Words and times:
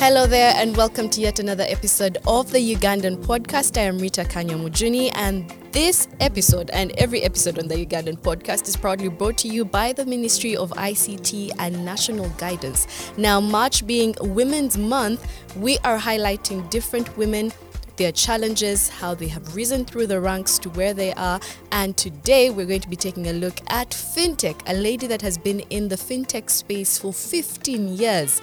Hello 0.00 0.26
there, 0.26 0.54
and 0.56 0.74
welcome 0.78 1.10
to 1.10 1.20
yet 1.20 1.40
another 1.40 1.66
episode 1.68 2.16
of 2.26 2.50
the 2.50 2.74
Ugandan 2.74 3.22
podcast. 3.22 3.76
I 3.76 3.82
am 3.82 3.98
Rita 3.98 4.24
Kanya 4.24 4.54
Mujuni, 4.56 5.10
and 5.14 5.50
this 5.72 6.08
episode 6.20 6.70
and 6.70 6.90
every 6.96 7.20
episode 7.20 7.58
on 7.58 7.68
the 7.68 7.84
Ugandan 7.84 8.16
podcast 8.16 8.66
is 8.66 8.78
proudly 8.78 9.10
brought 9.10 9.36
to 9.36 9.48
you 9.48 9.62
by 9.62 9.92
the 9.92 10.06
Ministry 10.06 10.56
of 10.56 10.70
ICT 10.70 11.50
and 11.58 11.84
National 11.84 12.30
Guidance. 12.38 13.12
Now, 13.18 13.42
March 13.42 13.86
being 13.86 14.14
Women's 14.22 14.78
Month, 14.78 15.30
we 15.56 15.76
are 15.84 15.98
highlighting 15.98 16.70
different 16.70 17.14
women 17.18 17.52
their 17.98 18.10
challenges, 18.10 18.88
how 18.88 19.14
they 19.14 19.28
have 19.28 19.54
risen 19.54 19.84
through 19.84 20.06
the 20.06 20.18
ranks 20.18 20.58
to 20.60 20.70
where 20.70 20.94
they 20.94 21.12
are. 21.12 21.38
And 21.72 21.94
today 21.98 22.48
we're 22.48 22.64
going 22.64 22.80
to 22.80 22.88
be 22.88 22.96
taking 22.96 23.26
a 23.26 23.34
look 23.34 23.60
at 23.66 23.90
fintech, 23.90 24.62
a 24.66 24.72
lady 24.72 25.06
that 25.08 25.20
has 25.20 25.36
been 25.36 25.60
in 25.68 25.88
the 25.88 25.96
fintech 25.96 26.48
space 26.48 26.96
for 26.96 27.12
15 27.12 27.88
years. 27.98 28.40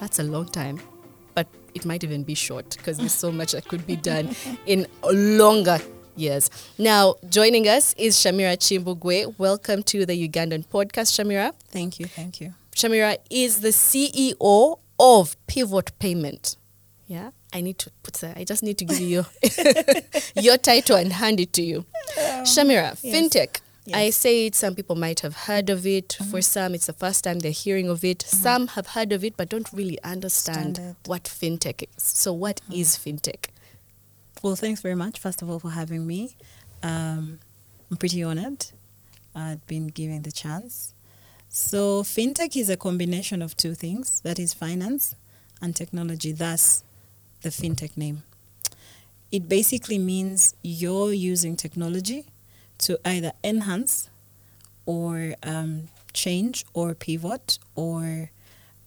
That's 0.00 0.18
a 0.18 0.22
long 0.22 0.46
time, 0.46 0.80
it 1.74 1.84
might 1.84 2.04
even 2.04 2.22
be 2.22 2.34
short 2.34 2.76
because 2.76 2.98
there's 2.98 3.12
so 3.14 3.30
much 3.30 3.52
that 3.52 3.68
could 3.68 3.86
be 3.86 3.96
done 3.96 4.34
in 4.66 4.86
longer 5.12 5.78
years. 6.16 6.50
Now, 6.78 7.16
joining 7.28 7.68
us 7.68 7.94
is 7.98 8.16
Shamirah 8.16 8.56
Kimbugwe. 8.58 9.36
Welcome 9.38 9.82
to 9.84 10.06
the 10.06 10.28
Ugandan 10.28 10.66
podcast, 10.66 11.12
Shamirah. 11.18 11.52
Thank 11.68 11.98
you, 11.98 12.06
thank 12.06 12.40
you. 12.40 12.54
Shamirah 12.74 13.18
is 13.30 13.60
the 13.60 13.68
CEO 13.68 14.78
of 14.98 15.36
Pivot 15.46 15.98
Payment. 15.98 16.56
Yeah, 17.06 17.32
I 17.52 17.60
need 17.60 17.78
to 17.80 17.90
put 18.02 18.14
that. 18.14 18.36
I 18.38 18.44
just 18.44 18.62
need 18.62 18.78
to 18.78 18.84
give 18.84 19.00
you 19.00 19.08
your, 19.08 19.26
your 20.42 20.56
title 20.56 20.96
and 20.96 21.12
hand 21.12 21.40
it 21.40 21.52
to 21.54 21.62
you. 21.62 21.84
Oh, 22.16 22.42
Shamirah, 22.44 22.96
yes. 23.02 23.04
fintech. 23.04 23.60
I 23.92 24.10
say 24.10 24.46
it, 24.46 24.54
some 24.54 24.74
people 24.74 24.96
might 24.96 25.20
have 25.20 25.36
heard 25.36 25.68
of 25.68 25.86
it. 25.86 26.14
For 26.14 26.24
mm-hmm. 26.24 26.40
some, 26.40 26.74
it's 26.74 26.86
the 26.86 26.94
first 26.94 27.24
time 27.24 27.40
they're 27.40 27.50
hearing 27.50 27.88
of 27.90 28.02
it. 28.02 28.20
Mm-hmm. 28.20 28.36
Some 28.36 28.66
have 28.68 28.88
heard 28.88 29.12
of 29.12 29.24
it 29.24 29.36
but 29.36 29.48
don't 29.50 29.70
really 29.72 30.02
understand 30.02 30.78
Understand 30.78 30.96
what 31.04 31.24
fintech 31.24 31.82
is. 31.82 32.02
So, 32.02 32.32
what 32.32 32.62
mm-hmm. 32.62 32.80
is 32.80 32.96
fintech? 32.96 33.46
Well, 34.42 34.56
thanks 34.56 34.80
very 34.80 34.94
much, 34.94 35.18
first 35.18 35.42
of 35.42 35.50
all, 35.50 35.58
for 35.58 35.70
having 35.70 36.06
me. 36.06 36.36
Um, 36.82 37.40
I'm 37.90 37.96
pretty 37.96 38.22
honored. 38.22 38.66
I've 39.34 39.66
been 39.66 39.88
given 39.88 40.22
the 40.22 40.32
chance. 40.32 40.94
So, 41.48 42.02
fintech 42.02 42.56
is 42.56 42.70
a 42.70 42.76
combination 42.76 43.42
of 43.42 43.56
two 43.56 43.74
things 43.74 44.20
that 44.22 44.38
is, 44.38 44.54
finance 44.54 45.14
and 45.60 45.74
technology, 45.76 46.32
thus, 46.32 46.84
the 47.42 47.50
fintech 47.50 47.96
name. 47.96 48.22
It 49.30 49.48
basically 49.48 49.98
means 49.98 50.54
you're 50.62 51.12
using 51.12 51.56
technology 51.56 52.26
to 52.84 52.98
either 53.04 53.32
enhance 53.42 54.10
or 54.86 55.34
um, 55.42 55.88
change 56.12 56.64
or 56.74 56.94
pivot 56.94 57.58
or 57.74 58.30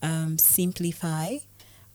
um, 0.01 0.37
simplify 0.37 1.37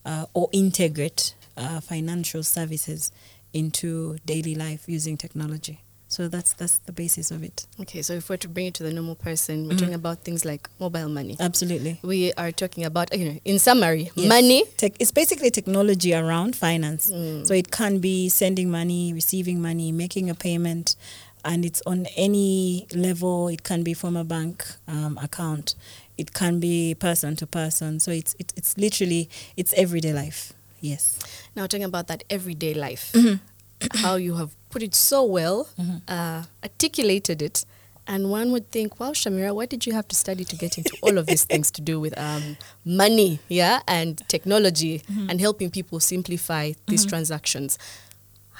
uh, 0.04 0.26
or 0.34 0.48
integrate 0.52 1.34
uh, 1.56 1.80
financial 1.80 2.42
services 2.42 3.12
into 3.52 4.16
daily 4.26 4.54
life 4.54 4.84
using 4.88 5.16
technology. 5.16 5.80
So 6.08 6.28
that's 6.28 6.52
that's 6.52 6.76
the 6.84 6.92
basis 6.92 7.30
of 7.30 7.42
it. 7.42 7.66
Okay, 7.80 8.02
so 8.02 8.12
if 8.12 8.28
we're 8.28 8.36
to 8.36 8.48
bring 8.48 8.66
it 8.66 8.74
to 8.74 8.82
the 8.82 8.92
normal 8.92 9.14
person, 9.14 9.66
we're 9.66 9.78
talking 9.78 9.94
about 9.94 10.18
things 10.24 10.44
like 10.44 10.68
mobile 10.78 11.08
money. 11.08 11.36
Absolutely. 11.40 12.00
We 12.02 12.34
are 12.34 12.52
talking 12.52 12.84
about, 12.84 13.16
you 13.18 13.24
know, 13.32 13.38
in 13.46 13.58
summary, 13.58 14.10
Yes. 14.14 14.28
money. 14.28 14.64
Tech, 14.76 14.92
it's 15.00 15.10
basically 15.10 15.50
technology 15.50 16.12
around 16.12 16.54
finance. 16.54 17.06
So 17.48 17.54
it 17.54 17.70
can 17.70 17.98
be 17.98 18.28
sending 18.28 18.70
money, 18.70 19.14
receiving 19.14 19.62
money, 19.62 19.90
making 19.90 20.28
a 20.28 20.34
payment, 20.34 20.96
and 21.44 21.64
it's 21.64 21.82
on 21.86 22.06
any 22.16 22.86
level. 22.94 23.48
It 23.48 23.62
can 23.62 23.82
be 23.82 23.94
from 23.94 24.16
a 24.16 24.24
bank 24.24 24.64
um, 24.88 25.18
account. 25.22 25.74
It 26.18 26.32
can 26.34 26.60
be 26.60 26.94
person 26.94 27.36
to 27.36 27.46
person. 27.46 28.00
So 28.00 28.10
it's 28.10 28.34
it, 28.38 28.52
it's 28.56 28.76
literally 28.76 29.28
it's 29.56 29.72
everyday 29.74 30.12
life. 30.12 30.52
Yes. 30.80 31.18
Now, 31.56 31.66
talking 31.66 31.84
about 31.84 32.06
that 32.08 32.24
everyday 32.30 32.74
life, 32.74 33.12
Mm-hmm. 33.14 33.36
how 33.98 34.14
you 34.16 34.34
have 34.36 34.50
put 34.70 34.82
it 34.82 34.94
so 34.94 35.24
well, 35.24 35.68
uh, 36.08 36.44
articulated 36.62 37.42
it, 37.42 37.64
and 38.06 38.30
one 38.30 38.50
would 38.52 38.70
think, 38.70 38.98
wow, 39.00 39.10
Shamirah, 39.12 39.54
why 39.54 39.66
did 39.66 39.86
you 39.86 39.92
have 39.92 40.06
to 40.08 40.16
study 40.16 40.44
to 40.44 40.56
get 40.56 40.78
into 40.78 40.96
all 41.02 41.18
of 41.18 41.26
these 41.26 41.44
things 41.44 41.70
to 41.72 41.80
do 41.80 41.98
with 42.00 42.16
um, 42.18 42.56
money, 42.84 43.38
yeah, 43.48 43.80
and 43.88 44.22
technology, 44.28 45.02
Mm-hmm. 45.10 45.30
and 45.30 45.40
helping 45.40 45.70
people 45.70 45.98
simplify 46.00 46.72
these 46.86 47.04
transactions? 47.06 47.78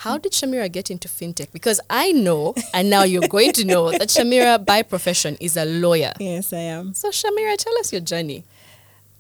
How 0.03 0.19
did 0.19 0.33
Shamirah 0.33 0.73
get 0.73 0.91
into 0.91 1.07
fintech? 1.07 1.53
Because 1.53 1.81
I 1.89 2.11
know, 2.11 2.57
and 2.75 2.91
now 2.91 3.05
you're 3.05 3.29
going 3.29 3.53
to 3.53 3.65
know, 3.65 3.93
that 3.93 4.09
Shamirah, 4.09 4.67
by 4.67 4.83
profession, 4.83 5.37
is 5.41 5.57
a 5.57 5.65
lawyer. 5.65 6.13
Yes, 6.19 6.53
I 6.53 6.59
am. 6.59 6.93
So, 6.93 7.11
Shamirah, 7.11 7.57
tell 7.57 7.79
us 7.79 7.93
your 7.93 8.01
journey. 8.01 8.43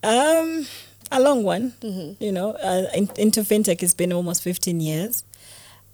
Um, 0.02 0.66
a 1.12 1.20
long 1.20 1.44
one. 1.44 1.74
You 2.18 2.32
know, 2.32 2.50
uh, 2.54 2.86
in, 2.96 3.08
into 3.16 3.42
fintech, 3.42 3.80
it's 3.80 3.94
been 3.94 4.12
almost 4.12 4.42
15 4.42 4.80
years. 4.80 5.22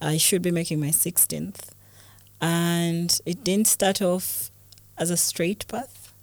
I 0.01 0.17
should 0.17 0.41
be 0.41 0.51
making 0.51 0.81
my 0.81 0.87
16th. 0.87 1.69
And 2.41 3.21
it 3.27 3.45
didn't 3.45 3.67
start 3.67 4.01
off 4.01 4.51
as 4.97 5.11
a 5.11 5.19
straight 5.19 5.69
path. 5.69 6.15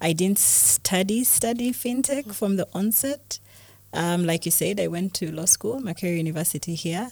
I 0.00 0.12
didn't 0.12 0.38
study, 0.38 1.24
study 1.24 1.72
fintech 1.72 2.32
from 2.32 2.54
the 2.54 2.68
onset. 2.72 3.40
Um, 3.92 4.24
like 4.24 4.44
you 4.44 4.52
said, 4.52 4.78
I 4.78 4.86
went 4.86 5.12
to 5.14 5.32
law 5.32 5.46
school, 5.46 5.80
Makerere 5.80 6.18
University 6.18 6.76
here, 6.76 7.10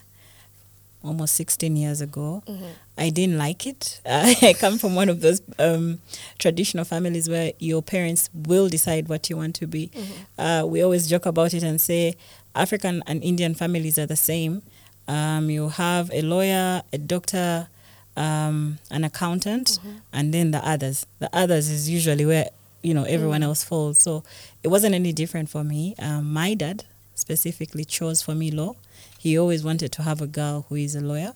almost 1.02 1.34
16 1.34 1.76
years 1.76 2.00
ago. 2.00 2.42
I 2.98 3.08
didn't 3.10 3.38
like 3.38 3.66
it. 3.66 4.00
I 4.06 4.54
come 4.58 4.78
from 4.78 4.94
one 4.94 5.08
of 5.08 5.20
those 5.20 5.40
um, 5.58 6.00
traditional 6.38 6.84
families 6.84 7.28
where 7.28 7.52
your 7.58 7.82
parents 7.82 8.28
will 8.34 8.68
decide 8.68 9.08
what 9.08 9.30
you 9.30 9.36
want 9.36 9.54
to 9.56 9.66
be. 9.66 9.90
Uh, 10.38 10.64
we 10.66 10.82
always 10.82 11.08
joke 11.08 11.26
about 11.26 11.54
it 11.54 11.62
and 11.62 11.80
say 11.80 12.14
African 12.54 13.02
and 13.06 13.22
Indian 13.22 13.54
families 13.54 13.98
are 13.98 14.06
the 14.06 14.16
same. 14.16 14.62
Um, 15.08 15.48
you 15.50 15.68
have 15.70 16.10
a 16.12 16.20
lawyer, 16.22 16.82
a 16.92 16.98
doctor, 16.98 17.68
um, 18.16 18.78
an 18.90 19.04
accountant, 19.04 19.78
and 20.12 20.34
then 20.34 20.50
the 20.50 20.66
others. 20.68 21.06
The 21.18 21.30
others 21.32 21.68
is 21.70 21.88
usually 21.88 22.26
where 22.26 22.50
you 22.82 22.92
know 22.94 23.04
everyone 23.04 23.42
else 23.42 23.64
falls. 23.64 23.98
So 23.98 24.22
it 24.62 24.68
wasn't 24.68 24.94
any 24.94 25.12
different 25.12 25.48
for 25.48 25.64
me. 25.64 25.94
Um, 25.98 26.32
my 26.32 26.54
dad 26.54 26.84
specifically 27.14 27.84
chose 27.84 28.20
for 28.22 28.34
me 28.34 28.50
law. 28.50 28.74
He 29.20 29.38
always 29.38 29.62
wanted 29.62 29.92
to 29.92 30.02
have 30.02 30.22
a 30.22 30.26
girl 30.26 30.64
who 30.70 30.76
is 30.76 30.94
a 30.94 31.02
lawyer. 31.02 31.34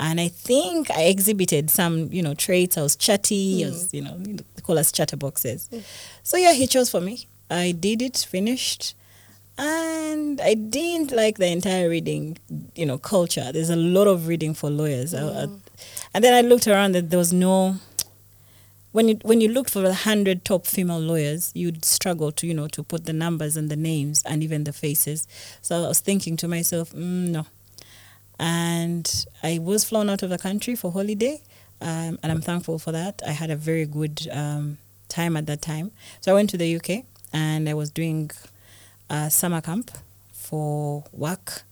And 0.00 0.20
I 0.20 0.26
think 0.26 0.90
I 0.90 1.02
exhibited 1.04 1.70
some, 1.70 2.12
you 2.12 2.20
know, 2.20 2.34
traits. 2.34 2.76
I 2.76 2.82
was 2.82 2.96
chatty, 2.96 3.64
I 3.64 3.68
was, 3.68 3.90
hmm. 3.92 3.96
you 3.96 4.02
know, 4.02 4.18
they 4.18 4.62
call 4.62 4.76
us 4.76 4.90
chatterboxes. 4.90 5.68
So 6.24 6.36
yeah, 6.36 6.52
he 6.52 6.66
chose 6.66 6.90
for 6.90 7.00
me. 7.00 7.28
I 7.48 7.70
did 7.70 8.02
it, 8.02 8.26
finished, 8.28 8.96
and 9.56 10.40
I 10.40 10.54
didn't 10.54 11.12
like 11.12 11.38
the 11.38 11.46
entire 11.46 11.88
reading, 11.88 12.38
you 12.74 12.84
know, 12.84 12.98
culture. 12.98 13.52
There's 13.52 13.70
a 13.70 13.76
lot 13.76 14.08
of 14.08 14.26
reading 14.26 14.52
for 14.52 14.68
lawyers, 14.68 15.14
I- 15.14 15.42
I- 15.42 15.46
hmm. 15.46 15.54
and 16.12 16.24
then 16.24 16.34
I 16.34 16.40
looked 16.40 16.66
around 16.66 16.96
and 16.96 17.08
there 17.10 17.20
was 17.20 17.32
no. 17.32 17.76
When 18.96 19.08
you 19.08 19.18
when 19.24 19.42
you 19.42 19.48
looked 19.50 19.68
for 19.68 19.82
the 19.82 19.92
hundred 19.92 20.42
top 20.46 20.66
female 20.66 20.98
lawyers, 20.98 21.52
you'd 21.54 21.84
struggle 21.84 22.32
to 22.32 22.46
you 22.46 22.54
know 22.54 22.66
to 22.68 22.82
put 22.82 23.04
the 23.04 23.12
numbers 23.12 23.54
and 23.54 23.68
the 23.68 23.76
names 23.76 24.22
and 24.24 24.42
even 24.42 24.64
the 24.64 24.72
faces. 24.72 25.28
So 25.60 25.84
I 25.84 25.88
was 25.88 26.00
thinking 26.00 26.38
to 26.38 26.48
myself, 26.48 26.94
mm, 26.94 27.28
no, 27.28 27.44
and 28.38 29.26
I 29.42 29.58
was 29.58 29.84
flown 29.84 30.08
out 30.08 30.22
of 30.22 30.30
the 30.30 30.38
country 30.38 30.74
for 30.76 30.90
holiday, 30.90 31.42
um, 31.82 32.18
and 32.22 32.32
I'm 32.32 32.40
thankful 32.40 32.78
for 32.78 32.90
that. 32.92 33.20
I 33.26 33.32
had 33.32 33.50
a 33.50 33.56
very 33.56 33.84
good 33.84 34.28
um, 34.32 34.78
time 35.10 35.36
at 35.36 35.44
that 35.44 35.60
time. 35.60 35.90
So 36.22 36.32
I 36.32 36.34
went 36.34 36.48
to 36.50 36.56
the 36.56 36.76
UK 36.76 37.04
and 37.34 37.68
I 37.68 37.74
was 37.74 37.90
doing 37.90 38.30
a 39.10 39.30
summer 39.30 39.60
camp 39.60 39.90
for 40.32 41.04
work. 41.12 41.64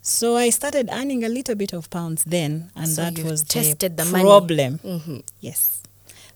So 0.00 0.36
I 0.36 0.50
started 0.50 0.90
earning 0.92 1.24
a 1.24 1.28
little 1.28 1.56
bit 1.56 1.72
of 1.72 1.90
pounds 1.90 2.22
then, 2.22 2.70
and 2.76 2.86
So 2.86 3.02
that 3.02 3.18
was 3.18 3.42
tested 3.42 3.96
the 3.96 4.04
the 4.04 4.10
problem. 4.12 4.78
Mhm. 4.84 5.24
Yes. 5.40 5.80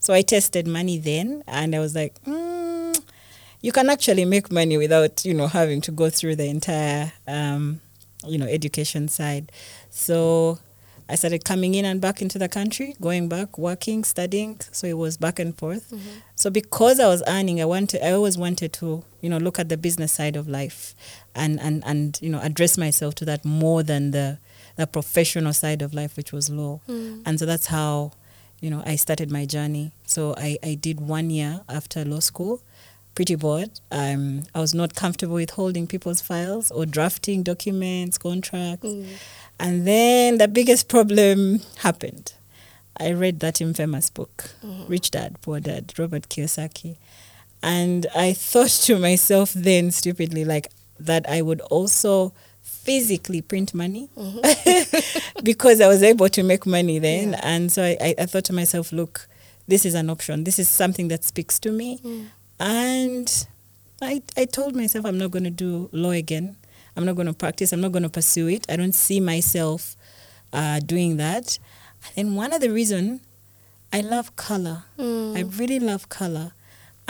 So 0.02 0.12
I 0.12 0.22
tested 0.22 0.66
money 0.66 0.98
then, 0.98 1.44
and 1.46 1.76
I 1.76 1.78
was 1.78 1.94
like, 1.94 2.20
mm, 2.24 3.00
you 3.60 3.70
can 3.70 3.88
actually 3.88 4.24
make 4.24 4.50
money 4.50 4.76
without, 4.76 5.24
you 5.24 5.32
know, 5.32 5.46
having 5.46 5.80
to 5.82 5.92
go 5.92 6.10
through 6.10 6.34
the 6.36 6.46
entire, 6.46 7.12
um, 7.28 7.80
you 8.26 8.36
know, 8.36 8.46
education 8.46 9.06
side. 9.06 9.52
So 9.90 10.58
I 11.08 11.14
started 11.14 11.44
coming 11.44 11.76
in 11.76 11.84
and 11.84 12.00
back 12.00 12.20
into 12.20 12.36
the 12.36 12.48
country, 12.48 12.96
going 13.00 13.28
back, 13.28 13.56
working, 13.56 14.02
studying. 14.02 14.58
So 14.72 14.88
it 14.88 14.98
was 14.98 15.16
back 15.16 15.38
and 15.38 15.56
forth. 15.56 15.94
So 16.34 16.50
because 16.50 16.98
I 16.98 17.06
was 17.06 17.22
earning, 17.28 17.60
I 17.60 17.64
wanted, 17.64 18.04
I 18.04 18.10
always 18.10 18.36
wanted 18.36 18.72
to, 18.74 19.04
you 19.20 19.30
know, 19.30 19.38
look 19.38 19.60
at 19.60 19.68
the 19.68 19.76
business 19.76 20.10
side 20.10 20.34
of 20.34 20.48
life, 20.48 20.96
and 21.36 21.60
and 21.60 21.84
and 21.86 22.18
you 22.20 22.28
know, 22.28 22.40
address 22.40 22.76
myself 22.76 23.14
to 23.16 23.24
that 23.26 23.44
more 23.44 23.84
than 23.84 24.10
the 24.10 24.38
the 24.74 24.88
professional 24.88 25.52
side 25.52 25.80
of 25.80 25.94
life, 25.94 26.16
which 26.16 26.32
was 26.32 26.50
law. 26.50 26.80
And 27.24 27.38
so 27.38 27.46
that's 27.46 27.66
how 27.66 28.12
you 28.62 28.70
know, 28.70 28.82
I 28.86 28.96
started 28.96 29.30
my 29.30 29.44
journey. 29.44 29.92
So 30.06 30.34
I, 30.38 30.56
I 30.62 30.74
did 30.74 31.00
one 31.00 31.30
year 31.30 31.62
after 31.68 32.04
law 32.04 32.20
school, 32.20 32.62
pretty 33.16 33.34
bored. 33.34 33.80
Um, 33.90 34.44
I 34.54 34.60
was 34.60 34.72
not 34.72 34.94
comfortable 34.94 35.34
with 35.34 35.50
holding 35.50 35.86
people's 35.88 36.22
files 36.22 36.70
or 36.70 36.86
drafting 36.86 37.42
documents, 37.42 38.16
contracts. 38.18 38.86
And 39.58 39.86
then 39.86 40.38
the 40.38 40.46
biggest 40.46 40.88
problem 40.88 41.60
happened. 41.78 42.34
I 42.96 43.10
read 43.10 43.40
that 43.40 43.60
infamous 43.60 44.10
book, 44.10 44.50
Rich 44.86 45.10
Dad, 45.10 45.40
Poor 45.42 45.58
Dad, 45.58 45.92
Robert 45.98 46.28
Kiyosaki. 46.28 46.96
And 47.64 48.06
I 48.14 48.32
thought 48.50 48.70
to 48.86 48.96
myself 48.96 49.52
then, 49.54 49.90
stupidly, 49.90 50.44
like, 50.44 50.68
that 51.00 51.28
I 51.28 51.42
would 51.42 51.60
also 51.62 52.32
physically 52.84 53.40
print 53.40 53.74
money 53.74 54.08
mm-hmm. 54.16 55.40
because 55.44 55.80
I 55.80 55.88
was 55.88 56.02
able 56.02 56.28
to 56.28 56.42
make 56.42 56.66
money 56.66 56.98
then. 56.98 57.30
Yeah. 57.30 57.40
And 57.42 57.72
so 57.72 57.82
I, 57.84 58.14
I, 58.18 58.26
thought 58.26 58.44
to 58.46 58.52
myself, 58.52 58.92
look, 58.92 59.28
this 59.68 59.86
is 59.86 59.94
an 59.94 60.10
option. 60.10 60.44
This 60.44 60.58
is 60.58 60.68
something 60.68 61.08
that 61.08 61.24
speaks 61.24 61.58
to 61.60 61.70
me. 61.70 61.98
Mm. 61.98 62.26
And 62.58 63.46
I, 64.00 64.22
I 64.36 64.44
told 64.46 64.74
myself 64.74 65.04
I'm 65.04 65.18
not 65.18 65.30
going 65.30 65.44
to 65.44 65.50
do 65.50 65.88
law 65.92 66.10
again. 66.10 66.56
I'm 66.96 67.04
not 67.04 67.14
going 67.14 67.28
to 67.28 67.32
practice. 67.32 67.72
I'm 67.72 67.80
not 67.80 67.92
going 67.92 68.02
to 68.02 68.10
pursue 68.10 68.48
it. 68.48 68.66
I 68.68 68.76
don't 68.76 68.94
see 68.94 69.20
myself 69.20 69.96
uh, 70.52 70.80
doing 70.80 71.16
that. 71.18 71.58
And 72.16 72.36
one 72.36 72.52
of 72.52 72.60
the 72.60 72.70
reason 72.70 73.20
I 73.92 74.00
love 74.00 74.34
color. 74.36 74.84
Mm. 74.98 75.36
I 75.36 75.42
really 75.42 75.78
love 75.78 76.08
color. 76.08 76.52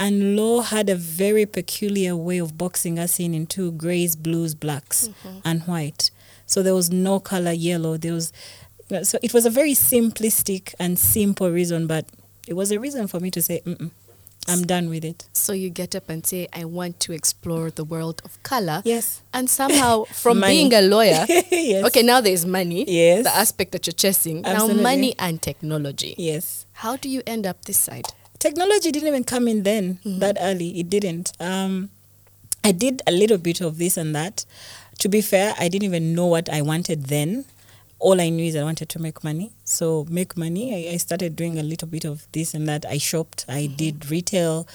And 0.02 0.34
law 0.34 0.62
had 0.62 0.90
a 0.90 0.96
very 0.96 1.46
peculiar 1.46 2.16
way 2.16 2.38
of 2.38 2.58
boxing 2.58 2.98
us 2.98 3.20
in 3.20 3.34
into 3.34 3.70
grays, 3.70 4.16
blues, 4.16 4.52
blacks, 4.52 5.06
mm-hmm. 5.06 5.38
and 5.44 5.62
white. 5.62 6.10
So 6.44 6.60
there 6.60 6.74
was 6.74 6.90
no 6.90 7.20
color 7.20 7.52
yellow. 7.52 7.96
There 7.96 8.14
was, 8.14 8.32
so 9.04 9.20
it 9.22 9.32
was 9.32 9.46
a 9.46 9.50
very 9.50 9.74
simplistic 9.74 10.74
and 10.80 10.98
simple 10.98 11.52
reason, 11.52 11.86
but 11.86 12.06
it 12.48 12.54
was 12.54 12.72
a 12.72 12.80
reason 12.80 13.06
for 13.06 13.20
me 13.20 13.30
to 13.30 13.40
say, 13.40 13.62
I'm 14.48 14.64
done 14.64 14.90
with 14.90 15.04
it. 15.04 15.28
So 15.34 15.52
you 15.52 15.70
get 15.70 15.94
up 15.94 16.08
and 16.08 16.26
say, 16.26 16.48
I 16.52 16.64
want 16.64 16.98
to 16.98 17.12
explore 17.12 17.70
the 17.70 17.84
world 17.84 18.22
of 18.24 18.42
color. 18.42 18.82
Yes. 18.84 19.22
And 19.32 19.48
somehow, 19.48 20.02
from 20.12 20.40
Money. 20.40 20.68
being 20.68 20.74
a 20.74 20.82
lawyer, 20.82 21.26
yes. 21.28 21.84
okay, 21.86 22.02
now 22.02 22.20
there's 22.20 22.44
money. 22.44 22.84
Yes. 22.88 23.22
The 23.22 23.36
aspect 23.36 23.70
that 23.70 23.86
you're 23.86 23.92
chasing. 23.92 24.44
Absolutely. 24.44 24.82
Now, 24.82 24.82
money 24.82 25.14
and 25.20 25.40
technology. 25.40 26.16
Yes. 26.18 26.66
How 26.72 26.96
do 26.96 27.08
you 27.08 27.22
end 27.24 27.46
up 27.46 27.66
this 27.66 27.78
side? 27.78 28.08
Technology 28.42 28.90
didn't 28.90 29.08
even 29.08 29.24
come 29.24 29.46
in 29.46 29.62
then 29.62 29.98
mm-hmm. 30.04 30.18
that 30.18 30.36
early. 30.40 30.80
It 30.80 30.90
didn't. 30.90 31.32
Um, 31.38 31.90
I 32.64 32.72
did 32.72 33.00
a 33.06 33.12
little 33.12 33.38
bit 33.38 33.60
of 33.60 33.78
this 33.78 33.96
and 33.96 34.14
that. 34.16 34.44
To 34.98 35.08
be 35.08 35.20
fair, 35.20 35.54
I 35.58 35.68
didn't 35.68 35.84
even 35.84 36.14
know 36.14 36.26
what 36.26 36.48
I 36.48 36.60
wanted 36.60 37.06
then. 37.06 37.44
All 38.00 38.20
I 38.20 38.30
knew 38.30 38.44
is 38.44 38.56
I 38.56 38.64
wanted 38.64 38.88
to 38.90 38.98
make 38.98 39.22
money. 39.22 39.52
So 39.64 40.06
make 40.10 40.36
money. 40.36 40.74
I, 40.74 40.94
I 40.94 40.96
started 40.96 41.36
doing 41.36 41.56
a 41.58 41.62
little 41.62 41.86
bit 41.86 42.04
of 42.04 42.26
this 42.32 42.52
and 42.52 42.68
that. 42.68 42.84
I 42.84 42.98
shopped. 42.98 43.44
I 43.48 43.62
mm-hmm. 43.62 43.76
did 43.76 44.10
retail. 44.10 44.66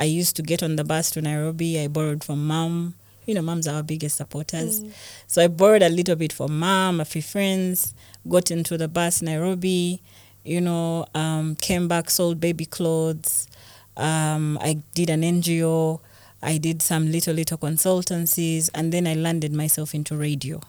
I 0.00 0.04
used 0.04 0.34
to 0.36 0.42
get 0.42 0.62
on 0.62 0.74
the 0.74 0.84
bus 0.84 1.12
to 1.12 1.22
Nairobi. 1.22 1.78
I 1.78 1.86
borrowed 1.86 2.24
from 2.24 2.44
mom. 2.46 2.94
You 3.24 3.34
know, 3.34 3.42
mom's 3.42 3.68
our 3.68 3.84
biggest 3.84 4.16
supporters. 4.16 4.82
Mm. 4.82 4.90
So 5.28 5.44
I 5.44 5.46
borrowed 5.46 5.82
a 5.82 5.88
little 5.88 6.16
bit 6.16 6.32
from 6.32 6.58
mom, 6.58 7.00
a 7.00 7.04
few 7.04 7.22
friends, 7.22 7.94
got 8.28 8.50
into 8.50 8.76
the 8.76 8.88
bus 8.88 9.22
Nairobi, 9.22 10.00
you 10.44 10.60
know, 10.60 11.06
um, 11.14 11.56
came 11.56 11.88
back, 11.88 12.10
sold 12.10 12.40
baby 12.40 12.64
clothes. 12.66 13.48
Um, 13.96 14.58
I 14.60 14.82
did 14.94 15.10
an 15.10 15.22
NGO. 15.22 16.00
I 16.42 16.58
did 16.58 16.82
some 16.82 17.12
little, 17.12 17.34
little 17.34 17.58
consultancies. 17.58 18.68
And 18.74 18.92
then 18.92 19.06
I 19.06 19.14
landed 19.14 19.52
myself 19.52 19.94
into 19.94 20.16
radio. 20.16 20.60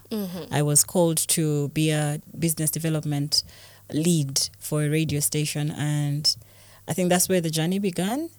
I 0.51 0.61
was 0.61 0.83
called 0.83 1.17
to 1.29 1.69
be 1.69 1.89
a 1.89 2.21
business 2.37 2.69
development 2.69 3.43
lead 3.91 4.49
for 4.59 4.83
a 4.83 4.89
radio 4.89 5.19
station. 5.19 5.71
And 5.71 6.35
I 6.87 6.93
think 6.93 7.09
that's 7.09 7.27
where 7.27 7.41
the 7.41 7.49
journey 7.49 7.79
began. 7.79 8.29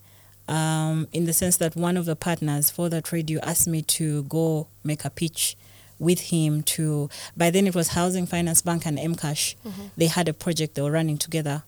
Um, 0.46 1.08
in 1.12 1.24
the 1.24 1.32
sense 1.32 1.56
that 1.56 1.74
one 1.74 1.96
of 1.96 2.04
the 2.04 2.14
partners 2.14 2.70
for 2.70 2.90
that 2.90 3.10
radio 3.12 3.40
asked 3.42 3.66
me 3.66 3.80
to 3.82 4.24
go 4.24 4.68
make 4.84 5.04
a 5.06 5.10
pitch 5.10 5.56
with 5.98 6.20
him 6.20 6.62
to 6.62 7.08
by 7.36 7.50
then 7.50 7.66
it 7.66 7.74
was 7.74 7.88
housing 7.88 8.26
finance 8.26 8.62
bank 8.62 8.86
and 8.86 8.98
mcash. 8.98 9.54
They 9.96 10.06
had 10.06 10.28
a 10.28 10.32
project 10.32 10.74
they 10.74 10.82
were 10.82 10.90
running 10.90 11.18
together. 11.18 11.62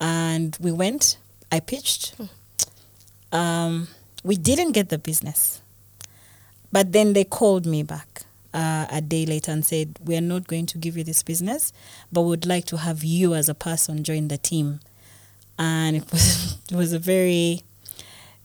And 0.00 0.56
we 0.60 0.72
went 0.72 1.18
i 1.52 1.60
pitched. 1.60 2.14
Um, 3.32 3.88
we 4.24 4.36
didn't 4.36 4.72
get 4.72 4.88
the 4.88 4.98
business. 4.98 5.60
But 6.72 6.92
then 6.92 7.12
they 7.12 7.24
called 7.24 7.66
me 7.66 7.84
back 7.84 8.22
uh, 8.52 8.86
a 8.90 9.00
day 9.00 9.24
later 9.26 9.52
and 9.52 9.64
said 9.64 9.96
we 10.04 10.16
are 10.16 10.20
not 10.20 10.46
going 10.48 10.66
to 10.66 10.78
give 10.78 10.96
you 10.96 11.04
this 11.04 11.22
business 11.22 11.72
but 12.12 12.22
would 12.22 12.46
like 12.46 12.64
to 12.66 12.76
have 12.78 13.02
you 13.04 13.34
as 13.34 13.48
a 13.48 13.54
person 13.54 14.02
join 14.02 14.28
the 14.28 14.38
team. 14.38 14.80
And 15.58 15.96
it 15.96 16.04
was 16.12 16.58
it 16.70 16.76
was 16.76 16.92
a 16.92 16.98
very 16.98 17.62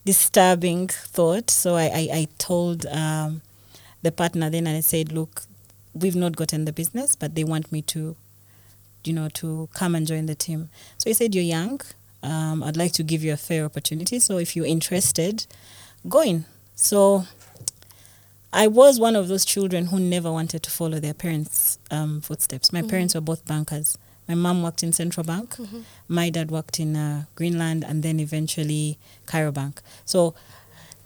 disturbing 0.04 0.88
thought. 0.88 1.50
So 1.50 1.74
i 1.74 1.84
i, 1.84 2.08
I 2.20 2.28
told 2.38 2.86
um, 2.86 3.42
the 4.02 4.12
partner 4.12 4.50
then 4.50 4.66
and 4.66 4.76
I 4.76 4.80
said, 4.80 5.12
look, 5.12 5.42
we've 5.94 6.16
not 6.16 6.36
gotten 6.36 6.64
the 6.64 6.72
business, 6.72 7.16
but 7.16 7.34
they 7.34 7.44
want 7.44 7.70
me 7.72 7.82
to, 7.82 8.16
you 9.04 9.12
know, 9.12 9.28
to 9.34 9.68
come 9.74 9.94
and 9.94 10.06
join 10.06 10.26
the 10.26 10.34
team. 10.34 10.70
So 10.98 11.10
he 11.10 11.14
said, 11.14 11.34
you're 11.34 11.44
young. 11.44 11.80
Um, 12.22 12.62
I'd 12.62 12.76
like 12.76 12.92
to 12.92 13.02
give 13.02 13.24
you 13.24 13.32
a 13.32 13.36
fair 13.36 13.64
opportunity. 13.64 14.18
So 14.18 14.38
if 14.38 14.54
you're 14.54 14.66
interested, 14.66 15.46
go 16.08 16.22
in. 16.22 16.44
So 16.74 17.24
I 18.52 18.66
was 18.66 18.98
one 18.98 19.16
of 19.16 19.28
those 19.28 19.44
children 19.44 19.86
who 19.86 19.98
never 19.98 20.30
wanted 20.30 20.62
to 20.64 20.70
follow 20.70 20.98
their 21.00 21.14
parents' 21.14 21.78
um, 21.90 22.20
footsteps. 22.20 22.72
My 22.72 22.82
parents 22.82 23.14
were 23.14 23.20
both 23.20 23.44
bankers. 23.46 23.96
My 24.28 24.34
mom 24.34 24.62
worked 24.62 24.82
in 24.82 24.92
Central 24.92 25.24
Bank. 25.24 25.56
My 26.08 26.30
dad 26.30 26.50
worked 26.50 26.78
in 26.78 26.94
uh, 26.94 27.24
Greenland 27.34 27.84
and 27.84 28.02
then 28.02 28.20
eventually 28.20 28.98
Cairo 29.26 29.50
Bank. 29.50 29.80
So 30.04 30.34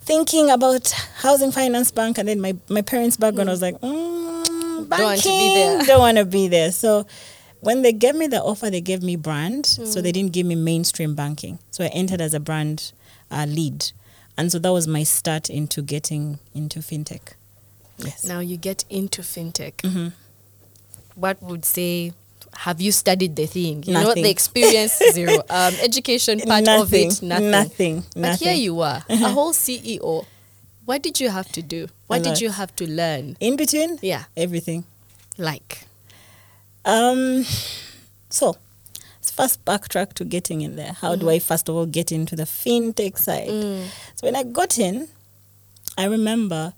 thinking 0.05 0.51
about 0.51 0.91
housing 1.19 1.51
finance 1.53 1.91
bank 1.91 2.19
and 2.19 2.29
then 2.29 2.41
my, 2.41 2.57
my 2.69 2.83
parents' 2.83 3.17
background, 3.17 3.49
I 3.49 3.53
was 3.53 3.63
like, 3.63 3.79
mm, 3.81 4.89
banking, 4.89 5.05
want 5.05 5.21
to 5.23 5.29
be 5.29 5.55
there. 5.55 5.83
don't 5.87 5.99
want 6.01 6.17
to 6.19 6.25
be 6.25 6.49
there. 6.49 6.73
So 6.73 7.07
when 7.61 7.83
they 7.83 7.93
gave 7.93 8.15
me 8.15 8.27
the 8.27 8.43
offer, 8.43 8.69
they 8.71 8.81
gave 8.83 9.03
me 9.03 9.17
brand. 9.17 9.65
So 9.67 10.01
they 10.03 10.13
didn't 10.13 10.33
give 10.33 10.47
me 10.47 10.55
mainstream 10.55 11.15
banking. 11.15 11.59
So 11.71 11.85
I 11.85 11.89
entered 11.89 12.21
as 12.21 12.35
a 12.35 12.41
brand 12.41 12.93
uh, 13.31 13.47
lead. 13.49 13.93
And 14.37 14.51
so 14.53 14.59
that 14.59 14.73
was 14.73 14.87
my 14.87 15.05
start 15.05 15.49
into 15.49 15.81
getting 15.81 16.39
into 16.55 16.81
fintech. 16.81 17.35
Yes. 17.99 18.25
Now 18.25 18.41
you 18.41 18.57
get 18.57 18.85
into 18.91 19.23
fintech. 19.23 19.75
Mhm. 19.83 20.13
What 21.15 21.41
would 21.43 21.65
say? 21.65 22.13
Have 22.57 22.81
you 22.81 22.93
studied 22.93 23.37
the 23.37 23.47
thing? 23.47 23.83
You 23.83 23.95
know 23.95 24.15
the 24.15 24.29
experience 24.31 24.99
zero. 25.13 25.43
Um, 25.51 25.75
education 25.83 26.41
part 26.41 26.67
of 26.69 26.93
it, 26.95 27.23
nothing. 27.23 27.51
Nothing. 27.51 28.05
But 28.15 28.21
nothing. 28.21 28.49
here 28.49 28.57
you 28.57 28.81
are, 28.81 29.05
a 29.09 29.17
whole 29.17 29.53
CEO. 29.53 30.25
What 30.85 31.03
did 31.03 31.19
you 31.21 31.31
have 31.31 31.51
to 31.53 31.63
do? 31.63 31.89
What 32.07 32.23
did 32.23 32.41
you 32.41 32.51
have 32.51 32.75
to 32.77 32.87
learn? 32.87 33.37
In 33.41 33.57
between, 33.57 33.99
Yeah, 34.03 34.25
everything. 34.37 34.85
like 35.39 35.87
Um, 36.85 37.45
so 38.29 38.57
let's 39.19 39.31
first 39.31 39.65
backtrack 39.65 40.13
to 40.15 40.25
getting 40.25 40.61
in 40.61 40.77
there. 40.77 40.93
How 40.93 41.17
do 41.17 41.31
I 41.31 41.39
first 41.39 41.69
of 41.69 41.75
all 41.77 41.87
get 41.87 42.13
into 42.13 42.37
the 42.37 42.45
fintech 42.45 43.17
side? 43.19 43.49
So 44.17 44.27
when 44.27 44.37
I 44.37 44.43
got 44.43 44.79
in, 44.79 45.09
I 45.97 46.05
remember 46.05 46.75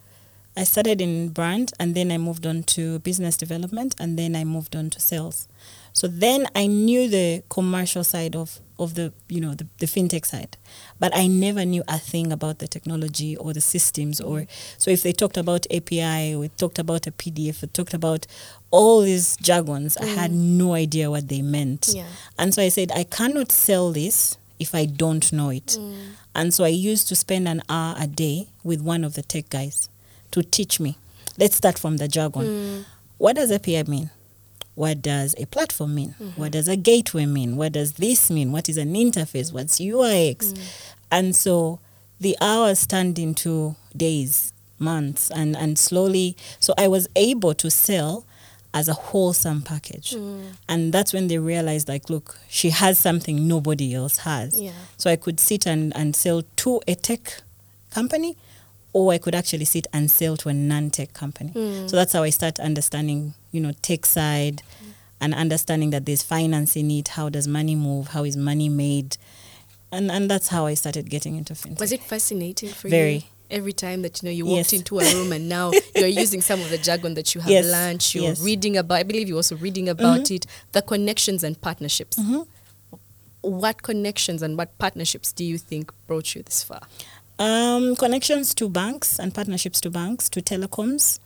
I 0.56 0.64
started 0.64 1.00
in 1.00 1.28
brand 1.30 1.72
and 1.80 1.94
then 1.94 2.10
I 2.12 2.18
moved 2.18 2.46
on 2.46 2.62
to 2.74 2.98
business 3.00 3.36
development 3.36 3.94
and 3.98 4.18
then 4.18 4.34
I 4.36 4.44
moved 4.44 4.74
on 4.76 4.88
to 4.90 5.00
sales. 5.00 5.48
So 5.96 6.08
then 6.08 6.46
I 6.54 6.66
knew 6.66 7.08
the 7.08 7.42
commercial 7.48 8.04
side 8.04 8.36
of, 8.36 8.60
of 8.78 8.96
the 8.96 9.14
you 9.30 9.40
know 9.40 9.54
the, 9.54 9.66
the 9.78 9.86
fintech 9.86 10.26
side, 10.26 10.58
but 11.00 11.10
I 11.16 11.26
never 11.26 11.64
knew 11.64 11.82
a 11.88 11.98
thing 11.98 12.32
about 12.32 12.58
the 12.58 12.68
technology 12.68 13.34
or 13.34 13.54
the 13.54 13.62
systems 13.62 14.20
or 14.20 14.46
so 14.76 14.90
if 14.90 15.02
they 15.02 15.12
talked 15.12 15.38
about 15.38 15.66
API 15.72 16.34
or 16.34 16.48
talked 16.48 16.78
about 16.78 17.06
a 17.06 17.12
PDF, 17.12 17.62
it 17.62 17.72
talked 17.72 17.94
about 17.94 18.26
all 18.70 19.00
these 19.00 19.38
jargons, 19.38 19.96
I 19.96 20.04
had 20.04 20.32
mm. 20.32 20.58
no 20.58 20.74
idea 20.74 21.10
what 21.10 21.28
they 21.28 21.40
meant. 21.40 21.88
Yeah. 21.94 22.04
And 22.38 22.52
so 22.52 22.60
I 22.60 22.68
said, 22.68 22.92
I 22.94 23.04
cannot 23.04 23.50
sell 23.50 23.90
this 23.90 24.36
if 24.58 24.74
I 24.74 24.84
don't 24.84 25.32
know 25.32 25.48
it. 25.48 25.78
Mm. 25.80 25.96
And 26.34 26.52
so 26.52 26.62
I 26.62 26.68
used 26.68 27.08
to 27.08 27.16
spend 27.16 27.48
an 27.48 27.62
hour 27.70 27.94
a 27.98 28.06
day 28.06 28.48
with 28.62 28.82
one 28.82 29.02
of 29.02 29.14
the 29.14 29.22
tech 29.22 29.48
guys 29.48 29.88
to 30.32 30.42
teach 30.42 30.78
me. 30.78 30.98
Let's 31.38 31.56
start 31.56 31.78
from 31.78 31.96
the 31.96 32.06
jargon. 32.06 32.44
Mm. 32.44 32.84
What 33.16 33.36
does 33.36 33.50
API 33.50 33.84
mean? 33.84 34.10
What 34.76 35.02
does 35.02 35.34
a 35.38 35.46
platform 35.46 35.94
mean? 35.94 36.14
Mm-hmm. 36.20 36.40
What 36.40 36.52
does 36.52 36.68
a 36.68 36.76
gateway 36.76 37.26
mean? 37.26 37.56
What 37.56 37.72
does 37.72 37.94
this 37.94 38.30
mean? 38.30 38.52
What 38.52 38.68
is 38.68 38.76
an 38.76 38.94
interface? 38.94 39.52
What's 39.52 39.80
UIX? 39.80 40.36
Mm. 40.36 40.58
And 41.10 41.34
so 41.34 41.80
the 42.20 42.36
hours 42.40 42.86
turned 42.86 43.18
into 43.18 43.74
days, 43.96 44.52
months, 44.78 45.30
and, 45.30 45.56
and 45.56 45.78
slowly. 45.78 46.36
So 46.60 46.74
I 46.76 46.88
was 46.88 47.08
able 47.16 47.54
to 47.54 47.70
sell 47.70 48.26
as 48.74 48.88
a 48.88 48.92
wholesome 48.92 49.62
package. 49.62 50.10
Mm. 50.10 50.52
And 50.68 50.92
that's 50.92 51.14
when 51.14 51.28
they 51.28 51.38
realized, 51.38 51.88
like, 51.88 52.10
look, 52.10 52.38
she 52.46 52.68
has 52.68 52.98
something 52.98 53.48
nobody 53.48 53.94
else 53.94 54.18
has. 54.18 54.60
Yeah. 54.60 54.72
So 54.98 55.10
I 55.10 55.16
could 55.16 55.40
sit 55.40 55.66
and, 55.66 55.96
and 55.96 56.14
sell 56.14 56.42
to 56.56 56.82
a 56.86 56.94
tech 56.94 57.40
company, 57.90 58.36
or 58.96 59.12
I 59.12 59.18
could 59.18 59.34
actually 59.34 59.66
sit 59.66 59.86
and 59.92 60.10
sell 60.10 60.38
to 60.38 60.48
a 60.48 60.54
non-tech 60.54 61.12
company. 61.12 61.52
So 61.86 61.96
that's 61.96 62.14
how 62.14 62.22
I 62.22 62.30
start 62.30 62.58
understanding, 62.58 63.34
you 63.52 63.60
know, 63.60 63.72
tech 63.82 64.06
side 64.06 64.62
and 65.20 65.34
understanding 65.34 65.90
that 65.90 66.06
there's 66.06 66.22
finance 66.22 66.76
in 66.76 66.90
it. 66.90 67.08
How 67.08 67.28
does 67.28 67.46
money 67.46 67.74
move? 67.74 68.08
How 68.08 68.24
is 68.24 68.38
money 68.38 68.70
made? 68.70 69.18
And 69.92 70.10
and 70.10 70.30
that's 70.30 70.48
how 70.48 70.64
I 70.64 70.74
started 70.74 71.10
getting 71.10 71.36
into 71.36 71.52
fintech. 71.52 71.78
Was 71.80 71.92
it 71.92 72.02
fascinating 72.02 72.70
for 72.70 72.88
you? 72.88 72.90
Very. 72.90 73.26
Every 73.50 73.74
time 73.74 74.00
that 74.02 74.22
you 74.22 74.26
know 74.28 74.32
you 74.32 74.46
walked 74.46 74.72
Yes. 74.72 74.80
into 74.80 74.98
a 74.98 75.04
room 75.14 75.30
and 75.30 75.46
now 75.46 75.72
you're 75.94 76.08
using 76.24 76.40
some 76.40 76.60
of 76.62 76.70
the 76.70 76.78
jargon 76.78 77.12
that 77.14 77.34
you 77.34 77.42
have 77.42 77.50
Yes, 77.50 77.66
learned, 77.66 78.14
you're 78.14 78.24
yes. 78.24 78.38
Mm-hmm. 78.38 78.46
reading 78.46 78.76
about. 78.78 78.94
I 78.96 79.02
believe 79.02 79.28
you're 79.28 79.36
also 79.44 79.56
reading 79.56 79.88
about 79.90 80.30
it. 80.30 80.46
The 80.72 80.80
connections 80.82 81.44
and 81.44 81.60
partnerships. 81.60 82.18
What 83.42 83.82
connections 83.82 84.42
and 84.42 84.56
what 84.58 84.76
partnerships 84.78 85.32
do 85.32 85.44
you 85.44 85.58
think 85.58 85.92
brought 86.08 86.34
you 86.34 86.42
this 86.42 86.64
far? 86.64 86.80
Um, 87.38 87.96
connections 87.96 88.54
to 88.54 88.68
banks 88.68 89.18
and 89.18 89.34
partnerships 89.34 89.80
to 89.82 89.90
banks, 89.90 90.30
to 90.30 90.40
telecoms, 90.40 91.18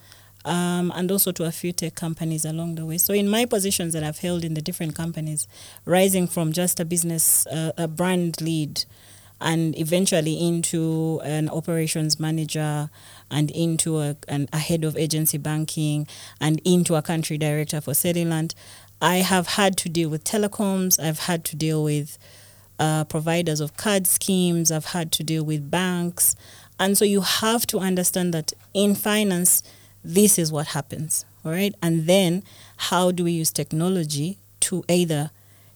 um, 0.44 0.92
and 0.96 1.10
also 1.10 1.30
to 1.30 1.44
a 1.44 1.52
few 1.52 1.72
tech 1.72 1.94
companies 1.94 2.44
along 2.44 2.74
the 2.74 2.84
way. 2.84 2.98
So, 2.98 3.14
in 3.14 3.28
my 3.28 3.44
positions 3.44 3.92
that 3.92 4.02
I've 4.02 4.18
held 4.18 4.44
in 4.44 4.54
the 4.54 4.60
different 4.60 4.96
companies, 4.96 5.46
rising 5.84 6.26
from 6.26 6.52
just 6.52 6.80
a 6.80 6.84
business, 6.84 7.46
uh, 7.46 7.72
a 7.78 7.86
brand 7.86 8.40
lead, 8.40 8.84
and 9.40 9.78
eventually 9.78 10.34
into 10.34 11.20
an 11.24 11.48
operations 11.48 12.18
manager 12.18 12.90
and 13.30 13.50
into 13.52 13.98
a, 14.00 14.16
an, 14.28 14.48
a 14.52 14.58
head 14.58 14.84
of 14.84 14.96
agency 14.96 15.38
banking 15.38 16.06
and 16.40 16.60
into 16.64 16.94
a 16.94 17.02
country 17.02 17.38
director 17.38 17.80
for 17.80 17.92
Cellulant, 17.92 18.54
I 19.00 19.16
have 19.18 19.46
had 19.46 19.76
to 19.78 19.88
deal 19.88 20.10
with 20.10 20.24
telecoms, 20.24 21.02
I've 21.02 21.20
had 21.20 21.44
to 21.46 21.56
deal 21.56 21.82
with 21.82 22.18
uh, 22.80 23.04
providers 23.04 23.60
of 23.60 23.76
card 23.76 24.06
schemes, 24.06 24.72
I've 24.72 24.86
had 24.86 25.12
to 25.12 25.22
deal 25.22 25.44
with 25.44 25.70
banks. 25.70 26.34
And 26.78 26.96
so 26.98 27.04
you 27.04 27.20
have 27.20 27.66
to 27.68 27.78
understand 27.78 28.32
that 28.34 28.52
in 28.74 28.94
finance, 28.94 29.62
this 30.02 30.38
is 30.38 30.50
what 30.50 30.68
happens, 30.68 31.24
all 31.44 31.52
right? 31.52 31.74
And 31.82 32.06
then 32.06 32.42
how 32.88 33.10
do 33.10 33.24
we 33.24 33.32
use 33.32 33.52
technology 33.52 34.38
to 34.60 34.82
either, 34.88 35.30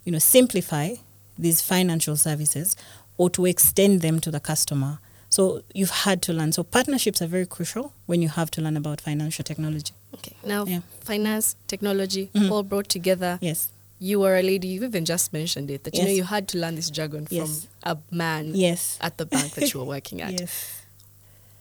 you 0.05 0.13
know, 0.13 0.19
simplify 0.19 0.95
these 1.39 1.61
financial 1.61 2.17
services 2.17 2.75
or 3.19 3.29
to 3.31 3.45
extend 3.47 4.01
them 4.01 4.19
to 4.21 4.31
the 4.31 4.41
customer? 4.41 4.99
So 5.29 5.63
you've 5.75 5.91
had 5.91 6.23
to 6.23 6.33
learn. 6.33 6.53
So 6.53 6.63
partnerships 6.63 7.21
are 7.21 7.27
very 7.27 7.45
crucial 7.45 7.93
when 8.07 8.23
you 8.23 8.29
have 8.31 8.51
to 8.53 8.63
learn 8.63 8.77
about 8.77 9.01
financial 9.01 9.43
technology. 9.45 9.93
Okay. 10.15 10.37
Now, 10.45 10.65
Yeah. 10.65 10.81
finance, 11.01 11.57
technology, 11.67 12.31
Mhm. 12.35 12.51
all 12.51 12.63
brought 12.63 12.89
together. 12.89 13.39
Yes. 13.43 13.69
You 14.05 14.21
were 14.21 14.37
a 14.37 14.43
lady. 14.43 14.69
you've 14.69 14.83
even 14.93 15.05
just 15.07 15.33
mentioned 15.33 15.71
it 15.71 15.85
that 15.85 15.95
you 15.97 16.03
know 16.05 16.11
you 16.21 16.25
had 16.25 16.47
to 16.49 16.59
learn 16.59 16.75
this 16.77 16.91
jargon 16.91 17.25
from 17.27 17.37
Yes. 17.39 17.67
a 17.83 17.97
man 18.11 18.55
Yes. 18.55 18.99
at 19.01 19.17
the 19.17 19.25
bank 19.25 19.55
that 19.55 19.73
you 19.73 19.81
were 19.81 19.87
working 19.97 20.21
at. 20.21 20.33
Yes. 20.41 20.83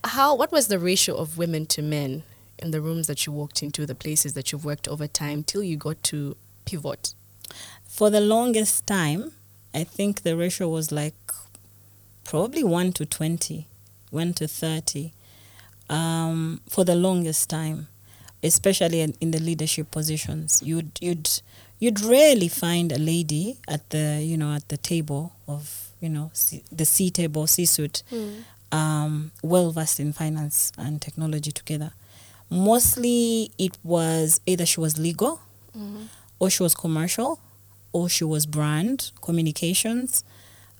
How? 0.04 0.36
What 0.36 0.52
was 0.52 0.68
the 0.68 0.78
ratio 0.78 1.16
of 1.16 1.38
women 1.38 1.66
to 1.68 1.82
men 1.82 2.24
in 2.60 2.72
the 2.72 2.82
rooms 2.82 3.08
that 3.08 3.26
you 3.26 3.32
walked 3.32 3.64
into, 3.64 3.86
the 3.86 3.96
places 3.96 4.34
that 4.34 4.52
you've 4.52 4.66
worked 4.66 4.88
over 4.90 5.08
time, 5.08 5.44
till 5.44 5.64
you 5.64 5.78
got 5.78 6.04
to 6.12 6.36
pivot? 6.66 7.14
For 7.88 8.10
the 8.10 8.20
longest 8.36 8.86
time, 8.88 9.32
I 9.74 9.84
think 9.86 10.24
the 10.24 10.36
ratio 10.36 10.68
was 10.68 10.92
like 10.92 11.16
probably 12.26 12.64
1 12.64 12.92
to 12.94 13.06
20, 13.06 13.68
1 14.12 14.34
to 14.34 14.48
30 14.48 15.14
um, 15.90 16.60
for 16.68 16.84
the 16.84 16.96
longest 16.96 17.50
time, 17.50 17.88
especially 18.44 19.00
in, 19.02 19.14
in 19.22 19.32
the 19.32 19.40
leadership 19.40 19.92
positions. 19.92 20.62
You'd, 20.64 20.92
you'd, 21.02 21.30
you'd 21.84 22.00
rarely 22.02 22.48
find 22.48 22.88
a 22.94 22.98
lady 22.98 23.58
at 23.68 23.90
the, 23.90 24.22
you 24.24 24.38
know, 24.38 24.52
at 24.56 24.66
the 24.70 24.78
table 24.78 25.34
of, 25.50 25.64
you 26.00 26.08
know, 26.16 26.32
C, 26.34 26.64
the 26.72 26.86
C 26.86 27.10
table, 27.10 27.46
C 27.46 27.66
suite, 27.66 28.04
um, 28.72 29.32
well 29.52 29.70
versed 29.72 30.00
in 30.00 30.14
finance 30.14 30.72
and 30.78 31.02
technology 31.02 31.52
together. 31.52 31.92
Mostly 32.50 33.52
it 33.58 33.78
was 33.84 34.40
either 34.46 34.66
she 34.66 34.80
was 34.80 34.98
legal 34.98 35.42
or 36.40 36.50
she 36.50 36.64
was 36.64 36.74
commercial 36.74 37.40
or 37.92 38.08
she 38.08 38.24
was 38.24 38.46
brand 38.46 39.12
communications 39.22 40.24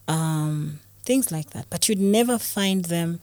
um, 0.08 0.80
things 1.04 1.32
like 1.32 1.50
that. 1.50 1.66
But 1.70 1.90
you'd 1.90 2.00
never 2.00 2.38
find 2.38 2.86
them 2.86 3.20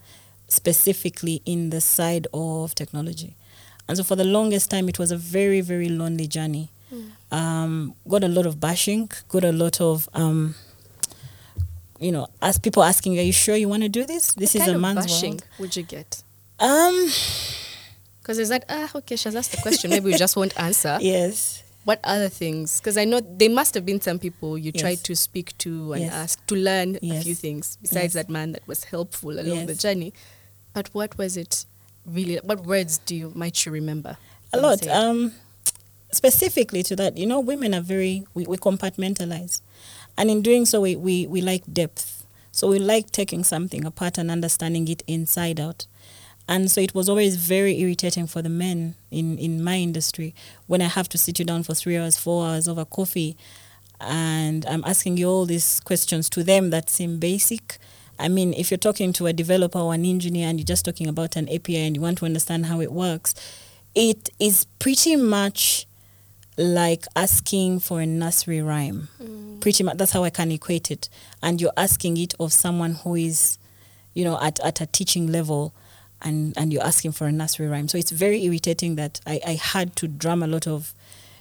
specifically 0.49 1.40
in 1.46 1.70
the 1.70 1.80
side 1.80 2.26
of 2.34 2.75
technology. 2.75 3.37
And 3.88 3.96
so 3.96 4.04
for 4.04 4.16
the 4.16 4.25
longest 4.25 4.70
time 4.70 4.87
it 4.88 4.99
was 4.99 5.10
a 5.10 5.16
very 5.16 5.60
very 5.62 5.88
lonely 5.88 6.26
journey 6.26 6.68
um, 7.32 7.94
got 8.08 8.25
a 8.25 8.28
lot 8.28 8.46
of 8.46 8.58
bashing 8.60 9.10
got 9.28 9.44
a 9.44 9.52
lot 9.52 9.80
of 9.80 10.08
um, 10.14 10.54
you 11.99 12.10
know 12.12 12.26
as 12.42 12.58
people 12.58 12.82
asking 12.82 13.18
are 13.18 13.22
you 13.22 13.32
sure 13.32 13.56
you 13.56 13.68
want 13.68 13.82
to 13.82 13.88
do 13.88 14.04
this 14.04 14.34
this 14.34 14.54
what 14.54 14.62
is 14.68 14.68
a 14.75 14.78
man's 14.78 15.06
bashing 15.06 15.32
world 15.32 15.44
would 15.58 15.76
you 15.76 15.82
get? 15.82 16.22
um 16.58 17.08
Because 18.20 18.38
it's 18.38 18.50
like, 18.50 18.64
ah, 18.68 18.88
okay, 18.96 19.16
she 19.16 19.25
has 19.28 19.34
asked 19.34 19.50
the 19.52 19.56
question. 19.62 19.90
Maybe 19.90 20.06
we 20.12 20.14
just 20.16 20.37
won't 20.37 20.54
answer. 20.60 20.99
yes 21.14 21.62
What 21.84 21.99
other 22.04 22.28
things? 22.28 22.78
Because 22.78 22.96
I 22.99 23.04
know 23.06 23.20
there 23.20 23.49
must 23.50 23.72
have 23.75 23.84
been 23.87 24.00
some 24.00 24.18
people 24.18 24.58
you 24.58 24.70
Yes. 24.75 24.80
tried 24.82 25.00
to 25.08 25.16
speak 25.16 25.56
to 25.64 25.94
and 25.94 26.02
Yes. 26.04 26.12
ask 26.12 26.46
to 26.46 26.54
learn 26.54 26.99
a 27.02 27.20
few 27.22 27.34
things 27.34 27.78
besides 27.80 28.14
Yes. 28.14 28.18
that 28.20 28.28
man 28.28 28.52
that 28.52 28.64
was 28.68 28.84
helpful 28.84 29.32
along 29.40 29.66
the 29.66 29.75
journey. 29.75 30.12
But 30.75 30.88
what 30.92 31.16
was 31.16 31.37
it 31.38 31.64
really? 32.06 32.37
What 32.44 32.60
words 32.66 32.99
do 33.08 33.16
you 33.16 33.32
might 33.34 33.64
you 33.64 33.72
remember? 33.72 34.16
a 34.52 34.58
lot 34.60 34.87
um 34.88 35.32
specifically 36.12 36.83
to 36.85 36.97
that 36.97 37.17
you 37.17 37.26
know 37.26 37.40
women 37.40 37.75
are 37.75 37.81
very 37.81 38.25
we, 38.35 38.45
we 38.47 38.57
compartmentalize. 38.57 39.61
And 40.19 40.31
in 40.31 40.43
doing 40.43 40.67
so 40.67 40.81
we, 40.81 40.97
we 40.97 41.26
we 41.26 41.40
like 41.40 41.62
depth. 41.73 42.26
So 42.52 42.69
we 42.69 42.79
like 42.79 43.11
taking 43.11 43.45
something 43.45 43.85
apart 43.85 44.19
and 44.19 44.31
understanding 44.31 44.88
it 44.88 45.02
inside 45.07 45.61
out. 45.61 45.87
And 46.49 46.69
so 46.71 46.81
it 46.81 46.95
was 46.95 47.09
always 47.09 47.37
very 47.37 47.79
irritating 47.81 48.26
for 48.26 48.43
the 48.43 48.49
men 48.49 48.97
in 49.11 49.38
in 49.38 49.62
my 49.62 49.76
industry 49.76 50.35
when 50.67 50.83
i 50.83 50.87
have 50.87 51.09
to 51.11 51.19
sit 51.19 51.38
you 51.38 51.45
down 51.45 51.62
for 51.62 51.75
three 51.75 51.97
hours 51.97 52.17
four 52.17 52.47
hours 52.47 52.67
over 52.69 52.85
coffee 52.85 53.37
and 54.00 54.67
i'm 54.67 54.83
asking 54.85 55.17
you 55.17 55.29
all 55.29 55.47
these 55.47 55.81
questions 55.81 56.29
to 56.31 56.43
them 56.43 56.71
that 56.71 56.90
seem 56.90 57.19
basic. 57.19 57.79
I 58.19 58.29
mean, 58.29 58.52
if 58.52 58.71
you're 58.71 58.79
talking 58.79 59.14
to 59.14 59.26
a 59.26 59.33
developer 59.33 59.79
or 59.79 59.95
an 59.95 60.05
engineer 60.05 60.47
and 60.49 60.61
you're 60.61 60.67
just 60.67 60.85
talking 60.85 61.07
about 61.09 61.37
an 61.37 61.49
API 61.49 61.79
and 61.79 61.97
you 61.97 62.02
want 62.02 62.19
to 62.19 62.26
understand 62.26 62.67
how 62.67 62.83
it 62.83 62.93
works, 62.93 63.35
it 63.95 64.29
is 64.38 64.67
pretty 64.79 65.17
much 65.17 65.87
like 66.61 67.07
asking 67.17 67.81
for 67.81 68.00
a 68.00 68.07
nursery 68.07 68.61
rhyme. 68.61 69.09
Mm. 69.21 69.61
Pretty 69.61 69.83
much, 69.83 69.97
that's 69.97 70.12
how 70.12 70.25
I 70.25 70.31
can 70.31 70.52
equate 70.52 70.90
it. 70.90 71.09
And 71.43 71.61
you're 71.61 71.73
asking 71.76 72.19
it 72.19 72.35
of 72.38 72.52
someone 72.52 72.95
who 72.95 73.14
is, 73.14 73.59
you 74.14 74.25
know, 74.25 74.38
at, 74.40 74.61
at 74.61 74.81
a 74.81 74.87
teaching 74.87 75.33
level 75.33 75.73
and, 76.23 76.57
and 76.59 76.73
you're 76.73 76.85
asking 76.85 77.12
for 77.12 77.26
a 77.26 77.33
nursery 77.33 77.67
rhyme. 77.67 77.88
So 77.88 77.97
it's 77.97 78.11
very 78.11 78.45
irritating 78.45 78.97
that 78.97 79.21
I, 79.26 79.40
I 79.47 79.52
had 79.55 79.97
to 79.97 80.09
drum 80.09 80.43
a 80.43 80.47
lot 80.47 80.67
of, 80.67 80.95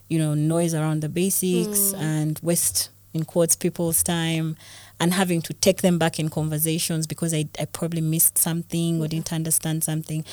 you 0.08 0.18
know, 0.18 0.34
noise 0.34 0.74
around 0.74 1.02
the 1.02 1.10
basics 1.10 1.94
mm. 1.94 2.00
and 2.00 2.40
waste, 2.42 2.90
in 3.14 3.26
quotes, 3.26 3.56
people's 3.56 4.02
time 4.04 4.56
and 5.02 5.14
having 5.14 5.42
to 5.42 5.54
take 5.54 5.82
them 5.82 5.98
back 5.98 6.20
in 6.20 6.30
conversations 6.30 7.08
because 7.08 7.34
I, 7.34 7.46
I 7.60 7.66
probably 7.66 8.02
missed 8.02 8.38
something 8.38 9.02
or 9.02 9.08
didn't 9.08 9.34
understand 9.34 9.84
something. 9.84 10.24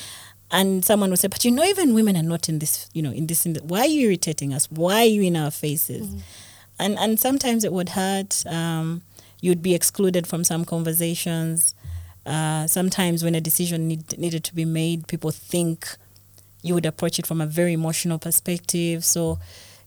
And 0.49 0.85
someone 0.85 1.09
would 1.09 1.19
say, 1.19 1.27
but 1.27 1.43
you 1.43 1.51
know, 1.51 1.63
even 1.63 1.93
women 1.93 2.15
are 2.15 2.23
not 2.23 2.47
in 2.47 2.59
this, 2.59 2.89
you 2.93 3.01
know, 3.01 3.11
in 3.11 3.27
this, 3.27 3.45
in 3.45 3.53
the, 3.53 3.63
why 3.63 3.81
are 3.81 3.85
you 3.87 4.07
irritating 4.07 4.53
us? 4.53 4.71
Why 4.71 5.01
are 5.01 5.05
you 5.05 5.23
in 5.23 5.35
our 5.35 5.51
faces? 5.51 6.07
And, 6.79 6.97
and 6.99 7.19
sometimes 7.19 7.63
it 7.65 7.73
would 7.73 7.89
hurt. 7.89 8.45
Um, 8.47 9.01
you'd 9.41 9.61
be 9.61 9.73
excluded 9.75 10.25
from 10.25 10.43
some 10.45 10.63
conversations. 10.63 11.75
Uh, 12.25 12.65
sometimes 12.67 13.23
when 13.23 13.35
a 13.35 13.41
decision 13.41 13.87
need, 13.89 14.17
needed 14.17 14.43
to 14.45 14.55
be 14.55 14.63
made, 14.63 15.07
people 15.07 15.31
think 15.31 15.95
you 16.61 16.73
would 16.73 16.85
approach 16.85 17.19
it 17.19 17.27
from 17.27 17.41
a 17.41 17.45
very 17.45 17.73
emotional 17.73 18.17
perspective. 18.19 19.03
So, 19.03 19.39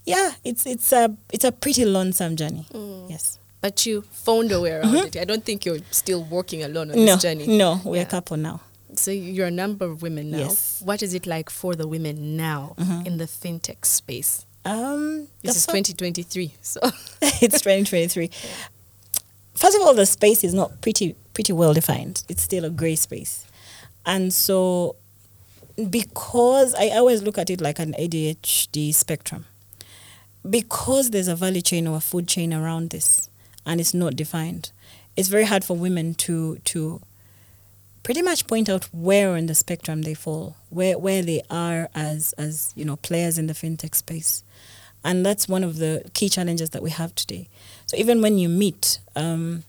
yeah, 0.05 0.33
it's 0.45 0.64
it's 0.67 0.93
a 0.93 1.14
it's 1.33 1.45
a 1.45 1.52
pretty 1.52 1.85
lonesome 1.85 2.37
journey. 2.37 2.67
Yes. 3.09 3.38
But 3.61 3.85
you 3.85 4.02
found 4.11 4.50
a 4.52 4.61
way 4.61 4.73
around 4.73 4.95
it. 4.97 5.17
I 5.17 5.25
don't 5.25 5.45
think 5.45 5.67
you're 5.67 5.81
still 5.90 6.25
walking 6.25 6.62
alone 6.62 6.90
on 6.90 6.97
Mm-hmm. 6.97 7.05
No, 7.07 7.12
this 7.17 7.23
journey. 7.23 7.47
no, 7.47 7.81
we're 7.85 7.97
Yeah. 7.97 8.02
a 8.02 8.07
couple 8.07 8.37
now. 8.38 8.61
So 8.97 9.11
you're 9.11 9.47
a 9.47 9.50
number 9.50 9.85
of 9.85 10.02
women 10.02 10.30
now. 10.30 10.38
Yes. 10.38 10.76
Mm-hmm. 10.76 10.87
What 10.87 11.02
is 11.02 11.14
it 11.14 11.26
like 11.26 11.50
for 11.50 11.75
the 11.75 11.87
women 11.88 12.37
now 12.37 12.75
in 13.06 13.18
the 13.18 13.25
fintech 13.26 13.85
space? 13.85 14.44
Um, 14.64 15.28
This 15.42 15.56
is 15.56 15.66
2023. 15.66 16.54
So 16.61 16.80
it's 17.23 17.61
2023. 17.61 18.30
First 19.54 19.76
of 19.76 19.82
all, 19.82 19.94
the 19.94 20.06
space 20.06 20.44
is 20.44 20.54
not 20.54 20.80
pretty 20.80 21.14
pretty 21.35 21.52
well 21.52 21.75
defined. 21.75 22.25
It's 22.28 22.42
still 22.42 22.64
a 22.64 22.70
gray 22.70 22.97
space, 22.97 23.47
and 24.06 24.32
so 24.32 24.97
because 25.88 26.75
I 26.75 26.88
always 26.90 27.23
look 27.23 27.38
at 27.38 27.50
it 27.50 27.61
like 27.61 27.78
an 27.78 27.94
ADHD 27.99 28.94
spectrum, 28.94 29.47
because 30.49 31.11
there's 31.11 31.28
a 31.28 31.35
value 31.37 31.61
chain 31.62 31.87
or 31.87 31.97
a 31.97 32.00
food 32.00 32.26
chain 32.28 32.52
around 32.54 32.90
this, 32.90 33.28
and 33.66 33.80
it's 33.80 33.94
not 33.94 34.16
defined, 34.16 34.73
it's 35.16 35.28
very 35.28 35.44
hard 35.44 35.64
for 35.64 35.76
women 35.76 36.14
to 36.14 36.56
to 36.64 37.00
pretty 38.02 38.23
much 38.23 38.47
point 38.47 38.69
out 38.69 38.85
where 38.92 39.30
on 39.30 39.47
the 39.47 39.54
spectrum 39.54 40.02
they 40.02 40.14
fall, 40.14 40.57
where 40.71 40.99
where 40.99 41.23
they 41.23 41.42
are 41.50 41.88
as 41.95 42.33
as 42.35 42.73
you 42.76 42.85
know 42.85 42.97
players 42.97 43.38
in 43.38 43.47
the 43.47 43.52
fintech 43.52 43.95
space, 43.95 44.42
and 45.04 45.25
that's 45.25 45.49
one 45.49 45.64
of 45.64 45.76
the 45.76 46.09
key 46.14 46.28
challenges 46.28 46.71
that 46.71 46.83
we 46.83 46.90
have 46.90 47.14
today. 47.14 47.49
So 47.87 47.97
even 47.97 48.23
when 48.23 48.38
you 48.38 48.49
meet, 48.49 49.00
um, 49.16 49.64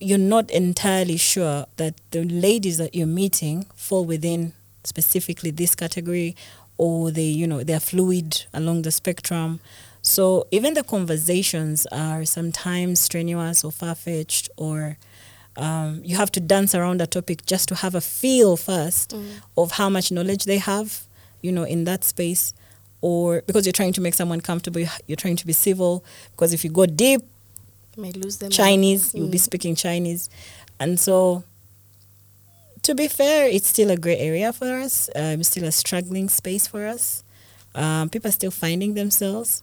you're 0.00 0.18
not 0.18 0.50
entirely 0.50 1.16
sure 1.16 1.66
that 1.76 1.94
the 2.10 2.24
ladies 2.24 2.78
that 2.78 2.94
you're 2.94 3.06
meeting 3.06 3.66
fall 3.74 4.04
within 4.04 4.52
specifically 4.84 5.50
this 5.50 5.74
category, 5.74 6.36
or 6.76 7.10
they 7.10 7.22
you 7.22 7.46
know 7.46 7.62
they're 7.62 7.80
fluid 7.80 8.44
along 8.52 8.82
the 8.82 8.90
spectrum. 8.90 9.60
So 10.02 10.46
even 10.50 10.74
the 10.74 10.84
conversations 10.84 11.86
are 11.86 12.26
sometimes 12.26 13.00
strenuous 13.00 13.64
or 13.64 13.72
far 13.72 13.94
fetched 13.94 14.50
or 14.58 14.98
um, 15.56 16.00
you 16.04 16.16
have 16.16 16.30
to 16.32 16.40
dance 16.40 16.74
around 16.74 17.00
a 17.00 17.06
topic 17.06 17.46
just 17.46 17.68
to 17.68 17.74
have 17.76 17.94
a 17.94 18.00
feel 18.00 18.56
first 18.56 19.14
of 19.56 19.72
how 19.72 19.88
much 19.88 20.10
knowledge 20.10 20.44
they 20.44 20.58
have, 20.58 21.04
you 21.42 21.52
know, 21.52 21.64
in 21.64 21.84
that 21.84 22.02
space, 22.04 22.52
or 23.00 23.42
because 23.46 23.64
you're 23.66 23.72
trying 23.72 23.92
to 23.92 24.00
make 24.00 24.14
someone 24.14 24.40
comfortable, 24.40 24.80
you- 24.80 24.88
you're 25.06 25.16
trying 25.16 25.36
to 25.36 25.46
be 25.46 25.52
civil. 25.52 26.02
Because 26.32 26.52
if 26.52 26.64
you 26.64 26.70
go 26.70 26.86
deep, 26.86 27.22
you 27.96 28.02
might 28.02 28.16
lose 28.16 28.38
them. 28.38 28.50
Chinese, 28.50 29.14
you'll 29.14 29.28
be 29.28 29.38
Mm. 29.38 29.42
speaking 29.48 29.74
Chinese, 29.76 30.28
and 30.80 30.98
so 30.98 31.44
to 32.82 32.94
be 32.94 33.08
fair, 33.08 33.46
it's 33.48 33.68
still 33.68 33.90
a 33.90 33.96
grey 33.96 34.18
area 34.18 34.52
for 34.52 34.66
us. 34.80 35.08
Um, 35.14 35.42
still 35.42 35.64
a 35.64 35.72
struggling 35.72 36.28
space 36.28 36.66
for 36.66 36.86
us. 36.86 37.22
Um, 37.74 38.08
people 38.10 38.28
are 38.28 38.32
still 38.32 38.50
finding 38.50 38.94
themselves, 38.94 39.62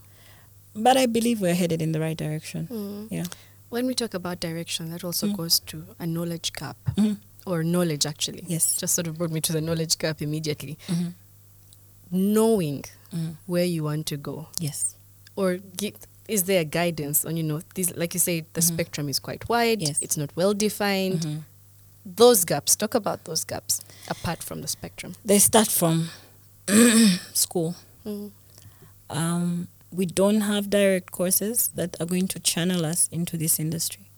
but 0.75 0.97
I 0.97 1.05
believe 1.05 1.39
we're 1.39 1.53
headed 1.53 1.81
in 1.81 1.91
the 1.91 1.99
right 1.99 2.17
direction. 2.17 2.67
Mm. 2.71 3.07
Yeah. 3.11 3.25
When 3.71 3.87
we 3.87 3.95
talk 3.95 4.13
about 4.13 4.39
direction, 4.41 4.91
that 4.91 5.03
also 5.03 5.27
Mm. 5.27 5.37
goes 5.37 5.59
to 5.71 5.95
a 5.97 6.05
knowledge 6.05 6.51
gap, 6.53 6.77
Mhm. 6.97 7.17
or 7.45 7.63
knowledge 7.63 8.05
actually. 8.05 8.43
Yes. 8.47 8.75
Just 8.75 8.93
sort 8.93 9.07
of 9.07 9.17
brought 9.17 9.31
me 9.31 9.39
to 9.41 9.53
the 9.53 9.61
knowledge 9.61 9.97
gap 9.97 10.21
immediately. 10.21 10.77
Mhm. 10.87 11.13
Knowing 12.11 12.83
Mm. 13.13 13.37
where 13.45 13.63
you 13.65 13.83
want 13.85 14.05
to 14.07 14.17
go, 14.17 14.49
Yes. 14.59 14.95
or 15.37 15.59
gi- 15.77 15.95
is 16.27 16.43
there 16.43 16.65
guidance 16.65 17.23
on 17.25 17.37
you 17.37 17.43
know 17.43 17.61
these? 17.75 17.95
Like 17.95 18.13
you 18.13 18.19
say, 18.19 18.45
the 18.53 18.61
spectrum 18.61 19.07
is 19.09 19.19
quite 19.19 19.47
wide. 19.49 19.79
Mm-hmm. 19.79 19.87
Yes. 19.87 19.99
It's 20.01 20.17
not 20.17 20.35
well 20.35 20.53
defined. 20.53 21.21
Mhm. 21.21 21.41
Those 22.05 22.43
gaps. 22.45 22.75
Talk 22.75 22.93
about 22.95 23.23
those 23.23 23.43
gaps 23.45 23.79
apart 24.09 24.43
from 24.43 24.61
the 24.61 24.67
spectrum. 24.67 25.15
They 25.23 25.39
start 25.39 25.69
from 25.69 26.09
school. 27.33 27.75
Mm. 28.05 28.31
um, 29.09 29.67
we 29.91 30.05
don't 30.05 30.41
have 30.41 30.69
direct 30.69 31.11
courses 31.11 31.69
that 31.75 31.99
are 31.99 32.05
going 32.05 32.27
to 32.29 32.39
channel 32.39 32.85
us 32.85 33.09
into 33.11 33.37
this 33.37 33.59
industry. 33.59 34.09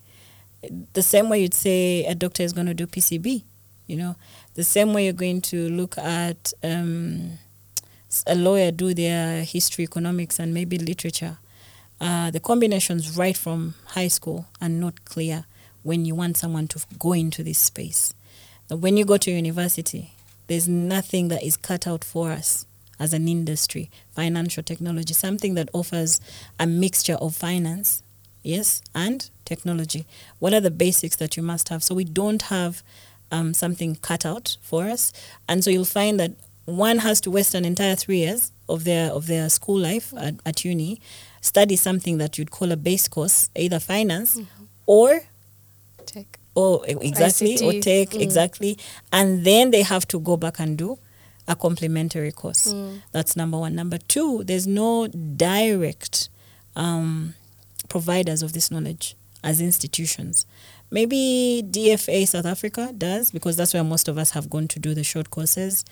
The 0.93 1.01
same 1.01 1.29
way 1.29 1.41
you'd 1.41 1.53
say 1.53 2.05
a 2.05 2.15
doctor 2.15 2.43
is 2.43 2.53
going 2.53 2.67
to 2.67 2.73
do 2.73 2.87
PCB, 2.87 3.43
you 3.87 3.97
know, 3.97 4.15
the 4.53 4.63
same 4.63 4.93
way 4.93 5.05
you're 5.05 5.13
going 5.13 5.41
to 5.41 5.69
look 5.69 5.97
at 5.97 6.53
um, 6.63 7.39
a 8.27 8.35
lawyer 8.35 8.71
do 8.71 8.93
their 8.93 9.43
history, 9.43 9.83
economics, 9.83 10.39
and 10.39 10.53
maybe 10.53 10.77
literature. 10.77 11.37
Uh, 11.99 12.31
the 12.31 12.39
combinations 12.39 13.17
right 13.17 13.35
from 13.35 13.73
high 13.87 14.07
school 14.07 14.45
are 14.61 14.69
not 14.69 15.03
clear 15.05 15.45
when 15.81 16.05
you 16.05 16.15
want 16.15 16.37
someone 16.37 16.67
to 16.67 16.79
go 16.99 17.13
into 17.13 17.43
this 17.43 17.57
space. 17.57 18.13
When 18.69 18.95
you 18.95 19.05
go 19.05 19.17
to 19.17 19.31
university, 19.31 20.13
there's 20.47 20.67
nothing 20.67 21.27
that 21.27 21.43
is 21.43 21.57
cut 21.57 21.87
out 21.87 22.03
for 22.03 22.31
us 22.31 22.65
as 22.99 23.13
an 23.13 23.27
industry, 23.27 23.89
financial 24.11 24.63
technology, 24.63 25.13
something 25.13 25.55
that 25.55 25.69
offers 25.73 26.21
a 26.59 26.67
mixture 26.67 27.15
of 27.15 27.35
finance, 27.35 28.03
yes, 28.43 28.81
and 28.93 29.29
technology. 29.45 30.05
What 30.39 30.53
are 30.53 30.61
the 30.61 30.71
basics 30.71 31.15
that 31.17 31.35
you 31.35 31.43
must 31.43 31.69
have? 31.69 31.83
So 31.83 31.95
we 31.95 32.03
don't 32.03 32.43
have 32.43 32.83
um, 33.31 33.53
something 33.53 33.95
cut 33.95 34.25
out 34.25 34.57
for 34.61 34.85
us, 34.85 35.11
and 35.47 35.63
so 35.63 35.69
you'll 35.69 35.85
find 35.85 36.19
that 36.19 36.31
one 36.65 36.99
has 36.99 37.19
to 37.21 37.31
waste 37.31 37.55
an 37.55 37.65
entire 37.65 37.95
three 37.95 38.19
years 38.19 38.51
of 38.69 38.83
their 38.85 39.11
of 39.11 39.27
their 39.27 39.49
school 39.49 39.79
life 39.79 40.13
at, 40.17 40.35
at 40.45 40.63
uni, 40.63 41.01
study 41.41 41.75
something 41.75 42.17
that 42.19 42.37
you'd 42.37 42.51
call 42.51 42.71
a 42.71 42.77
base 42.77 43.07
course, 43.07 43.49
either 43.55 43.79
finance 43.79 44.39
or 44.85 45.21
Tech. 46.05 46.39
or 46.55 46.85
e- 46.87 46.95
exactly 47.01 47.55
or 47.55 47.73
ICT, 47.73 47.81
take 47.81 48.11
mm. 48.11 48.21
exactly 48.21 48.77
and 49.11 49.45
then 49.45 49.71
they 49.71 49.81
have 49.81 50.07
to 50.07 50.19
go 50.19 50.37
back 50.37 50.59
and 50.59 50.77
do 50.77 50.97
a 51.47 51.55
complementary 51.55 52.31
course. 52.31 52.73
Mm. 52.73 53.01
that's 53.11 53.35
number 53.35 53.57
one. 53.57 53.75
Number 53.75 53.97
two 53.97 54.43
there's 54.43 54.67
no 54.67 55.07
direct 55.07 56.29
um, 56.75 57.33
providers 57.89 58.41
of 58.41 58.53
this 58.53 58.71
knowledge 58.71 59.15
as 59.43 59.61
institutions. 59.61 60.45
Maybe 60.89 61.63
dfa 61.65 62.27
south 62.27 62.45
africa 62.45 62.93
does 62.97 63.31
because 63.31 63.57
that's 63.57 63.73
where 63.73 63.83
most 63.83 64.07
of 64.07 64.17
us 64.17 64.31
have 64.31 64.49
gone 64.49 64.67
to 64.69 64.79
do 64.79 64.93
the 64.93 65.03
short 65.03 65.29
courses. 65.31 65.83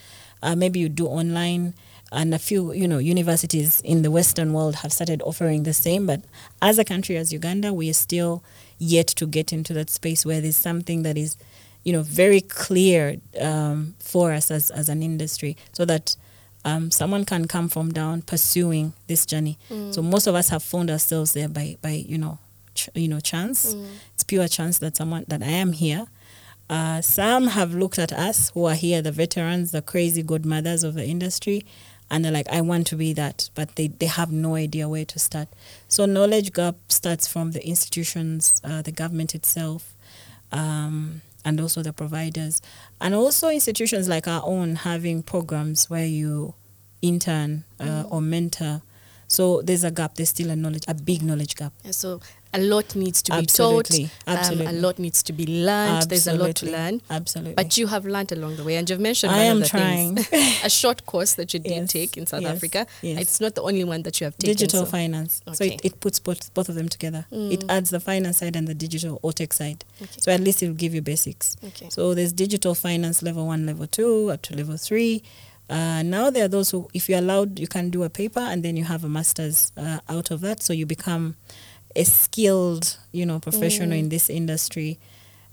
Uh, 0.44 0.56
maybe 0.56 0.80
you 0.80 0.90
do 0.90 1.08
online 1.08 1.74
and 2.12 2.34
a 2.34 2.40
few 2.40 2.74
you 2.74 2.88
know 2.88 2.98
universities 2.98 3.82
in 3.82 4.02
the 4.02 4.12
western 4.12 4.54
world 4.54 4.76
have 4.76 4.92
started 4.92 5.22
offering 5.22 5.64
the 5.64 5.74
same 5.74 6.06
but 6.06 6.22
as 6.62 6.78
a 6.78 6.84
country 6.84 7.16
as 7.16 7.32
uganda 7.32 7.74
we 7.74 7.90
are 7.90 7.94
still 7.94 8.44
yet 8.78 9.08
to 9.08 9.26
get 9.26 9.54
into 9.54 9.74
that 9.74 9.90
space 9.90 10.26
where 10.26 10.42
there's 10.42 10.58
something 10.58 11.04
that 11.04 11.18
is 11.18 11.38
you 11.84 11.94
know 11.94 12.04
very 12.04 12.42
clear 12.42 13.18
um, 13.40 13.96
for 14.00 14.32
us 14.32 14.52
as, 14.52 14.70
as 14.72 14.90
an 14.90 15.02
industry 15.04 15.56
so 15.74 15.86
that 15.86 16.16
um, 16.64 16.92
someone 16.92 17.26
can 17.26 17.48
come 17.48 17.70
from 17.70 17.92
down 17.92 18.22
pursuing 18.22 18.94
this 19.08 19.26
journey. 19.26 19.58
So 19.92 20.02
most 20.02 20.28
of 20.28 20.36
us 20.36 20.50
have 20.50 20.62
found 20.64 20.90
ourselves 20.92 21.34
there 21.34 21.50
by 21.50 21.78
by 21.82 21.92
you 22.08 22.18
know 22.18 22.38
ch- 22.76 22.90
you 22.94 23.08
know 23.08 23.20
chance. 23.20 23.76
It's 24.14 24.24
pure 24.24 24.48
chance 24.48 24.78
that 24.80 24.96
someone 24.96 25.26
that 25.28 25.42
i 25.42 25.48
am 25.48 25.74
here. 25.74 26.06
Uh, 26.70 27.02
some 27.02 27.48
have 27.48 27.74
looked 27.74 28.00
at 28.00 28.14
us 28.14 28.50
who 28.54 28.64
are 28.66 28.76
here, 28.76 29.02
the 29.02 29.12
veterans, 29.12 29.72
the 29.72 29.82
crazy 29.82 30.24
godmothers 30.24 30.86
of 30.86 30.94
the 30.94 31.06
industry, 31.06 31.66
and 32.10 32.24
they're 32.24 32.32
like, 32.32 32.48
I 32.48 32.62
want 32.62 32.88
to 32.88 32.96
be 32.96 33.12
that, 33.14 33.50
but 33.56 33.76
they, 33.76 33.88
they 33.88 34.06
have 34.06 34.32
no 34.32 34.56
idea 34.56 34.88
where 34.88 35.04
to 35.04 35.20
start. 35.20 35.50
So, 35.90 36.06
knowledge 36.06 36.54
gap 36.54 36.76
starts 36.88 37.28
from 37.28 37.52
the 37.52 37.68
institutions, 37.68 38.62
uh, 38.64 38.82
the 38.84 38.94
government 38.94 39.36
itself, 39.36 39.96
um, 40.54 41.22
and 41.44 41.60
also 41.60 41.82
the 41.82 41.94
providers, 41.94 42.62
and 43.00 43.14
also 43.16 43.50
institutions 43.50 44.08
like 44.08 44.28
our 44.28 44.42
own 44.46 44.76
having 44.76 45.24
programs 45.24 45.90
where 45.90 46.06
you 46.06 46.54
intern 47.02 47.64
uh, 47.80 48.04
or 48.10 48.22
mentor. 48.22 48.82
So, 49.28 49.62
there's 49.62 49.86
a 49.86 49.92
gap, 49.92 50.16
there's 50.16 50.30
still 50.30 50.50
a 50.50 50.56
knowledge, 50.56 50.84
a 50.88 50.94
big 50.94 51.22
knowledge 51.24 51.56
gap. 51.56 51.74
Yeah, 51.84 51.92
so 51.92 52.20
a 52.54 52.60
lot 52.60 52.96
needs 52.96 53.22
to 53.24 53.32
be 53.32 53.38
Absolutely, 53.38 54.04
taught. 54.06 54.28
um, 54.28 54.38
absolutely. 54.38 54.66
a 54.66 54.72
lot 54.82 55.00
needs 55.00 55.24
to 55.24 55.32
be 55.34 55.46
learned. 55.46 56.10
There's 56.10 56.28
a 56.28 56.34
lot 56.34 56.56
to 56.58 56.66
learn. 56.70 57.02
Absolutely. 57.10 57.54
But 57.54 57.78
you 57.78 57.88
have 57.88 58.06
learned 58.06 58.32
along 58.34 58.58
the 58.58 58.64
way, 58.64 58.76
and 58.76 58.90
you've 58.90 59.00
mentioned 59.00 59.32
I 59.32 59.38
one 59.38 59.46
am 59.46 59.58
of 59.58 59.64
the 59.64 59.70
things. 59.70 60.28
trying. 60.28 60.56
a 60.66 60.70
short 60.70 61.06
course 61.06 61.36
that 61.36 61.54
you 61.54 61.60
did 61.62 61.72
Yes, 61.72 61.92
take 61.92 62.18
in 62.18 62.26
South 62.26 62.42
yes, 62.42 62.56
Africa. 62.58 62.88
yes. 63.02 63.22
It's 63.22 63.40
not 63.42 63.56
the 63.56 63.62
only 63.62 63.84
one 63.86 64.04
that 64.04 64.20
you 64.20 64.26
have 64.26 64.38
taken. 64.38 64.56
digital 64.58 64.86
so- 64.86 64.92
finance. 64.92 65.42
So 65.54 65.64
it, 65.64 65.80
it 65.86 66.00
puts 66.02 66.20
both, 66.20 66.54
both 66.54 66.68
of 66.68 66.76
them 66.76 66.90
together. 66.90 67.26
It 67.32 67.62
Mm. 67.62 67.70
adds 67.70 67.90
the 67.90 68.00
finance 68.02 68.40
side 68.40 68.56
and 68.56 68.68
the 68.68 68.74
digital 68.76 69.20
or 69.22 69.32
tech 69.34 69.54
side. 69.54 69.86
Okay. 70.02 70.20
So 70.20 70.32
at 70.32 70.42
least 70.42 70.62
it 70.62 70.68
will 70.68 70.76
give 70.76 70.94
you 70.94 71.02
basics. 71.02 71.56
Okay. 71.66 71.88
So 71.90 72.14
there's 72.14 72.34
digital 72.34 72.76
finance 72.76 73.22
level 73.24 73.48
one, 73.48 73.66
level 73.66 73.88
two, 73.88 74.30
up 74.32 74.42
to 74.44 74.56
level 74.56 74.76
three. 74.78 75.24
Uh, 75.70 76.04
now 76.04 76.30
there 76.30 76.44
are 76.44 76.50
those 76.50 76.70
who, 76.72 76.90
if 76.94 77.08
you're 77.08 77.20
allowed, 77.20 77.58
you 77.58 77.68
can 77.68 77.90
do 77.90 78.04
a 78.04 78.10
paper 78.10 78.42
and 78.42 78.62
then 78.62 78.76
you 78.76 78.84
have 78.84 79.06
a 79.06 79.08
master's 79.10 79.72
uh, 79.78 80.00
out 80.10 80.30
of 80.30 80.42
that. 80.42 80.62
So 80.62 80.74
you 80.74 80.86
become 80.86 81.36
a 81.96 82.04
skilled, 82.04 82.98
you 83.12 83.26
know, 83.26 83.40
professional 83.40 83.90
Mm. 83.90 84.00
in 84.00 84.10
this 84.10 84.30
industry. 84.30 84.98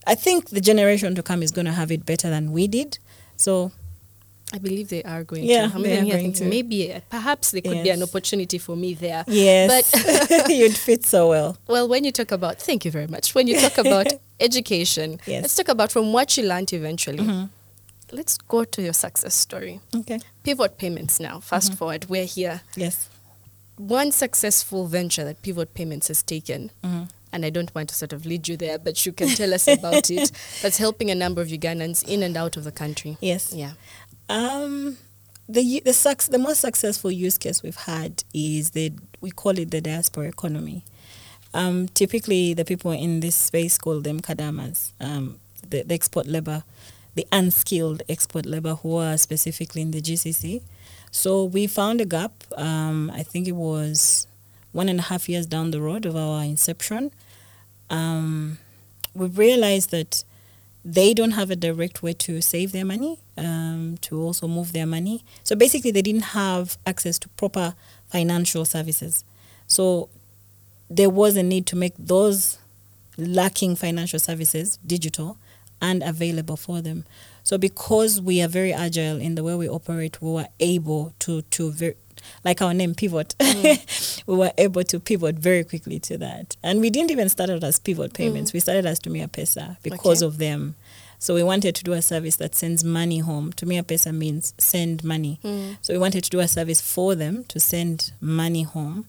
I 0.07 0.15
think 0.15 0.51
the 0.51 0.61
generation 0.61 1.15
to 1.15 1.23
come 1.23 1.43
is 1.43 1.51
going 1.51 1.67
to 1.67 1.73
have 1.73 1.91
it 1.91 2.07
better 2.07 2.31
than 2.31 2.53
we 2.53 2.67
did. 2.69 2.99
So 3.37 3.73
I 4.53 4.59
believe 4.59 4.89
they 4.89 5.03
are 5.03 5.25
going 5.25 5.45
Yeah, 5.45 5.69
to. 5.69 5.75
I'm 5.75 5.83
they 5.83 5.93
even 5.93 6.05
are 6.05 6.07
here 6.07 6.17
going 6.19 6.33
to. 6.35 6.45
maybe, 6.45 6.93
uh, 6.95 7.01
perhaps 7.11 7.51
there 7.51 7.61
could 7.61 7.83
be 7.83 7.91
an 7.91 8.03
opportunity 8.03 8.57
for 8.59 8.77
me 8.77 8.95
there. 8.95 9.25
yes, 9.29 9.69
But 9.91 10.49
you'd 10.59 10.77
fit 10.77 11.05
so 11.05 11.29
well. 11.29 11.59
Well, 11.67 11.87
when 11.89 12.05
you 12.05 12.13
talk 12.13 12.33
about, 12.33 12.59
thank 12.63 12.85
you 12.87 12.91
very 12.91 13.07
much. 13.09 13.35
When 13.35 13.47
you 13.47 13.61
talk 13.61 13.77
about 13.77 14.07
education, 14.41 15.21
Yes. 15.27 15.43
let's 15.43 15.55
talk 15.57 15.69
about 15.69 15.93
from 15.93 16.13
what 16.15 16.37
you 16.37 16.45
learned 16.45 16.73
eventually. 16.73 17.19
Mhm. 17.19 17.51
Let's 18.11 18.39
go 18.39 18.65
to 18.65 18.81
your 18.83 18.95
success 18.95 19.35
story. 19.35 19.81
Okay. 19.95 20.19
Pivot 20.45 20.79
Payments 20.79 21.21
now. 21.21 21.41
Fast 21.41 21.75
forward, 21.75 22.07
we're 22.09 22.25
here. 22.25 22.63
Yes. 22.75 23.11
One 23.79 24.11
successful 24.13 24.87
venture 24.87 25.25
that 25.25 25.41
Pivot 25.43 25.73
Payments 25.75 26.09
has 26.09 26.23
taken, 26.23 26.71
Mhm. 26.83 27.09
and 27.33 27.45
I 27.45 27.51
don't 27.51 27.73
want 27.75 27.89
to 27.91 27.95
sort 27.95 28.13
of 28.13 28.27
lead 28.27 28.49
you 28.49 28.57
there, 28.57 28.79
but 28.79 29.07
you 29.07 29.13
can 29.13 29.29
tell 29.29 29.55
us 29.55 29.67
about 29.69 30.11
it, 30.11 30.33
that's 30.63 30.79
helping 30.79 31.11
a 31.11 31.15
number 31.15 31.41
of 31.41 31.49
Ugandans 31.49 32.03
in 32.07 32.23
and 32.23 32.37
out 32.37 32.57
of 32.57 32.65
the 32.65 32.73
country. 32.73 33.17
Yes. 33.21 33.53
Yeah. 33.55 33.73
Um, 34.29 34.99
the 35.49 35.81
the 35.85 35.93
suc- 35.95 36.23
the 36.31 36.39
most 36.39 36.61
successful 36.61 37.11
use 37.11 37.39
case 37.39 37.63
we've 37.63 37.77
had 37.87 38.25
is 38.35 38.71
the 38.71 38.93
we 39.21 39.31
call 39.31 39.59
it 39.59 39.71
the 39.71 39.81
diaspora 39.81 40.29
economy. 40.29 40.85
Um, 41.55 41.89
typically, 41.89 42.53
the 42.55 42.65
people 42.65 42.91
in 42.93 43.21
this 43.21 43.35
space 43.35 43.79
call 43.79 44.01
them 44.01 44.21
kadamas, 44.21 44.91
um, 45.01 45.39
the, 45.71 45.83
the 45.83 45.95
export 45.95 46.27
labor, 46.27 46.63
the 47.15 47.27
unskilled 47.33 48.03
export 48.09 48.45
labor 48.45 48.75
who 48.75 48.97
are 48.97 49.17
specifically 49.17 49.81
in 49.83 49.93
the 49.93 50.03
GCC. 50.03 50.61
So 51.11 51.45
we 51.45 51.67
found 51.67 52.01
a 52.01 52.05
gap. 52.05 52.33
Um, 52.57 53.11
I 53.15 53.23
think 53.23 53.49
it 53.49 53.53
was 53.57 54.27
one 54.73 54.89
and 54.89 54.99
a 54.99 55.03
half 55.03 55.29
years 55.29 55.47
down 55.47 55.71
the 55.71 55.81
road 55.81 56.07
of 56.07 56.17
our 56.17 56.43
inception. 56.45 57.11
Um, 57.91 58.59
we 59.15 59.27
realized 59.27 59.91
that 59.91 60.25
they 60.85 61.13
don't 61.13 61.33
have 61.33 61.51
a 61.51 61.57
direct 61.57 62.03
way 62.03 62.13
to 62.15 62.41
save 62.41 62.73
their 62.73 62.85
money, 62.85 63.19
um, 63.37 63.99
to 64.03 64.21
also 64.21 64.47
move 64.47 64.73
their 64.73 64.87
money. 64.87 65.25
So 65.43 65.57
basically, 65.57 65.91
they 65.91 66.03
didn't 66.03 66.23
have 66.23 66.79
access 66.87 67.19
to 67.21 67.29
proper 67.31 67.75
financial 68.07 68.65
services. 68.65 69.25
So 69.67 70.09
there 70.89 71.11
was 71.11 71.37
a 71.37 71.43
need 71.43 71.67
to 71.67 71.77
make 71.77 71.95
those 71.99 72.59
lacking 73.17 73.77
financial 73.77 74.19
services 74.19 74.79
digital 74.87 75.37
and 75.81 76.03
available 76.03 76.57
for 76.57 76.81
them. 76.81 77.05
So 77.49 77.57
because 77.57 78.21
we 78.21 78.43
are 78.43 78.47
very 78.47 78.75
agile 78.75 79.19
in 79.19 79.35
the 79.35 79.43
way 79.43 79.55
we 79.55 79.71
operate, 79.71 80.21
we 80.21 80.31
were 80.33 80.49
able 80.61 81.15
to 81.21 81.41
to 81.41 81.71
ver- 81.71 81.95
like 82.45 82.61
our 82.61 82.75
name 82.75 82.95
pivot. 82.95 83.35
Mm. 83.41 84.23
we 84.27 84.37
were 84.37 84.53
able 84.59 84.85
to 84.85 85.01
pivot 85.01 85.37
very 85.37 85.65
quickly 85.65 85.99
to 86.01 86.19
that. 86.19 86.59
And 86.63 86.83
we 86.83 86.91
didn't 86.91 87.11
even 87.11 87.31
start 87.31 87.49
out 87.49 87.65
as 87.65 87.79
pivot 87.79 88.11
mm. 88.11 88.17
payments. 88.17 88.53
We 88.53 88.61
started 88.61 88.85
as 88.85 89.01
Tumia 89.01 89.29
Pesa 89.29 89.79
because 89.83 90.23
Okay. 90.23 90.27
of 90.27 90.37
them. 90.37 90.75
So 91.19 91.35
we 91.35 91.43
wanted 91.43 91.75
to 91.77 91.85
do 91.85 91.95
a 91.95 92.03
service 92.03 92.37
that 92.37 92.55
sends 92.55 92.85
money 92.85 93.21
home. 93.21 93.55
Tumia 93.55 93.83
Pesa 93.83 94.13
means 94.15 94.53
send 94.59 95.03
money. 95.03 95.41
Mm. 95.43 95.79
So 95.81 95.95
we 95.95 95.99
wanted 95.99 96.25
to 96.25 96.31
do 96.31 96.41
a 96.41 96.49
service 96.49 96.83
for 96.83 97.15
them 97.15 97.45
to 97.49 97.59
send 97.59 98.13
money 98.21 98.65
home. 98.65 99.07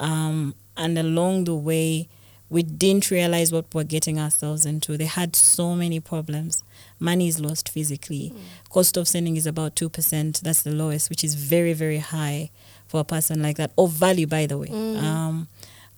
Um, 0.00 0.54
and 0.78 0.96
along 0.96 1.44
the 1.44 1.54
way, 1.54 2.08
we 2.52 2.62
didn't 2.62 3.10
realize 3.10 3.50
what 3.50 3.64
we're 3.72 3.82
getting 3.82 4.20
ourselves 4.20 4.66
into. 4.66 4.98
They 4.98 5.06
had 5.06 5.34
so 5.34 5.74
many 5.74 6.00
problems. 6.00 6.62
Money 7.00 7.26
is 7.26 7.40
lost 7.40 7.70
physically. 7.70 8.34
Cost 8.68 8.98
of 8.98 9.08
sending 9.08 9.38
is 9.38 9.46
about 9.46 9.74
2%. 9.74 10.40
That's 10.42 10.62
the 10.62 10.70
lowest, 10.70 11.08
which 11.08 11.24
is 11.24 11.34
very, 11.34 11.72
very 11.72 11.96
high 11.98 12.50
for 12.88 13.00
a 13.00 13.04
person 13.04 13.40
like 13.42 13.56
that, 13.56 13.72
of 13.78 13.92
value, 13.92 14.26
by 14.26 14.44
the 14.44 14.58
way. 14.58 14.68
Um, 14.98 15.48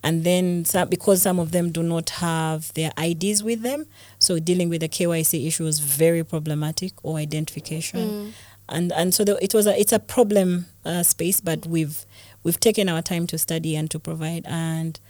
and 0.04 0.22
then 0.22 0.64
some, 0.64 0.88
because 0.88 1.22
some 1.22 1.40
of 1.40 1.50
them 1.50 1.72
do 1.72 1.82
not 1.82 2.10
have 2.10 2.72
their 2.74 2.92
IDs 3.02 3.42
with 3.42 3.62
them, 3.62 3.86
so 4.20 4.38
dealing 4.38 4.68
with 4.68 4.80
the 4.82 4.88
KYC 4.88 5.46
issue 5.48 5.64
was 5.64 5.80
very 5.80 6.22
problematic 6.22 6.92
or 7.02 7.16
identification. 7.16 8.32
And 8.68 8.92
and 8.92 9.12
so 9.12 9.24
the, 9.24 9.42
it 9.44 9.52
was 9.54 9.66
a 9.66 9.78
it's 9.78 9.92
a 9.92 9.98
problem 9.98 10.66
uh, 10.84 11.02
space, 11.02 11.40
but 11.40 11.66
we've 11.66 12.06
we've 12.44 12.60
taken 12.60 12.88
our 12.88 13.02
time 13.02 13.26
to 13.28 13.38
study 13.38 13.74
and 13.76 13.90
to 13.90 13.98
provide, 13.98 14.44
and 14.46 15.00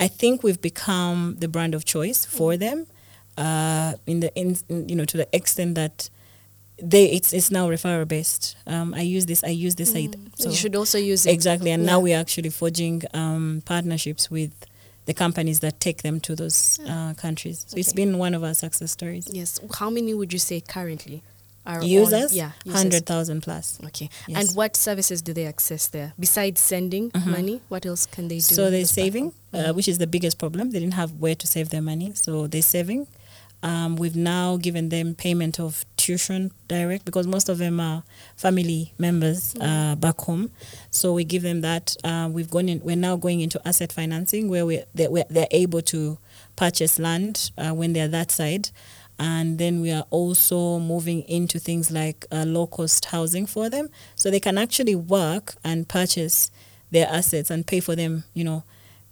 I 0.00 0.08
think 0.08 0.42
we've 0.42 0.60
become 0.60 1.36
the 1.38 1.48
brand 1.48 1.74
of 1.74 1.84
choice 1.84 2.24
for 2.24 2.56
them, 2.56 2.86
uh, 3.36 3.94
in 4.06 4.20
the 4.20 4.30
in, 4.34 4.56
in- 4.68 4.88
you 4.88 4.96
know 4.96 5.04
to 5.04 5.16
the 5.16 5.28
extent 5.36 5.74
that 5.74 6.08
they 6.80 7.06
it's 7.06 7.32
it's 7.32 7.50
now 7.50 7.68
referral 7.68 8.06
based. 8.06 8.56
Um, 8.66 8.94
I 8.94 9.00
use 9.02 9.26
this, 9.26 9.42
I 9.42 9.48
use 9.48 9.74
this, 9.74 9.94
I, 9.94 10.08
so 10.36 10.50
you 10.50 10.56
should 10.56 10.76
also 10.76 10.98
use 10.98 11.26
it. 11.26 11.32
exactly, 11.32 11.70
and 11.72 11.84
now 11.84 11.98
we're 12.00 12.16
actually 12.18 12.50
forging 12.50 13.02
um, 13.14 13.62
partnerships 13.64 14.30
with 14.30 14.52
the 15.06 15.14
companies 15.14 15.60
that 15.60 15.80
take 15.80 16.02
them 16.02 16.20
to 16.20 16.36
those 16.36 16.78
uh, 16.86 17.14
countries. 17.14 17.64
So 17.68 17.76
it's 17.78 17.88
Okay. 17.90 18.04
been 18.04 18.18
one 18.18 18.34
of 18.34 18.44
our 18.44 18.54
success 18.54 18.92
stories. 18.92 19.26
Yes. 19.32 19.58
How 19.78 19.88
many 19.90 20.12
would 20.14 20.32
you 20.32 20.38
say 20.38 20.60
currently 20.60 21.22
are 21.68 21.78
on- 21.80 21.86
Users, 21.86 22.34
yeah, 22.34 22.52
hundred 22.70 23.06
thousand 23.06 23.42
plus. 23.42 23.78
Okay. 23.86 24.08
Yes. 24.26 24.48
And 24.48 24.56
what 24.56 24.74
services 24.76 25.22
do 25.22 25.32
they 25.32 25.46
access 25.46 25.86
there 25.88 26.14
besides 26.18 26.60
sending 26.60 27.12
money? 27.26 27.60
What 27.68 27.86
else 27.86 28.06
can 28.06 28.26
they 28.28 28.36
do? 28.36 28.54
So 28.56 28.70
they're 28.70 28.84
saving, 28.86 29.32
uh, 29.52 29.72
which 29.74 29.86
is 29.86 29.98
the 29.98 30.06
biggest 30.06 30.38
problem. 30.38 30.70
They 30.70 30.80
didn't 30.80 30.94
have 30.94 31.12
where 31.20 31.34
to 31.36 31.46
save 31.46 31.68
their 31.70 31.82
money, 31.82 32.12
so 32.14 32.46
they're 32.48 32.62
saving. 32.62 33.06
Um, 33.60 33.96
we've 33.96 34.14
now 34.14 34.56
given 34.56 34.88
them 34.88 35.16
payment 35.16 35.58
of 35.58 35.84
tuition 35.96 36.52
direct 36.68 37.04
because 37.04 37.26
most 37.26 37.48
of 37.48 37.58
them 37.58 37.80
are 37.80 38.04
family 38.36 38.92
members 38.98 39.56
uh, 39.60 39.96
back 39.96 40.20
home. 40.20 40.52
So 40.90 41.12
we 41.12 41.24
give 41.24 41.42
them 41.42 41.60
that. 41.62 41.96
Uh, 42.04 42.28
we've 42.32 42.48
gone 42.48 42.68
in. 42.68 42.80
We're 42.84 42.94
now 42.96 43.16
going 43.16 43.40
into 43.40 43.60
asset 43.66 43.92
financing 43.92 44.48
where 44.48 44.64
we 44.64 44.82
they, 44.94 45.08
we're, 45.08 45.24
they're 45.28 45.48
able 45.50 45.82
to 45.82 46.18
purchase 46.54 47.00
land 47.00 47.50
uh, 47.58 47.70
when 47.70 47.92
they're 47.94 48.06
that 48.08 48.30
side. 48.30 48.70
And 49.18 49.58
then 49.58 49.80
we 49.80 49.90
are 49.90 50.04
also 50.10 50.78
moving 50.78 51.22
into 51.22 51.58
things 51.58 51.90
like 51.90 52.24
uh, 52.30 52.44
low 52.46 52.66
cost 52.66 53.06
housing 53.06 53.46
for 53.46 53.68
them. 53.68 53.88
So 54.14 54.30
they 54.30 54.40
can 54.40 54.56
actually 54.58 54.94
work 54.94 55.56
and 55.64 55.88
purchase 55.88 56.50
their 56.90 57.08
assets 57.08 57.50
and 57.50 57.66
pay 57.66 57.80
for 57.80 57.96
them, 57.96 58.24
you 58.32 58.44
know, 58.44 58.62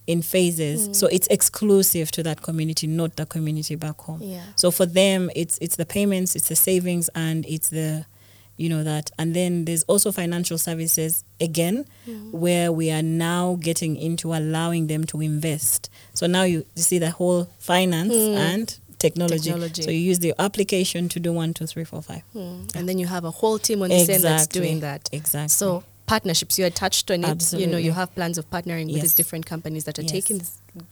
in 0.07 0.23
phases. 0.23 0.89
Mm. 0.89 0.97
So 0.97 1.09
it's 1.09 1.27
exclusive 1.27 2.11
to 2.13 2.23
that 2.23 2.43
community, 2.43 2.87
not 2.87 3.17
the 3.17 3.27
community 3.27 3.75
back 3.75 3.99
home. 3.99 4.21
Yeah. 4.23 4.45
So 4.55 4.71
for 4.71 4.87
them, 4.87 5.31
it's 5.35 5.59
it's 5.61 5.77
the 5.77 5.85
payments, 5.87 6.37
it's 6.37 6.49
the 6.49 6.57
savings, 6.57 7.11
and 7.15 7.45
it's 7.47 7.71
the, 7.71 8.07
you 8.57 8.69
know 8.69 8.85
that. 8.85 9.11
And 9.19 9.35
then 9.35 9.65
there's 9.65 9.83
also 9.85 10.13
financial 10.13 10.59
services 10.59 11.25
again, 11.41 11.87
mm. 12.09 12.31
where 12.31 12.71
we 12.71 12.93
are 12.93 13.03
now 13.03 13.59
getting 13.61 13.97
into 13.97 14.33
allowing 14.33 14.87
them 14.87 15.05
to 15.07 15.21
invest. 15.21 15.91
So 16.15 16.27
now 16.27 16.45
you, 16.45 16.65
you 16.77 16.83
see 16.83 16.99
the 16.99 17.11
whole 17.11 17.49
finance 17.59 18.15
mm. 18.15 18.37
and 18.37 18.79
technology. 18.99 19.51
Technology. 19.51 19.83
So 19.83 19.91
you 19.91 19.99
use 19.99 20.19
the 20.21 20.35
application 20.39 21.09
to 21.11 21.21
do 21.21 21.33
one, 21.33 21.55
two, 21.55 21.67
three, 21.67 21.85
four, 21.85 22.03
five. 22.03 22.23
Hmm. 22.33 22.63
And 22.75 22.89
then 22.89 22.99
you 22.99 23.07
have 23.07 23.25
a 23.25 23.31
whole 23.31 23.59
team 23.59 23.83
on 23.83 23.89
this 23.91 24.09
end 24.09 24.23
that's 24.25 24.47
doing 24.47 24.81
that. 24.81 25.09
Exactly. 25.13 25.49
So 25.49 25.85
partnerships, 26.07 26.57
you 26.59 26.65
had 26.65 26.75
touched 26.75 27.11
on 27.11 27.25
it. 27.25 27.29
Absolutely. 27.29 27.67
You 27.67 27.73
know, 27.73 27.79
you 27.79 27.93
have 27.93 28.15
plans 28.15 28.39
of 28.39 28.49
partnering 28.51 28.87
with 28.93 29.03
these 29.03 29.15
different 29.15 29.45
companies 29.47 29.85
that 29.85 29.99
are 29.99 30.03
Yes. 30.03 30.11
taking 30.13 30.43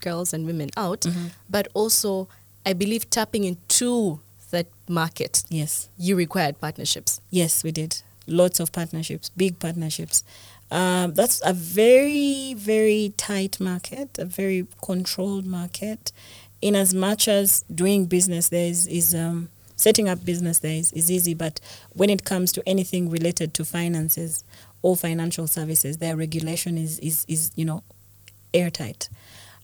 girls 0.00 0.32
and 0.34 0.44
women 0.46 0.70
out, 0.76 1.02
Mm-hmm. 1.02 1.26
but 1.48 1.68
also, 1.74 2.28
I 2.66 2.72
believe, 2.72 3.08
tapping 3.10 3.44
into 3.44 4.20
that 4.50 4.66
market. 4.88 5.44
Yes. 5.48 5.88
You 5.98 6.16
required 6.16 6.60
partnerships. 6.60 7.20
Yes, 7.30 7.62
we 7.64 7.72
did. 7.72 8.02
Lots 8.26 8.58
of 8.60 8.72
partnerships, 8.72 9.30
big 9.36 9.58
partnerships. 9.58 10.24
Um, 10.70 11.12
that's 11.14 11.40
a 11.44 11.52
very, 11.52 12.54
very 12.54 13.12
tight 13.16 13.60
market, 13.60 14.18
a 14.18 14.24
very 14.24 14.66
controlled 14.82 15.44
market. 15.46 16.10
In 16.60 16.74
as 16.74 16.94
much 16.94 17.28
as 17.28 17.62
doing 17.74 18.06
business 18.06 18.48
there 18.48 18.66
is, 18.66 18.86
is 18.86 19.14
um, 19.14 19.48
setting 19.76 20.08
up 20.08 20.24
business 20.24 20.60
there 20.60 20.76
is, 20.76 20.92
is 20.92 21.10
easy, 21.10 21.34
but 21.34 21.60
when 21.90 22.10
it 22.10 22.24
comes 22.24 22.52
to 22.52 22.62
anything 22.66 23.10
related 23.10 23.54
to 23.54 23.64
finances 23.64 24.44
or 24.82 24.96
financial 24.96 25.46
services, 25.46 25.98
their 25.98 26.16
regulation 26.16 26.78
is, 26.78 26.98
is, 27.00 27.24
is 27.28 27.50
you 27.56 27.64
know, 27.64 27.82
airtight. 28.52 29.08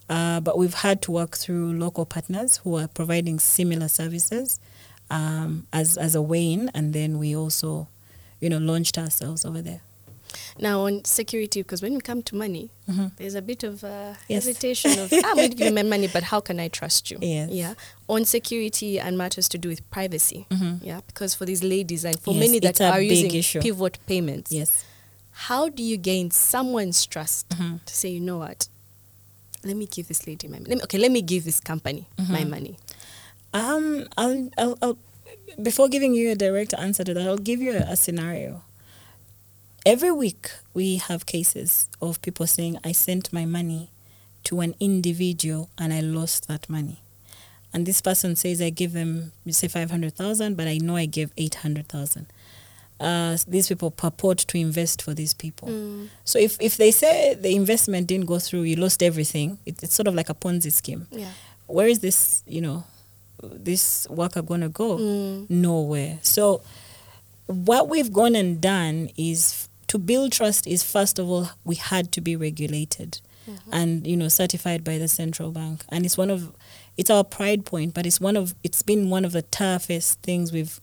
Uh, 0.09 0.41
but 0.41 0.59
we've 0.59 0.75
had 0.75 1.01
to 1.03 1.13
work 1.13 1.37
through 1.37 1.73
local 1.79 2.05
partners 2.05 2.59
who 2.59 2.77
are 2.77 2.89
providing 2.89 3.39
similar 3.39 3.87
services 3.87 4.59
um, 5.09 5.67
as 5.73 5.97
as 5.97 6.15
a 6.15 6.23
way 6.23 6.53
in, 6.53 6.71
and 6.75 6.93
then 6.93 7.19
we 7.19 7.37
also, 7.37 7.89
you 8.41 8.49
know, 8.49 8.59
launched 8.59 8.99
ourselves 8.99 9.45
over 9.45 9.63
there. 9.63 9.81
Now, 10.59 10.81
on 10.87 11.05
security, 11.05 11.63
because 11.63 11.83
when 11.83 11.95
we 11.95 12.01
come 12.01 12.23
to 12.25 12.35
money, 12.37 12.71
there's 13.17 13.35
a 13.35 13.43
bit 13.43 13.63
of 13.65 13.85
uh, 13.85 13.89
Mm-hmm. 13.89 14.33
Yes. 14.33 14.45
hesitation 14.47 14.99
of, 14.99 15.13
I'm 15.13 15.37
going 15.37 15.51
to 15.51 15.57
give 15.57 15.69
you 15.69 15.75
my 15.75 15.83
money, 15.83 16.09
but 16.13 16.23
how 16.25 16.41
can 16.41 16.59
I 16.61 16.69
trust 16.69 17.11
you? 17.11 17.19
Yes. 17.21 17.51
Yeah. 17.51 17.75
On 18.09 18.25
security 18.25 18.99
and 19.01 19.17
matters 19.17 19.49
to 19.51 19.59
do 19.59 19.69
with 19.69 19.89
privacy. 19.91 20.47
Yeah. 20.83 21.01
Because 21.07 21.35
for 21.35 21.45
these 21.47 21.63
ladies 21.63 22.05
and 22.05 22.19
for 22.21 22.35
Yes, 22.35 22.41
many 22.41 22.59
that 22.61 22.81
are 22.81 23.01
using 23.01 23.35
issue. 23.35 23.61
pivot 23.61 23.99
payments, 24.07 24.51
Yes. 24.53 24.85
how 25.33 25.69
do 25.69 25.83
you 25.83 25.97
gain 25.97 26.31
someone's 26.31 27.07
trust 27.07 27.49
Mm-hmm. 27.51 27.77
to 27.87 27.95
say, 27.95 28.09
you 28.11 28.21
know 28.21 28.39
what? 28.39 28.69
Let 29.65 29.77
me 29.77 29.87
give 29.87 30.09
this 30.09 30.27
lady 30.27 30.49
my 30.49 30.59
money. 30.59 30.71
Let 30.71 30.77
me, 30.79 30.83
okay, 30.85 30.99
let 30.99 31.11
me 31.13 31.23
give 31.23 31.45
this 31.45 31.61
company 31.61 32.07
Mm-hmm. 32.19 32.33
my 32.33 32.45
money. 32.45 32.79
Um, 33.53 34.07
I'll, 34.17 34.51
I'll, 34.59 34.79
I'll, 34.83 34.99
before 35.63 35.89
giving 35.89 36.15
you 36.15 36.31
a 36.31 36.35
direct 36.35 36.73
answer 36.75 37.05
to 37.05 37.13
that, 37.15 37.27
I'll 37.27 37.37
give 37.39 37.61
you 37.61 37.73
a, 37.73 37.93
a 37.93 37.97
scenario. 37.97 38.63
Every 39.87 40.11
week, 40.11 40.51
we 40.75 40.97
have 40.97 41.27
cases 41.27 41.89
of 42.03 42.21
people 42.23 42.47
saying, 42.47 42.79
I 42.85 42.93
sent 42.93 43.33
my 43.33 43.47
money 43.47 43.91
to 44.45 44.61
an 44.61 44.75
individual 44.79 45.71
and 45.79 45.93
I 45.93 46.01
lost 46.01 46.49
that 46.49 46.69
money. 46.69 47.01
And 47.73 47.87
this 47.87 48.01
person 48.01 48.37
says, 48.37 48.61
I 48.61 48.71
give 48.71 48.93
them, 48.93 49.33
you 49.45 49.53
say 49.53 49.69
500,000, 49.69 50.57
but 50.57 50.67
I 50.67 50.79
know 50.79 50.97
I 50.97 51.07
gave 51.07 51.31
800,000. 51.37 52.27
Uh, 52.99 53.39
these 53.49 53.69
people 53.69 53.91
purport 53.91 54.39
to 54.39 54.59
invest 54.59 55.01
for 55.01 55.15
these 55.15 55.33
people. 55.33 55.69
So 56.25 56.39
if, 56.39 56.59
if 56.61 56.77
they 56.77 56.91
say 56.91 57.35
the 57.35 57.55
investment 57.55 58.07
didn't 58.09 58.27
go 58.27 58.39
through, 58.39 58.63
you 58.63 58.77
lost 58.77 59.03
everything, 59.03 59.59
it, 59.65 59.83
it's 59.83 59.95
sort 59.95 60.09
of 60.09 60.15
like 60.15 60.29
a 60.29 60.35
Ponzi 60.35 60.71
scheme 60.73 61.07
Yeah. 61.11 61.31
where 61.67 61.87
is 61.87 62.01
this 62.01 62.43
you 62.47 62.61
know 62.61 62.85
this 63.43 64.07
worker 64.11 64.43
going 64.43 64.61
to 64.61 64.69
go 64.69 64.99
Mm. 64.99 65.49
nowhere 65.49 66.19
so 66.21 66.61
what 67.47 67.89
we've 67.89 68.13
gone 68.13 68.35
and 68.35 68.61
done 68.61 69.09
is 69.17 69.69
to 69.91 69.99
build 69.99 70.31
trust 70.31 70.67
is 70.69 70.85
first 70.85 71.19
of 71.19 71.29
all 71.29 71.51
we 71.65 71.75
had 71.75 72.13
to 72.13 72.21
be 72.21 72.37
regulated 72.37 73.21
and 73.73 74.07
you 74.07 74.17
know 74.17 74.29
certified 74.29 74.85
by 74.85 74.97
the 74.99 75.09
central 75.09 75.51
bank. 75.51 75.83
And 75.89 76.07
it's 76.07 76.17
one 76.17 76.31
of 76.31 76.53
it's 76.97 77.11
our 77.11 77.25
pride 77.25 77.65
point 77.65 77.93
but 77.95 78.07
it's 78.07 78.21
one 78.21 78.37
of 78.37 78.55
it's 78.63 78.83
been 78.83 79.11
one 79.11 79.25
of 79.25 79.33
the 79.33 79.43
toughest 79.43 80.21
things 80.23 80.53
we've 80.53 80.81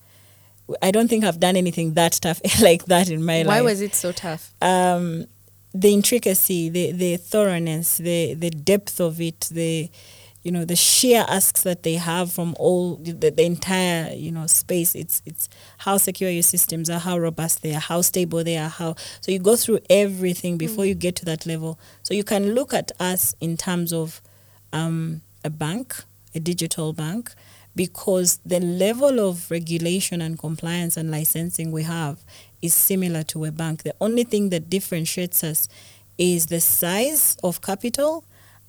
i 0.81 0.91
don't 0.91 1.07
think 1.07 1.23
i've 1.23 1.39
done 1.39 1.55
anything 1.55 1.93
that 1.93 2.13
tough 2.21 2.41
like 2.61 2.83
that 2.85 3.09
in 3.09 3.23
my 3.23 3.37
life. 3.43 3.47
Why 3.47 3.61
was 3.61 3.79
it 3.81 3.95
so 3.95 4.11
tough? 4.11 4.51
um, 4.61 5.27
the 5.73 5.93
intricacy, 5.93 6.69
the 6.69 6.91
the 6.91 7.17
thoroughness, 7.17 7.97
the 7.97 8.33
the 8.33 8.49
depth 8.49 8.99
of 8.99 9.21
it, 9.21 9.41
the 9.51 9.89
you 10.47 10.53
know 10.53 10.63
the 10.63 10.77
sheer 10.77 11.25
asks 11.27 11.63
that 11.63 11.83
they 11.83 11.95
have 11.95 12.31
from 12.31 12.55
all 12.57 12.95
the, 12.95 13.11
the 13.11 13.43
entire 13.43 14.13
you 14.13 14.31
know 14.31 14.47
space. 14.47 14.95
It's 14.95 15.21
it's 15.25 15.49
how 15.79 15.97
secure 15.97 16.29
your 16.29 16.41
systems 16.41 16.89
are, 16.89 16.99
how 16.99 17.19
robust 17.19 17.63
they 17.63 17.75
are, 17.75 17.81
how 17.81 17.99
stable 18.01 18.45
they 18.45 18.57
are, 18.57 18.69
how 18.69 18.95
so 19.19 19.33
you 19.33 19.39
go 19.39 19.57
through 19.57 19.79
everything 19.89 20.57
before 20.57 20.85
you 20.85 20.95
get 20.95 21.17
to 21.17 21.25
that 21.25 21.45
level. 21.45 21.77
So 22.01 22.13
you 22.13 22.23
can 22.23 22.53
look 22.53 22.73
at 22.73 22.93
us 22.97 23.35
in 23.41 23.57
terms 23.57 23.91
of 23.91 24.21
um, 24.71 25.19
a 25.43 25.49
bank, 25.49 26.01
a 26.33 26.39
digital 26.39 26.93
bank, 26.93 27.33
because 27.75 28.39
the 28.45 28.61
level 28.61 29.19
of 29.19 29.51
regulation 29.51 30.21
and 30.21 30.39
compliance 30.39 30.95
and 30.95 31.11
licensing 31.11 31.73
we 31.73 31.83
have 31.83 32.23
is 32.61 32.73
similar 32.73 33.23
to 33.23 33.43
a 33.43 33.51
bank. 33.51 33.83
The 33.83 33.95
only 33.99 34.23
thing 34.23 34.47
that 34.51 34.69
differentiates 34.69 35.43
us 35.43 35.67
is 36.17 36.45
the 36.45 36.61
size 36.61 37.35
of 37.43 37.61
capital 37.61 38.23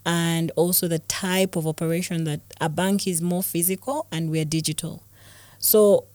and 0.09 0.51
also 0.57 0.89
the 0.89 1.01
type 1.01 1.55
of 1.55 1.67
operation 1.67 2.25
that 2.25 2.41
a 2.63 2.69
bank 2.71 3.07
is 3.07 3.21
more 3.21 3.43
physical 3.43 4.07
and 4.11 4.31
we're 4.31 4.47
digital. 4.47 5.03
So 5.59 6.07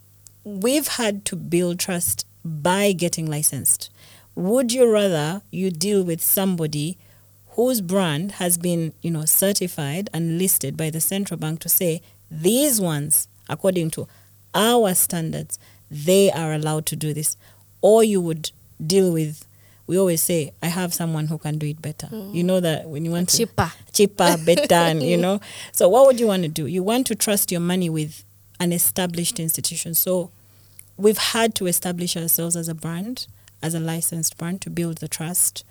we've 0.44 0.88
had 0.88 1.26
to 1.26 1.36
build 1.36 1.78
trust 1.78 2.26
by 2.44 2.92
getting 2.92 3.28
licensed. 3.28 3.92
Would 4.34 4.74
you 4.74 4.92
rather 4.92 5.44
you 5.52 5.70
deal 5.70 6.02
with 6.04 6.24
somebody 6.24 6.98
whose 7.50 7.82
brand 7.82 8.34
has 8.34 8.58
been, 8.58 8.94
you 9.04 9.12
know, 9.12 9.26
certified 9.26 10.10
and 10.12 10.40
listed 10.40 10.76
by 10.76 10.90
the 10.90 11.00
central 11.00 11.40
bank 11.40 11.60
to 11.60 11.70
say 11.70 12.02
these 12.32 12.82
ones, 12.82 13.28
according 13.48 13.92
to 13.92 14.08
our 14.56 14.96
standards, 14.96 15.60
they 15.92 16.32
are 16.32 16.52
allowed 16.52 16.88
to 16.88 16.96
do 16.96 17.14
this, 17.14 17.38
or 17.80 18.04
you 18.04 18.20
would 18.22 18.50
deal 18.84 19.14
with 19.14 19.46
we 19.86 19.98
always 19.98 20.22
say, 20.22 20.52
I 20.62 20.68
have 20.68 20.94
someone 20.94 21.28
who 21.28 21.38
can 21.38 21.58
do 21.58 21.68
it 21.68 21.82
better. 21.82 22.08
You 22.12 22.44
know 22.44 22.60
that 22.62 22.88
when 22.88 23.04
you 23.04 23.12
want 23.12 23.30
to 23.30 23.38
Cheaper. 23.38 23.72
cheaper, 23.92 24.38
better, 24.46 24.76
and, 24.76 25.04
you 25.04 25.18
know. 25.26 25.42
So 25.74 25.90
what 25.90 26.06
would 26.06 26.20
you 26.20 26.28
want 26.28 26.44
to 26.44 26.50
do? 26.50 26.68
You 26.68 26.84
want 26.84 27.08
to 27.08 27.16
trust 27.16 27.52
your 27.52 27.60
money 27.62 27.90
with 27.90 28.24
an 28.60 28.72
established 28.72 29.40
institution. 29.40 29.94
So 29.94 30.32
we've 30.96 31.18
had 31.18 31.54
to 31.56 31.68
establish 31.68 32.16
ourselves 32.16 32.56
as 32.56 32.70
a 32.70 32.74
brand, 32.76 33.28
as 33.62 33.74
a 33.74 33.80
licensed 33.80 34.38
brand 34.38 34.62
to 34.62 34.70
build 34.70 35.00
the 35.00 35.08
trust. 35.10 35.66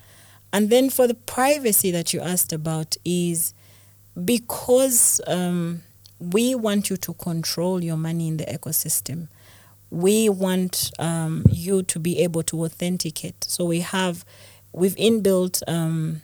And 0.53 0.68
then 0.68 0.90
for 0.90 1.07
the 1.07 1.14
privacy 1.14 1.90
that 1.92 2.12
you 2.12 2.20
asked 2.20 2.53
about 2.53 2.96
is 3.07 3.55
because 4.22 5.22
um, 5.27 5.83
we 6.18 6.55
want 6.55 6.90
you 6.90 6.98
to 6.98 7.14
control 7.14 7.83
your 7.83 7.96
money 7.96 8.29
in 8.29 8.37
the 8.37 8.44
ecosystem. 8.44 9.29
We 9.92 10.28
want 10.31 10.90
um, 10.98 11.44
you 11.50 11.83
to 11.83 11.98
be 11.98 12.18
able 12.20 12.42
to 12.44 12.64
authenticate. 12.64 13.44
So 13.44 13.66
we 13.66 13.81
have, 13.81 14.24
we've 14.72 14.96
inbuilt 14.96 15.62
um, 15.68 16.22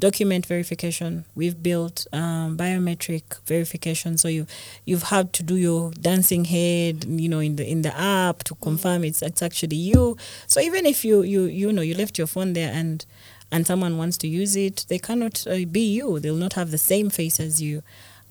document 0.00 0.46
verification. 0.46 1.24
We've 1.36 1.62
built 1.62 2.06
um, 2.12 2.56
biometric 2.56 3.22
verification. 3.46 4.18
So 4.18 4.26
you 4.26 4.46
you've 4.84 5.04
had 5.04 5.32
to 5.34 5.42
do 5.44 5.56
your 5.56 5.92
dancing 5.92 6.46
head, 6.46 7.04
you 7.04 7.28
know, 7.28 7.38
in 7.38 7.56
the 7.56 7.70
in 7.70 7.82
the 7.82 7.96
app 7.96 8.42
to 8.44 8.54
confirm 8.56 9.04
it's 9.04 9.22
it's 9.22 9.42
actually 9.42 9.76
you. 9.76 10.16
So 10.48 10.60
even 10.60 10.86
if 10.86 11.04
you 11.04 11.22
you 11.22 11.44
you 11.44 11.72
know 11.72 11.82
you 11.82 11.94
left 11.94 12.18
your 12.18 12.26
phone 12.26 12.54
there 12.54 12.72
and 12.72 13.04
and 13.52 13.66
someone 13.66 13.98
wants 13.98 14.16
to 14.18 14.28
use 14.28 14.56
it, 14.56 14.86
they 14.88 14.98
cannot 14.98 15.46
uh, 15.46 15.64
be 15.70 15.82
you. 15.82 16.18
They'll 16.18 16.34
not 16.34 16.54
have 16.54 16.70
the 16.70 16.78
same 16.78 17.10
face 17.10 17.38
as 17.38 17.60
you. 17.60 17.82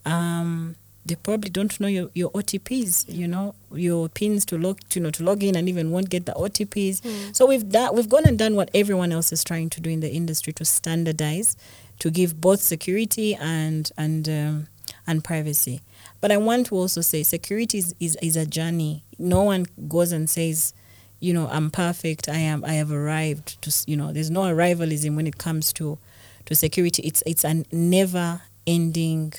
Um, 0.06 0.76
they 1.10 1.16
probably 1.16 1.50
don't 1.50 1.78
know 1.80 1.88
your, 1.88 2.10
your 2.14 2.32
OTPs, 2.32 3.06
you 3.14 3.28
know, 3.28 3.56
your 3.74 4.08
pins 4.10 4.46
to 4.46 4.58
log, 4.58 4.80
you 4.94 5.02
know, 5.02 5.10
to 5.12 5.24
log 5.24 5.44
in 5.44 5.56
and 5.56 5.68
even 5.68 5.92
won't 5.92 6.10
get 6.10 6.26
the 6.26 6.34
OTPs. 6.34 7.36
So 7.36 7.46
we've 7.46 7.68
done, 7.68 7.96
we've 7.96 8.08
gone 8.10 8.26
and 8.26 8.38
done 8.38 8.56
what 8.56 8.70
everyone 8.74 9.12
else 9.12 9.32
is 9.32 9.44
trying 9.44 9.70
to 9.72 9.82
do 9.82 9.90
in 9.90 10.00
the 10.00 10.12
industry 10.12 10.54
to 10.54 10.66
standardize, 10.66 11.58
to 12.00 12.10
give 12.10 12.40
both 12.40 12.62
security 12.62 13.36
and 13.36 13.92
and 13.98 14.30
um, 14.30 14.68
and 15.08 15.24
privacy. 15.24 15.82
But 16.22 16.32
I 16.32 16.38
want 16.38 16.68
to 16.68 16.76
also 16.76 17.02
say 17.02 17.24
security 17.24 17.80
is, 17.80 17.96
is, 18.00 18.18
is 18.22 18.36
a 18.36 18.46
journey. 18.46 19.04
No 19.18 19.44
one 19.44 19.66
goes 19.88 20.12
and 20.12 20.30
says, 20.30 20.74
you 21.20 21.34
know, 21.34 21.48
I'm 21.52 21.70
perfect. 21.70 22.30
I 22.30 22.38
am. 22.38 22.64
I 22.64 22.74
have 22.74 22.92
arrived. 22.92 23.62
To 23.64 23.84
you 23.88 23.98
know, 23.98 24.14
there's 24.14 24.32
no 24.32 24.42
arrivalism 24.42 25.16
when 25.16 25.28
it 25.28 25.38
comes 25.38 25.74
to 25.74 25.98
to 26.46 26.56
security. 26.56 27.02
It's 27.04 27.24
it's 27.26 27.44
a 27.44 27.64
never 27.72 28.42
ending, 28.66 29.34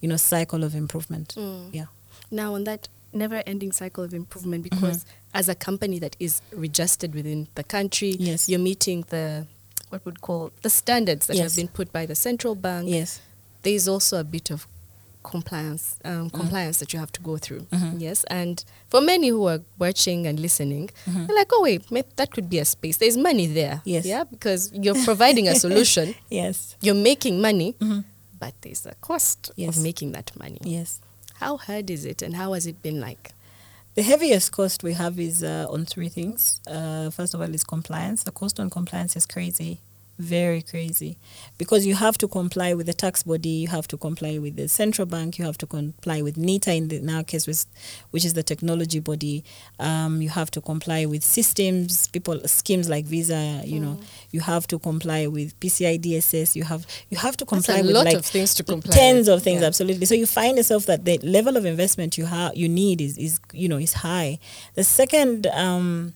you 0.00 0.08
know, 0.08 0.16
cycle 0.16 0.62
of 0.64 0.74
improvement. 0.74 1.34
Mm. 1.36 1.70
Yeah. 1.72 1.86
Now, 2.30 2.54
on 2.54 2.64
that 2.64 2.88
never 3.12 3.42
ending 3.46 3.72
cycle 3.72 4.04
of 4.04 4.12
improvement, 4.12 4.64
Mm-hmm. 4.64 4.80
because 4.80 5.04
as 5.32 5.48
a 5.48 5.54
company 5.54 5.98
that 6.00 6.16
is 6.20 6.40
registered 6.52 7.14
within 7.14 7.48
the 7.54 7.64
country, 7.64 8.16
Yes. 8.18 8.48
you're 8.48 8.58
meeting 8.60 9.04
the 9.10 9.46
what 9.90 10.04
would 10.04 10.20
call 10.20 10.50
the 10.62 10.70
standards 10.70 11.26
that 11.28 11.36
have 11.38 11.54
been 11.56 11.68
put 11.68 11.92
by 11.92 12.04
the 12.06 12.14
central 12.14 12.54
bank. 12.56 12.88
Yes. 12.88 13.20
There 13.62 13.72
is 13.74 13.86
also 13.88 14.18
a 14.20 14.24
bit 14.24 14.50
of 14.50 14.66
compliance 15.22 15.96
Mm-hmm. 16.04 16.20
um, 16.22 16.30
compliance 16.30 16.78
that 16.78 16.92
you 16.92 16.98
have 17.00 17.10
to 17.12 17.20
go 17.20 17.36
through. 17.36 17.66
Yes, 17.98 18.24
and 18.24 18.64
for 18.88 19.00
many 19.00 19.28
who 19.28 19.46
are 19.46 19.60
watching 19.78 20.26
and 20.26 20.38
listening, 20.38 20.90
they're 21.06 21.36
like, 21.36 21.48
oh 21.52 21.62
wait, 21.62 21.82
that 22.16 22.30
could 22.32 22.48
be 22.50 22.58
a 22.58 22.64
space. 22.64 22.96
There's 22.98 23.16
money 23.16 23.46
there. 23.46 23.76
Mm-hmm. 23.76 23.88
Yes. 23.90 24.06
Yeah, 24.06 24.24
because 24.24 24.72
you're 24.72 25.02
providing 25.04 25.48
a 25.48 25.54
solution. 25.66 26.14
Yes. 26.30 26.76
You're 26.80 26.94
making 26.94 27.40
money, 27.40 27.74
but 28.38 28.54
there's 28.62 28.86
a 28.86 28.94
cost 29.00 29.50
Yes. 29.56 29.76
of 29.76 29.82
making 29.82 30.12
that 30.12 30.30
money. 30.38 30.58
Yes. 30.62 31.00
How 31.34 31.56
hard 31.56 31.90
is 31.90 32.04
it, 32.04 32.22
and 32.22 32.34
how 32.36 32.52
has 32.54 32.66
it 32.66 32.80
been 32.82 33.00
like? 33.00 33.32
The 33.94 34.02
heaviest 34.02 34.52
cost 34.52 34.82
we 34.82 34.92
have 34.92 35.18
is 35.18 35.42
uh, 35.42 35.66
on 35.70 35.86
three 35.86 36.08
things. 36.10 36.60
Uh, 36.66 37.08
first 37.10 37.34
of 37.34 37.40
all, 37.40 37.54
is 37.54 37.64
compliance. 37.64 38.22
The 38.24 38.30
cost 38.30 38.60
on 38.60 38.68
compliance 38.70 39.16
is 39.16 39.26
crazy, 39.26 39.80
very 40.18 40.62
crazy, 40.62 41.16
because 41.58 41.86
you 41.86 41.94
have 41.94 42.16
to 42.18 42.28
comply 42.28 42.72
with 42.74 42.86
the 42.86 42.94
tax 42.94 43.22
body, 43.22 43.48
you 43.50 43.68
have 43.68 43.86
to 43.88 43.96
comply 43.96 44.38
with 44.38 44.56
the 44.56 44.68
central 44.68 45.06
bank, 45.06 45.38
you 45.38 45.44
have 45.44 45.58
to 45.58 45.66
comply 45.66 46.22
with 46.22 46.36
NITA 46.36 46.72
in, 46.74 46.88
the, 46.88 46.96
in 46.96 47.10
our 47.10 47.22
case, 47.22 47.46
which, 47.46 47.64
which 48.12 48.24
is 48.24 48.32
the 48.34 48.42
technology 48.42 48.98
body. 49.00 49.44
Um, 49.78 50.22
you 50.22 50.28
have 50.30 50.50
to 50.52 50.60
comply 50.60 51.04
with 51.06 51.22
systems, 51.22 52.08
people 52.08 52.40
schemes 52.46 52.88
like 52.88 53.04
Visa. 53.04 53.62
You 53.64 53.80
know, 53.80 54.00
you 54.30 54.40
have 54.40 54.66
to 54.68 54.78
comply 54.78 55.26
with 55.26 55.58
PCI 55.60 56.00
DSS. 56.00 56.56
You 56.56 56.64
have 56.64 56.86
you 57.10 57.18
have 57.18 57.36
to 57.38 57.44
comply 57.44 57.78
a 57.78 57.82
with 57.82 57.94
lot 57.94 58.04
like 58.06 58.16
of 58.16 58.24
things 58.24 58.54
to 58.54 58.64
comply 58.64 58.94
tens 58.96 59.28
of 59.28 59.42
things 59.42 59.60
Yeah. 59.60 59.66
absolutely 59.68 60.06
so 60.06 60.14
you 60.14 60.26
find 60.26 60.56
yourself 60.56 60.86
that 60.86 61.04
the 61.04 61.18
level 61.18 61.56
of 61.56 61.64
investment 61.64 62.16
you 62.18 62.26
have 62.26 62.56
you 62.56 62.68
need 62.68 63.00
is 63.00 63.18
is 63.18 63.40
you 63.52 63.68
know 63.68 63.76
is 63.78 63.92
high 63.92 64.38
the 64.74 64.84
second 64.84 65.46
um 65.48 66.14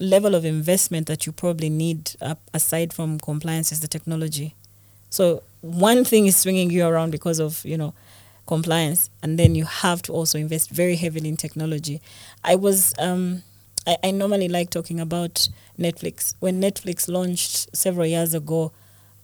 level 0.00 0.34
of 0.34 0.44
investment 0.44 1.06
that 1.06 1.26
you 1.26 1.32
probably 1.32 1.70
need 1.70 2.12
uh, 2.20 2.34
aside 2.54 2.92
from 2.92 3.18
compliance 3.20 3.70
is 3.70 3.80
the 3.80 3.88
technology. 3.88 4.54
So 5.10 5.42
one 5.60 6.04
thing 6.04 6.26
is 6.26 6.36
swinging 6.36 6.70
you 6.70 6.86
around 6.86 7.10
because 7.10 7.38
of 7.38 7.64
you 7.64 7.76
know 7.76 7.94
compliance 8.46 9.10
and 9.22 9.38
then 9.38 9.54
you 9.54 9.64
have 9.64 10.02
to 10.02 10.12
also 10.12 10.38
invest 10.38 10.70
very 10.70 10.96
heavily 10.96 11.28
in 11.28 11.36
technology. 11.36 12.00
I 12.42 12.56
was 12.56 12.94
um 12.98 13.42
I, 13.86 13.96
I 14.04 14.10
normally 14.10 14.48
like 14.48 14.70
talking 14.70 15.00
about 15.00 15.48
netflix. 15.78 16.34
When 16.40 16.60
netflix 16.60 17.08
launched 17.08 17.74
several 17.76 18.06
years 18.06 18.34
ago 18.34 18.72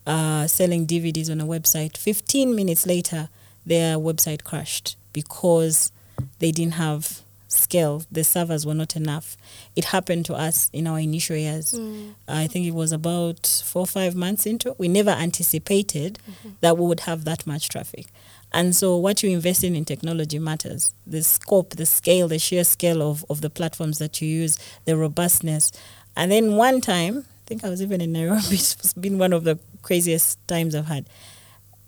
uh, 0.06 0.46
selling 0.46 0.86
dvds 0.86 1.28
on 1.30 1.40
a 1.40 1.44
website 1.44 1.96
15 1.96 2.54
minutes 2.54 2.86
later 2.86 3.28
their 3.66 3.96
website 3.96 4.44
crashed 4.44 4.96
because 5.12 5.90
they 6.38 6.52
didn't 6.52 6.74
have 6.74 7.22
scale 7.48 8.02
the 8.11 8.24
servers 8.24 8.66
were 8.66 8.74
not 8.74 8.96
enough. 8.96 9.37
It 9.74 9.87
happened 9.87 10.26
to 10.26 10.35
us 10.35 10.70
in 10.72 10.87
our 10.87 10.98
initial 10.98 11.37
years. 11.37 11.72
Mm. 11.72 12.14
I 12.28 12.46
think 12.46 12.66
it 12.66 12.74
was 12.74 12.92
about 12.92 13.46
four 13.64 13.82
or 13.82 13.87
five 13.87 14.14
months 14.14 14.46
into 14.46 14.74
we 14.78 14.88
never 14.88 15.11
anticipated 15.11 16.18
mm-hmm. 16.28 16.50
that 16.61 16.76
we 16.78 16.87
would 16.87 17.00
have 17.00 17.24
that 17.24 17.46
much 17.46 17.68
traffic. 17.68 18.06
And 18.52 18.74
so 18.74 18.96
what 18.96 19.22
you 19.22 19.30
invest 19.30 19.64
in 19.64 19.76
in 19.76 19.85
technology 19.85 20.38
matters. 20.38 20.94
The 21.06 21.22
scope 21.22 21.70
the 21.70 21.87
scale 21.87 22.28
the 22.28 22.38
sheer 22.38 22.64
scale 22.64 23.02
of, 23.02 23.24
of 23.28 23.40
the 23.40 23.50
platforms 23.50 23.98
that 23.98 24.20
you 24.20 24.28
use 24.28 24.59
the 24.85 24.96
robustness. 24.96 25.72
And 26.16 26.30
then 26.30 26.56
one 26.56 26.80
time 26.80 27.26
i 27.26 27.48
think 27.48 27.62
i 27.62 27.68
was 27.68 27.80
even 27.80 28.00
in 28.00 28.11
nairobi 28.12 28.40
it's 28.50 28.92
been 28.94 29.18
one 29.18 29.32
of 29.32 29.44
the 29.44 29.56
craziest 29.82 30.37
times 30.48 30.74
i've 30.74 30.87
had. 30.87 31.06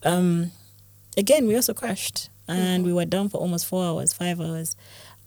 Um, 0.05 0.53
again, 1.17 1.47
we 1.47 1.57
also 1.57 1.75
crashed 1.75 2.31
and 2.47 2.81
mm-hmm. 2.81 2.87
we 2.87 2.93
were 2.95 3.05
down 3.05 3.29
for 3.29 3.39
almost 3.39 3.67
four 3.67 3.85
hours, 3.85 4.13
five 4.13 4.41
hours. 4.41 4.77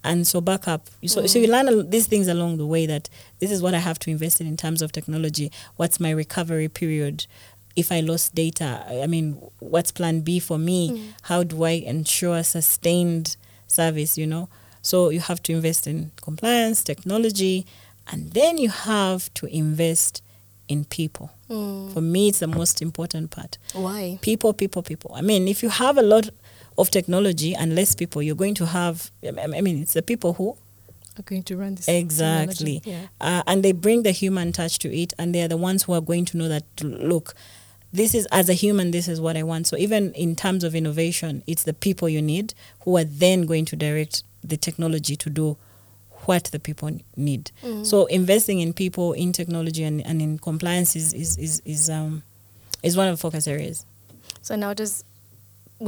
And 0.03 0.25
so 0.25 0.41
backup. 0.41 0.89
So, 1.05 1.27
so 1.27 1.37
you 1.37 1.47
mm. 1.47 1.51
learn 1.51 1.89
these 1.89 2.07
things 2.07 2.27
along 2.27 2.57
the 2.57 2.65
way 2.65 2.85
that 2.87 3.09
this 3.39 3.51
is 3.51 3.61
what 3.61 3.75
I 3.75 3.79
have 3.79 3.99
to 3.99 4.09
invest 4.09 4.41
in 4.41 4.47
in 4.47 4.57
terms 4.57 4.81
of 4.81 4.91
technology. 4.91 5.51
What's 5.75 5.99
my 5.99 6.09
recovery 6.09 6.69
period? 6.69 7.27
If 7.75 7.91
I 7.91 7.99
lost 7.99 8.33
data, 8.33 8.83
I 8.87 9.01
I 9.03 9.07
mean, 9.07 9.33
what's 9.59 9.91
plan 9.91 10.21
B 10.21 10.39
for 10.39 10.57
me? 10.57 10.91
Mm. 10.91 11.13
How 11.23 11.43
do 11.43 11.63
I 11.63 11.71
ensure 11.71 12.41
sustained 12.43 13.37
service, 13.67 14.17
you 14.17 14.27
know? 14.27 14.49
So 14.81 15.09
you 15.09 15.19
have 15.19 15.43
to 15.43 15.53
invest 15.53 15.85
in 15.85 16.11
compliance, 16.21 16.83
technology, 16.83 17.65
and 18.11 18.31
then 18.31 18.57
you 18.57 18.69
have 18.69 19.31
to 19.35 19.45
invest 19.45 20.23
in 20.67 20.85
people. 20.85 21.31
Mm. 21.49 21.93
For 21.93 22.01
me, 22.01 22.29
it's 22.29 22.39
the 22.39 22.47
most 22.47 22.81
important 22.81 23.29
part 23.29 23.57
Why? 23.73 24.17
people 24.21 24.53
people 24.53 24.81
people 24.81 25.11
i 25.15 25.21
mean 25.21 25.49
if 25.49 25.61
you 25.61 25.67
have 25.67 25.97
a 25.97 26.01
lot 26.01 26.29
of 26.81 26.89
technology 26.91 27.53
and 27.55 27.75
less 27.75 27.95
people. 27.95 28.21
You're 28.21 28.35
going 28.45 28.55
to 28.55 28.65
have 28.65 29.11
i 29.23 29.61
mean 29.61 29.81
it's 29.83 29.93
the 29.93 30.01
people 30.01 30.33
who 30.33 30.57
Are 31.19 31.23
going 31.23 31.43
to 31.43 31.57
run 31.57 31.75
this 31.75 31.87
exactly. 31.87 32.81
Yeah. 32.83 33.07
uh, 33.27 33.43
and 33.49 33.63
they 33.63 33.73
bring 33.73 34.03
the 34.03 34.11
human 34.11 34.51
touch 34.51 34.79
to 34.79 34.89
it 35.01 35.13
and 35.19 35.33
they're 35.35 35.47
the 35.55 35.61
ones 35.69 35.83
who 35.83 35.93
are 35.93 36.01
going 36.11 36.25
to 36.31 36.37
know 36.37 36.47
that 36.55 36.65
look 36.81 37.33
this 37.93 38.15
is 38.15 38.25
as 38.31 38.49
a 38.49 38.53
human 38.63 38.91
this 38.91 39.07
is 39.07 39.19
what 39.19 39.35
i 39.37 39.43
want. 39.43 39.67
So 39.67 39.75
even 39.77 40.03
in 40.13 40.35
terms 40.35 40.63
of 40.63 40.73
innovation 40.75 41.43
it's 41.51 41.63
the 41.63 41.73
people 41.73 42.07
you 42.09 42.21
need 42.21 42.53
who 42.83 42.97
are 42.97 43.03
then 43.25 43.45
going 43.45 43.65
to 43.71 43.75
direct 43.75 44.23
the 44.51 44.57
technology 44.57 45.15
to 45.17 45.29
do 45.29 45.57
what 46.27 46.45
the 46.53 46.59
people 46.59 46.89
need. 47.15 47.51
So 47.83 48.05
investing 48.05 48.59
in 48.59 48.73
people 48.73 49.13
in 49.13 49.33
technology 49.33 49.83
and, 49.83 50.05
and 50.05 50.21
in 50.21 50.37
compliance 50.39 50.95
is 50.95 51.13
is 51.13 51.37
is, 51.37 51.61
is 51.65 51.89
um 51.89 52.23
is 52.83 52.95
one 52.95 53.07
of 53.09 53.17
the 53.17 53.21
focus 53.21 53.47
areas. 53.47 53.85
So 54.41 54.55
now 54.55 54.73
does 54.73 55.03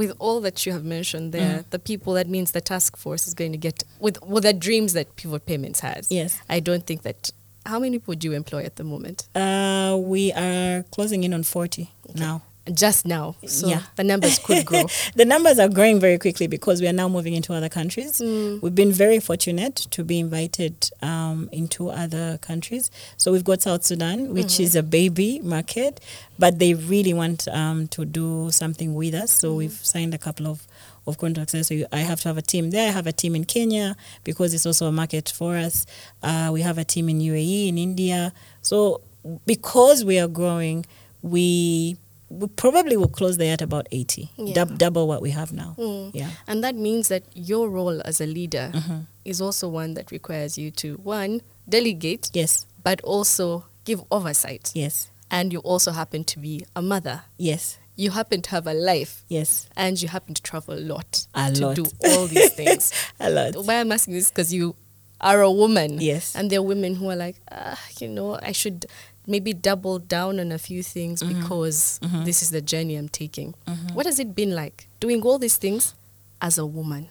with 0.00 0.12
all 0.18 0.40
that 0.46 0.56
you 0.66 0.72
have 0.72 0.84
mentioned 0.84 1.32
there, 1.32 1.58
Mm. 1.58 1.70
the 1.70 1.78
people 1.90 2.12
that 2.18 2.28
means 2.28 2.50
the 2.52 2.60
task 2.60 2.96
force 2.96 3.26
is 3.28 3.34
going 3.34 3.52
to 3.52 3.58
get 3.66 3.76
with 4.00 4.16
with 4.32 4.42
the 4.44 4.52
dreams 4.52 4.92
that 4.92 5.06
Pivot 5.16 5.44
Payments 5.46 5.80
has. 5.80 6.02
Yes. 6.10 6.30
I 6.56 6.60
don't 6.60 6.84
think 6.88 7.02
that 7.02 7.30
how 7.66 7.78
many 7.84 7.98
people 7.98 8.14
do 8.14 8.24
you 8.28 8.34
employ 8.36 8.62
at 8.64 8.74
the 8.76 8.84
moment? 8.84 9.18
Uh, 9.34 9.96
we 10.14 10.32
are 10.32 10.82
closing 10.94 11.24
in 11.24 11.32
on 11.32 11.42
40 11.44 11.88
now. 12.14 12.42
Just 12.72 13.04
now. 13.06 13.36
So 13.46 13.68
Yeah. 13.68 13.82
the 13.96 14.04
numbers 14.04 14.38
could 14.38 14.64
grow. 14.64 14.84
the 15.14 15.26
numbers 15.26 15.58
are 15.58 15.68
growing 15.68 16.00
very 16.00 16.18
quickly 16.18 16.46
because 16.46 16.80
we 16.80 16.88
are 16.88 16.94
now 16.94 17.08
moving 17.08 17.34
into 17.34 17.52
other 17.52 17.68
countries. 17.68 18.20
Mm. 18.20 18.62
We've 18.62 18.74
been 18.74 18.92
very 18.92 19.20
fortunate 19.20 19.76
to 19.90 20.02
be 20.02 20.18
invited 20.18 20.90
um, 21.02 21.50
into 21.52 21.90
other 21.90 22.38
countries. 22.38 22.90
So 23.18 23.32
we've 23.32 23.44
got 23.44 23.60
South 23.60 23.84
Sudan, 23.84 24.32
which 24.32 24.58
is 24.60 24.74
a 24.76 24.82
baby 24.82 25.40
market, 25.42 26.00
but 26.38 26.58
they 26.58 26.72
really 26.72 27.12
want 27.12 27.46
um, 27.48 27.86
to 27.88 28.06
do 28.06 28.50
something 28.50 28.94
with 28.94 29.12
us. 29.12 29.30
So 29.30 29.54
we've 29.54 29.72
signed 29.72 30.14
a 30.14 30.18
couple 30.18 30.46
of 30.46 30.66
of 31.06 31.18
contracts. 31.18 31.54
So 31.68 31.74
you, 31.74 31.86
I 31.92 31.98
have 31.98 32.20
to 32.22 32.28
have 32.28 32.38
a 32.38 32.42
team 32.42 32.70
there. 32.70 32.88
I 32.88 32.92
have 32.92 33.06
a 33.06 33.12
team 33.12 33.34
in 33.36 33.44
Kenya 33.44 33.94
because 34.24 34.54
it's 34.54 34.64
also 34.64 34.86
a 34.86 34.92
market 34.92 35.28
for 35.36 35.54
us. 35.56 35.84
Uh, 36.22 36.48
we 36.50 36.62
have 36.62 36.78
a 36.78 36.84
team 36.84 37.10
in 37.10 37.18
UAE, 37.18 37.68
in 37.68 37.76
India. 37.76 38.32
So 38.62 39.02
because 39.44 40.02
we 40.02 40.18
are 40.18 40.28
growing, 40.28 40.86
we, 41.22 41.96
we 42.40 42.46
probably 42.48 42.96
will 42.96 43.08
close 43.08 43.36
there 43.36 43.52
at 43.52 43.62
about 43.62 43.86
80, 43.92 44.30
Yeah. 44.36 44.54
dub- 44.54 44.78
double 44.78 45.06
what 45.08 45.22
we 45.22 45.30
have 45.30 45.52
now. 45.52 45.74
Mm. 45.78 46.10
Yeah. 46.14 46.30
And 46.46 46.62
that 46.64 46.74
means 46.74 47.08
that 47.08 47.22
your 47.34 47.68
role 47.68 48.00
as 48.04 48.20
a 48.20 48.26
leader 48.26 48.70
Mm-hmm. 48.74 48.98
is 49.24 49.40
also 49.40 49.68
one 49.68 49.94
that 49.94 50.10
requires 50.10 50.58
you 50.58 50.70
to, 50.82 50.94
one, 51.02 51.40
delegate, 51.68 52.30
Yes. 52.34 52.66
but 52.82 53.00
also 53.02 53.64
give 53.84 54.02
oversight. 54.10 54.70
Yes. 54.74 55.10
And 55.30 55.52
you 55.52 55.60
also 55.60 55.90
happen 55.92 56.24
to 56.24 56.38
be 56.38 56.64
a 56.76 56.82
mother. 56.82 57.22
Yes. 57.38 57.78
You 57.96 58.10
happen 58.10 58.42
to 58.42 58.50
have 58.50 58.66
a 58.66 58.74
life. 58.74 59.24
Yes. 59.28 59.68
And 59.76 60.00
you 60.02 60.08
happen 60.08 60.34
to 60.34 60.42
travel 60.42 60.74
a 60.74 60.80
lot 60.80 61.26
A 61.34 61.52
to 61.52 61.66
lot. 61.66 61.76
do 61.76 61.84
all 62.10 62.26
these 62.26 62.52
things. 62.58 62.92
A 63.20 63.30
lot. 63.30 63.54
Why 63.64 63.80
I'm 63.80 63.92
asking 63.92 64.14
this 64.14 64.30
because 64.30 64.52
you 64.52 64.74
are 65.20 65.40
a 65.42 65.50
woman. 65.50 65.98
Yes. 66.00 66.34
And 66.34 66.50
there 66.50 66.58
are 66.58 66.62
women 66.62 66.96
who 66.96 67.08
are 67.10 67.16
like, 67.16 67.36
ah, 67.50 67.78
you 68.00 68.08
know, 68.08 68.38
I 68.42 68.52
should 68.52 68.86
maybe 69.26 69.52
double 69.52 69.98
down 69.98 70.38
on 70.40 70.52
a 70.52 70.58
few 70.58 70.82
things 70.82 71.22
Mm-hmm. 71.22 71.40
because 71.42 71.98
this 72.24 72.42
is 72.42 72.50
the 72.50 72.60
journey 72.60 72.96
I'm 72.96 73.08
taking. 73.08 73.54
What 73.92 74.06
has 74.06 74.18
it 74.18 74.34
been 74.34 74.54
like 74.54 74.86
doing 75.00 75.22
all 75.22 75.38
these 75.38 75.56
things 75.56 75.94
as 76.40 76.58
a 76.58 76.66
woman? 76.66 77.08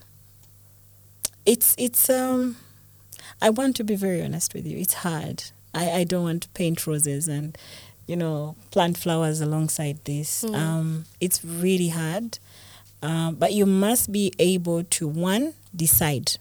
it's 1.46 1.76
it's 1.78 2.10
um 2.10 2.56
I 3.42 3.50
want 3.50 3.76
to 3.78 3.84
be 3.84 3.96
very 3.96 4.22
honest 4.24 4.54
with 4.54 4.66
you. 4.66 4.78
It's 4.78 4.94
hard. 4.96 5.44
I, 5.74 5.92
I 5.92 6.04
don't 6.06 6.24
want 6.24 6.44
to 6.44 6.50
paint 6.50 6.86
roses 6.88 7.28
and 7.28 7.58
you 8.08 8.16
know 8.16 8.56
plant 8.72 8.98
flowers 8.98 9.42
alongside 9.42 9.98
this. 10.06 10.44
Um, 10.46 11.06
it's 11.20 11.44
really 11.44 11.90
hard, 11.90 12.40
um, 13.02 13.36
but 13.36 13.52
you 13.54 13.66
must 13.66 14.12
be 14.12 14.32
able 14.40 14.84
to 14.86 15.08
one 15.08 15.54
decide. 15.76 16.38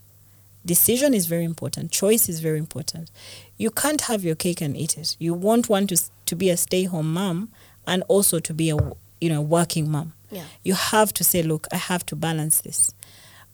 Decision 0.64 1.14
is 1.14 1.27
very 1.27 1.44
important. 1.44 1.90
Choice 1.90 2.29
is 2.29 2.40
very 2.40 2.59
important. 2.59 3.11
You 3.57 3.70
can't 3.70 4.03
have 4.03 4.25
your 4.25 4.35
cake 4.35 4.61
and 4.61 4.77
eat 4.77 4.96
it. 4.96 5.16
You 5.18 5.35
won't 5.35 5.68
want 5.68 5.88
to 5.90 5.96
to 6.27 6.37
be 6.37 6.51
a 6.51 6.57
stay-home 6.57 7.12
mom 7.12 7.51
and 7.87 8.03
also 8.09 8.38
to 8.38 8.55
be 8.55 8.70
a 8.70 8.77
you 9.20 9.29
know 9.29 9.40
working 9.40 9.90
mom. 9.90 10.12
Yeah. 10.31 10.44
You 10.62 10.75
have 10.75 11.12
to 11.14 11.25
say, 11.25 11.42
look, 11.42 11.66
I 11.72 11.77
have 11.77 12.07
to 12.07 12.16
balance 12.16 12.62
this. 12.62 12.90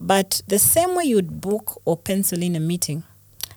But 0.01 0.43
the 0.47 0.59
same 0.59 0.95
way 0.95 1.05
you'd 1.05 1.41
book 1.41 1.81
or 1.85 1.97
pencil 1.97 2.43
in 2.43 2.55
a 2.55 2.61
meeting 2.61 3.03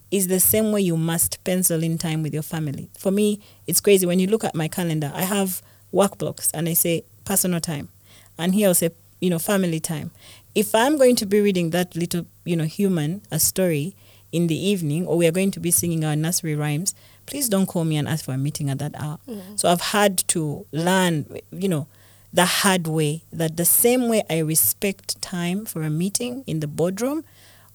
is 0.10 0.28
the 0.28 0.40
same 0.40 0.72
way 0.72 0.82
you 0.82 0.98
must 0.98 1.44
pencil 1.44 1.84
in 1.84 1.98
time 1.98 2.24
with 2.24 2.34
your 2.34 2.44
family. 2.44 2.90
For 2.98 3.12
me, 3.12 3.40
it's 3.68 3.80
crazy. 3.80 4.06
When 4.06 4.20
you 4.20 4.28
look 4.28 4.44
at 4.44 4.56
my 4.56 4.68
calendar, 4.68 5.12
I 5.14 5.24
have 5.24 5.62
work 5.92 6.18
blocks 6.18 6.52
and 6.52 6.68
I 6.68 6.74
say 6.74 7.04
personal 7.26 7.60
time. 7.60 7.90
And 8.38 8.56
here 8.56 8.68
I'll 8.70 8.74
say, 8.74 8.90
you 9.22 9.30
know, 9.30 9.40
family 9.40 9.80
time. 9.80 10.12
If 10.54 10.76
I'm 10.76 10.98
going 10.98 11.16
to 11.18 11.26
be 11.26 11.40
reading 11.42 11.70
that 11.72 11.96
little, 11.96 12.26
you 12.46 12.56
know, 12.56 12.66
human 12.66 13.22
a 13.32 13.40
story 13.40 13.96
in 14.32 14.48
the 14.48 14.56
evening 14.56 15.06
or 15.08 15.18
we 15.18 15.28
are 15.28 15.32
going 15.32 15.52
to 15.52 15.60
be 15.60 15.72
singing 15.72 16.04
our 16.04 16.16
nursery 16.16 16.56
rhymes, 16.56 16.94
please 17.26 17.48
don't 17.50 17.66
call 17.68 17.84
me 17.86 17.96
and 17.98 18.08
ask 18.08 18.26
for 18.26 18.34
a 18.34 18.38
meeting 18.38 18.70
at 18.70 18.80
that 18.80 18.94
hour. 19.00 19.20
So 19.56 19.70
I've 19.70 19.82
had 19.82 20.18
to 20.30 20.66
learn, 20.72 21.26
you 21.52 21.70
know, 21.70 21.88
the 22.34 22.46
hard 22.46 22.88
way 22.88 23.24
that 23.32 23.58
the 23.58 23.66
same 23.66 24.08
way 24.08 24.24
I 24.30 24.40
respect 24.40 25.22
time 25.22 25.66
for 25.66 25.84
a 25.84 25.90
meeting 25.90 26.44
in 26.48 26.62
the 26.62 26.68
boardroom 26.68 27.24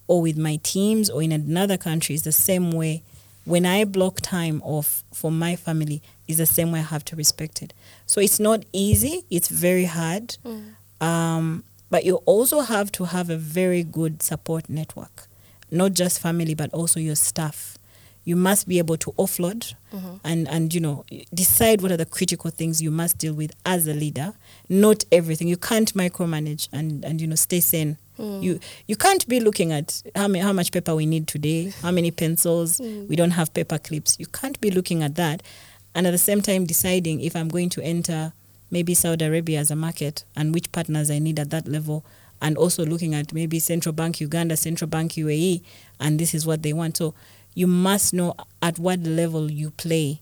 or 0.07 0.21
with 0.21 0.37
my 0.37 0.57
teams 0.63 1.09
or 1.09 1.21
in 1.21 1.31
another 1.31 1.77
country 1.77 2.15
is 2.15 2.23
the 2.23 2.31
same 2.31 2.71
way 2.71 3.03
when 3.45 3.65
I 3.65 3.85
block 3.85 4.19
time 4.21 4.61
off 4.63 5.03
for 5.13 5.31
my 5.31 5.55
family 5.55 6.01
is 6.27 6.37
the 6.37 6.45
same 6.45 6.71
way 6.71 6.79
I 6.79 6.83
have 6.83 7.05
to 7.05 7.15
respect 7.15 7.61
it. 7.61 7.73
So 8.05 8.19
it's 8.19 8.39
not 8.39 8.63
easy, 8.73 9.23
it's 9.29 9.47
very 9.47 9.85
hard. 9.85 10.37
Um, 10.99 11.63
but 11.89 12.05
you 12.05 12.17
also 12.25 12.61
have 12.61 12.91
to 12.93 13.05
have 13.05 13.29
a 13.29 13.37
very 13.37 13.83
good 13.83 14.21
support 14.21 14.69
network, 14.69 15.27
not 15.71 15.93
just 15.93 16.19
family, 16.19 16.53
but 16.53 16.73
also 16.73 16.99
your 16.99 17.15
staff. 17.15 17.77
You 18.23 18.35
must 18.35 18.67
be 18.67 18.77
able 18.77 18.97
to 18.97 19.11
offload 19.13 19.73
mm-hmm. 19.93 20.15
and, 20.25 20.49
and, 20.49 20.73
you 20.73 20.81
know, 20.81 21.05
decide 21.33 21.81
what 21.81 21.93
are 21.93 21.97
the 21.97 22.05
critical 22.05 22.51
things 22.51 22.81
you 22.81 22.91
must 22.91 23.17
deal 23.17 23.33
with 23.33 23.53
as 23.65 23.87
a 23.87 23.93
leader. 23.93 24.33
Not 24.67 25.05
everything. 25.13 25.47
You 25.47 25.55
can't 25.55 25.93
micromanage 25.93 26.67
and, 26.73 27.05
and 27.05 27.21
you 27.21 27.27
know, 27.27 27.35
stay 27.35 27.61
sane. 27.61 27.97
Mm. 28.19 28.43
You 28.43 28.59
you 28.87 28.95
can't 28.95 29.25
be 29.27 29.39
looking 29.39 29.71
at 29.71 30.01
how 30.15 30.27
many, 30.27 30.43
how 30.43 30.51
much 30.51 30.71
paper 30.71 30.95
we 30.95 31.05
need 31.05 31.27
today, 31.27 31.71
how 31.83 31.91
many 31.91 32.09
pencils, 32.09 32.79
mm. 32.79 33.07
we 33.07 33.15
don't 33.15 33.31
have 33.31 33.53
paper 33.53 33.77
clips. 33.77 34.17
You 34.19 34.25
can't 34.25 34.59
be 34.59 34.71
looking 34.71 35.03
at 35.03 35.15
that 35.15 35.43
and 35.97 36.05
at 36.05 36.11
the 36.11 36.17
same 36.17 36.41
time 36.41 36.65
deciding 36.65 37.21
if 37.21 37.35
I'm 37.35 37.47
going 37.47 37.69
to 37.69 37.81
enter 37.83 38.33
maybe 38.71 38.93
Saudi 38.93 39.25
Arabia 39.25 39.59
as 39.59 39.71
a 39.71 39.75
market 39.75 40.23
and 40.35 40.53
which 40.53 40.71
partners 40.71 41.09
I 41.09 41.19
need 41.19 41.39
at 41.39 41.49
that 41.51 41.67
level 41.67 42.05
and 42.41 42.57
also 42.57 42.85
looking 42.85 43.15
at 43.15 43.33
maybe 43.33 43.59
Central 43.59 43.93
Bank 43.93 44.19
Uganda, 44.19 44.57
Central 44.57 44.87
Bank 44.87 45.13
UAE 45.13 45.61
and 45.99 46.19
this 46.19 46.33
is 46.33 46.45
what 46.45 46.63
they 46.63 46.73
want. 46.73 46.97
So 46.97 47.13
you 47.53 47.67
must 47.67 48.13
know 48.13 48.35
at 48.61 48.77
what 48.77 48.99
level 48.99 49.51
you 49.51 49.71
play 49.71 50.21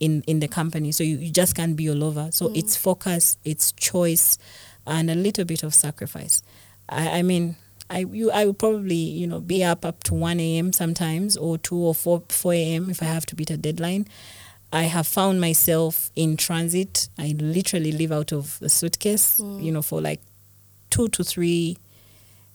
in 0.00 0.22
in 0.26 0.40
the 0.40 0.48
company. 0.48 0.92
So 0.92 1.02
you, 1.02 1.16
you 1.16 1.30
just 1.30 1.54
can't 1.54 1.76
be 1.76 1.88
all 1.88 2.04
over. 2.04 2.28
So 2.32 2.48
mm. 2.48 2.56
it's 2.56 2.76
focus, 2.76 3.36
it's 3.44 3.72
choice 3.72 4.38
and 4.86 5.10
a 5.10 5.14
little 5.14 5.44
bit 5.44 5.62
of 5.62 5.74
sacrifice. 5.74 6.42
I, 6.88 7.20
I 7.20 7.22
mean 7.22 7.56
I 7.90 8.00
you 8.00 8.30
I 8.30 8.44
would 8.44 8.58
probably, 8.58 8.94
you 8.96 9.26
know, 9.26 9.40
be 9.40 9.64
up 9.64 9.84
up 9.84 10.04
to 10.04 10.14
one 10.14 10.40
AM 10.40 10.72
sometimes 10.72 11.36
or 11.36 11.58
two 11.58 11.76
or 11.76 11.94
four 11.94 12.22
four 12.28 12.52
AM 12.52 12.90
if 12.90 13.02
I 13.02 13.06
have 13.06 13.26
to 13.26 13.34
beat 13.34 13.50
a 13.50 13.56
deadline. 13.56 14.06
I 14.72 14.82
have 14.84 15.06
found 15.06 15.40
myself 15.40 16.10
in 16.14 16.36
transit. 16.36 17.08
I 17.18 17.34
literally 17.38 17.92
live 17.92 18.12
out 18.12 18.32
of 18.32 18.58
a 18.62 18.68
suitcase, 18.68 19.38
you 19.40 19.72
know, 19.72 19.82
for 19.82 20.00
like 20.00 20.20
two 20.90 21.08
to 21.08 21.24
three, 21.24 21.78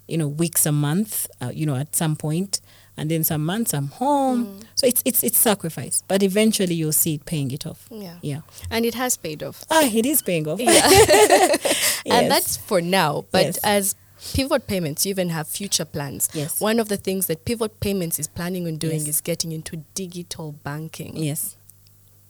you 0.08 0.18
know, 0.18 0.28
weeks 0.28 0.66
a 0.66 0.72
month, 0.72 1.28
uh, 1.42 1.52
you 1.54 1.66
know, 1.66 1.76
at 1.76 1.96
some 1.96 2.16
point, 2.16 2.62
and 2.98 3.10
then 3.10 3.24
some 3.24 3.44
months 3.44 3.74
I'm 3.74 3.88
home. 3.88 4.60
So 4.76 4.86
it's 4.86 5.02
it's 5.06 5.24
it's 5.24 5.38
sacrifice, 5.40 6.04
but 6.08 6.22
eventually 6.22 6.76
you'll 6.76 6.92
see 6.92 7.16
it 7.16 7.26
paying 7.26 7.50
it 7.52 7.66
off. 7.66 7.88
Yeah. 7.90 8.18
Yeah. 8.22 8.42
And 8.70 8.86
it 8.86 8.94
has 8.94 9.18
paid 9.18 9.42
off. 9.42 9.66
Ah, 9.72 9.84
it 9.84 10.06
is 10.06 10.22
paying 10.22 10.48
off. 10.48 10.60
Yeah. 10.60 10.72
Yes. 12.06 12.06
And 12.06 12.30
that's 12.30 12.58
for 12.58 12.82
now. 12.82 13.24
But 13.32 13.46
Yes. 13.46 13.58
as 13.64 13.96
Pivot 14.34 14.68
Payments, 14.68 15.06
you 15.06 15.12
even 15.12 15.30
have 15.30 15.48
future 15.48 15.86
plans. 15.86 16.28
Yes. 16.34 16.60
One 16.60 16.80
of 16.80 16.90
the 16.90 16.98
things 16.98 17.28
that 17.28 17.46
Pivot 17.46 17.80
Payments 17.80 18.20
is 18.20 18.28
planning 18.28 18.68
on 18.68 18.76
doing 18.78 19.00
Yes. 19.00 19.08
is 19.08 19.22
getting 19.22 19.52
into 19.54 19.78
digital 19.96 20.52
banking. 20.64 21.16
yes. 21.16 21.56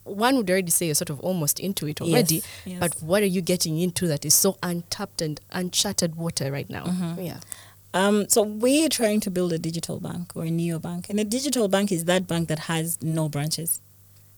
One 0.04 0.36
would 0.38 0.50
already 0.50 0.72
say 0.72 0.88
you're 0.88 0.96
sort 0.96 1.10
of 1.10 1.20
almost 1.22 1.60
into 1.60 1.88
it 1.88 2.02
already. 2.02 2.36
Yes, 2.36 2.48
yes. 2.66 2.80
But 2.80 2.96
what 3.02 3.24
are 3.24 3.28
you 3.28 3.42
getting 3.42 3.80
into 3.80 4.08
that 4.08 4.26
is 4.26 4.34
so 4.34 4.58
untapped 4.62 5.22
and 5.22 5.40
uncharted 5.52 6.16
water 6.16 6.52
right 6.52 6.70
now? 6.70 6.86
Mm-hmm. 6.86 7.22
Yeah. 7.22 7.38
Um, 7.94 8.28
so 8.28 8.42
we're 8.42 8.90
trying 8.90 9.20
to 9.22 9.32
build 9.32 9.54
a 9.54 9.60
digital 9.60 10.00
bank 10.00 10.32
or 10.36 10.44
a 10.44 10.52
neo 10.52 10.80
bank, 10.80 11.08
and 11.10 11.20
a 11.20 11.24
digital 11.24 11.68
bank 11.68 11.92
is 11.92 12.06
that 12.06 12.28
bank 12.28 12.48
that 12.50 12.60
has 12.60 13.02
no 13.02 13.30
branches. 13.30 13.80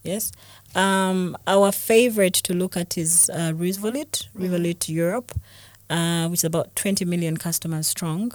Yes. 0.04 0.32
Um, 0.76 1.36
our 1.48 1.72
favorite 1.72 2.36
to 2.36 2.54
look 2.54 2.78
at 2.78 2.98
is 2.98 3.30
uh, 3.34 3.54
Revolut, 3.56 4.28
Revolut 4.38 4.88
Europe, 4.88 5.32
uh, 5.90 6.28
which 6.28 6.42
is 6.42 6.44
about 6.44 6.76
20 6.76 7.06
million 7.06 7.38
customers 7.38 7.88
strong. 7.88 8.32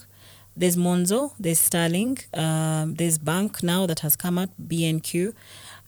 There's 0.56 0.76
Monzo, 0.76 1.32
there's 1.38 1.60
Starling, 1.60 2.18
um, 2.34 2.94
there's 2.96 3.18
Bank 3.18 3.62
now 3.62 3.86
that 3.86 4.00
has 4.00 4.16
come 4.16 4.36
out, 4.36 4.50
BNQ. 4.60 5.32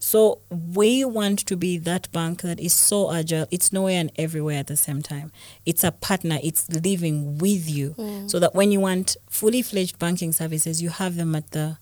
So 0.04 0.40
we 0.50 1.04
want 1.04 1.46
to 1.46 1.56
be 1.56 1.78
that 1.78 2.10
bank 2.10 2.42
that 2.42 2.58
is 2.58 2.74
so 2.74 3.12
agile. 3.12 3.46
It's 3.52 3.72
nowhere 3.72 4.00
and 4.00 4.10
everywhere 4.16 4.58
at 4.58 4.66
the 4.66 4.76
same 4.76 5.00
time. 5.00 5.30
It's 5.64 5.84
a 5.84 5.92
partner. 5.92 6.40
It's 6.42 6.68
living 6.68 7.38
with 7.38 7.70
you, 7.70 7.94
so 8.26 8.40
that 8.40 8.52
when 8.52 8.72
you 8.72 8.80
want 8.80 9.16
fully 9.30 9.62
fledged 9.62 10.00
banking 10.00 10.32
services, 10.32 10.82
you 10.82 10.88
have 10.88 11.14
them 11.14 11.36
at 11.36 11.52
the, 11.52 11.78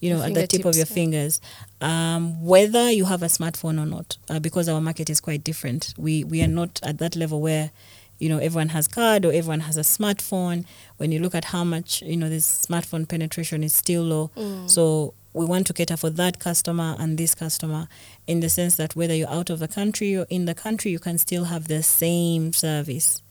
you 0.00 0.10
know, 0.10 0.22
at 0.22 0.34
the 0.34 0.48
tip 0.48 0.64
of 0.64 0.74
your 0.74 0.86
yeah. 0.86 0.94
fingers. 0.94 1.40
Um, 1.80 2.44
whether 2.44 2.90
you 2.90 3.04
have 3.04 3.22
a 3.22 3.26
smartphone 3.26 3.80
or 3.80 3.86
not, 3.86 4.18
uh, 4.28 4.40
because 4.40 4.68
our 4.68 4.80
market 4.80 5.08
is 5.08 5.20
quite 5.20 5.44
different. 5.44 5.94
We 5.96 6.24
we 6.24 6.42
are 6.42 6.48
not 6.48 6.80
at 6.82 6.98
that 6.98 7.14
level 7.14 7.40
where, 7.40 7.70
you 8.18 8.28
know, 8.28 8.38
everyone 8.38 8.70
has 8.70 8.88
card 8.88 9.24
or 9.24 9.32
everyone 9.32 9.60
has 9.60 9.76
a 9.76 9.82
smartphone. 9.82 10.64
When 10.96 11.12
you 11.12 11.20
look 11.20 11.36
at 11.36 11.44
how 11.44 11.62
much 11.62 12.02
you 12.02 12.16
know, 12.16 12.28
this 12.28 12.66
smartphone 12.66 13.06
penetration 13.06 13.62
is 13.62 13.72
still 13.72 14.02
low. 14.02 14.30
So 14.66 15.14
we 15.36 15.44
want 15.44 15.66
to 15.68 15.72
cater 15.72 15.96
for 15.96 16.10
that 16.10 16.38
customer 16.38 16.96
and 16.98 17.18
this 17.18 17.34
customer 17.34 17.82
in 18.26 18.40
the 18.40 18.48
sense 18.48 18.76
that 18.76 18.96
whether 18.96 19.14
you're 19.14 19.28
out 19.38 19.50
of 19.50 19.58
the 19.58 19.68
country 19.68 20.16
or 20.16 20.26
in 20.30 20.46
the 20.46 20.54
country, 20.54 20.90
you 20.90 20.98
can 20.98 21.18
still 21.18 21.44
have 21.44 21.68
the 21.68 21.82
same 21.82 22.52
service. 22.52 23.22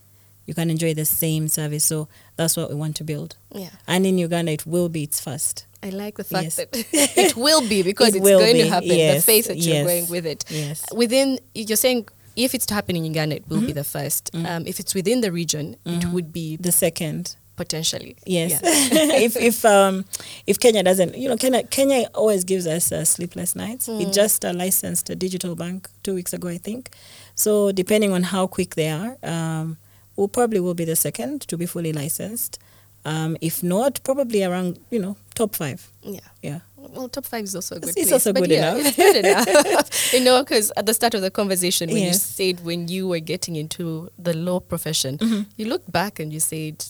You 0.46 0.54
can 0.54 0.70
enjoy 0.70 0.94
the 0.94 1.06
same 1.06 1.48
service. 1.48 1.84
So 1.84 2.08
that's 2.38 2.56
what 2.56 2.70
we 2.70 2.76
want 2.76 2.96
to 2.98 3.04
build. 3.04 3.38
Yeah. 3.52 3.70
And 3.88 4.06
in 4.06 4.18
Uganda, 4.20 4.52
it 4.52 4.66
will 4.68 4.90
be 4.90 5.04
its 5.04 5.20
first. 5.20 5.66
I 5.82 5.90
like 5.90 6.16
the 6.18 6.24
fact 6.24 6.44
Yes. 6.44 6.56
that 6.58 6.70
it 7.26 7.36
will 7.36 7.68
be 7.68 7.82
because 7.82 8.10
It 8.14 8.18
it's 8.18 8.30
going 8.30 8.54
be, 8.54 8.62
to 8.64 8.70
happen. 8.70 8.90
yes, 8.90 9.16
the 9.26 9.32
faith 9.32 9.48
that 9.48 9.58
you're 9.58 9.76
yes, 9.78 9.88
going 9.88 10.08
with 10.10 10.26
it. 10.28 10.46
yes. 10.50 10.84
Within, 10.94 11.40
you're 11.56 11.76
saying 11.78 12.08
if 12.36 12.54
it's 12.54 12.66
to 12.68 12.74
happen 12.76 12.96
in 12.96 13.06
Uganda, 13.06 13.38
it 13.38 13.48
will 13.48 13.58
Mm-hmm. 13.58 13.68
be 13.68 13.74
the 13.74 13.82
1st 13.82 14.46
Um, 14.46 14.68
if 14.68 14.80
it's 14.80 14.94
within 14.94 15.22
the 15.22 15.32
region, 15.32 15.76
it 15.86 16.06
would 16.14 16.32
be 16.32 16.58
The 16.58 16.72
second. 16.72 17.36
Potentially. 17.56 18.16
Yes. 18.26 18.52
Yeah. 18.52 18.60
if 19.28 19.36
if 19.38 19.64
um 19.66 20.06
if 20.48 20.60
Kenya 20.60 20.84
doesn't, 20.84 21.18
you 21.18 21.28
know, 21.30 21.38
Kenya 21.38 21.64
Kenya 21.64 22.10
always 22.14 22.44
gives 22.44 22.68
us 22.68 22.92
uh, 22.92 23.06
sleepless 23.06 23.56
nights. 23.56 23.88
Hmm. 23.88 24.02
It 24.02 24.14
just 24.14 24.44
uh, 24.46 24.54
licensed 24.54 25.10
a 25.10 25.16
digital 25.16 25.56
bank 25.56 25.90
two 26.04 26.14
weeks 26.16 26.34
ago, 26.34 26.48
I 26.48 26.58
think. 26.58 26.90
So 27.36 27.72
depending 27.72 28.12
on 28.14 28.24
how 28.24 28.48
quick 28.48 28.76
they 28.76 28.90
are, 28.90 29.18
um, 29.24 29.78
we'll 30.16 30.28
probably 30.30 30.60
will 30.60 30.74
be 30.76 30.86
the 30.86 30.96
second 30.96 31.42
to 31.48 31.58
be 31.58 31.66
fully 31.66 31.94
licensed. 31.94 32.60
Um, 33.06 33.38
if 33.40 33.62
not, 33.62 34.00
probably 34.04 34.44
around 34.44 34.80
you 34.90 35.00
know 35.00 35.16
top 35.36 35.56
five. 35.56 35.92
yeah. 36.02 36.20
Yeah. 36.42 36.60
well, 36.78 37.10
top 37.10 37.26
five 37.26 37.44
is 37.44 37.56
also 37.56 37.76
a 37.76 37.80
good. 37.80 37.90
It's 37.90 38.10
place, 38.10 38.12
also 38.12 38.34
but 38.34 38.42
good 38.42 38.52
yeah, 38.52 38.74
enough. 38.76 38.86
It's 38.88 38.96
good 38.98 39.16
enough. 39.26 40.14
you 40.14 40.22
know, 40.24 40.42
because 40.44 40.72
at 40.78 40.86
the 40.86 40.94
start 40.94 41.14
of 41.14 41.22
the 41.22 41.30
conversation, 41.32 41.90
when 41.90 42.04
you 42.04 42.14
said 42.14 42.64
when 42.66 42.88
you 42.88 43.08
were 43.08 43.20
getting 43.20 43.56
into 43.56 44.10
the 44.18 44.34
law 44.34 44.60
profession, 44.60 45.18
Mm-hmm. 45.18 45.42
you 45.58 45.66
looked 45.68 45.92
back 45.92 46.20
and 46.20 46.32
you 46.34 46.40
said, 46.40 46.84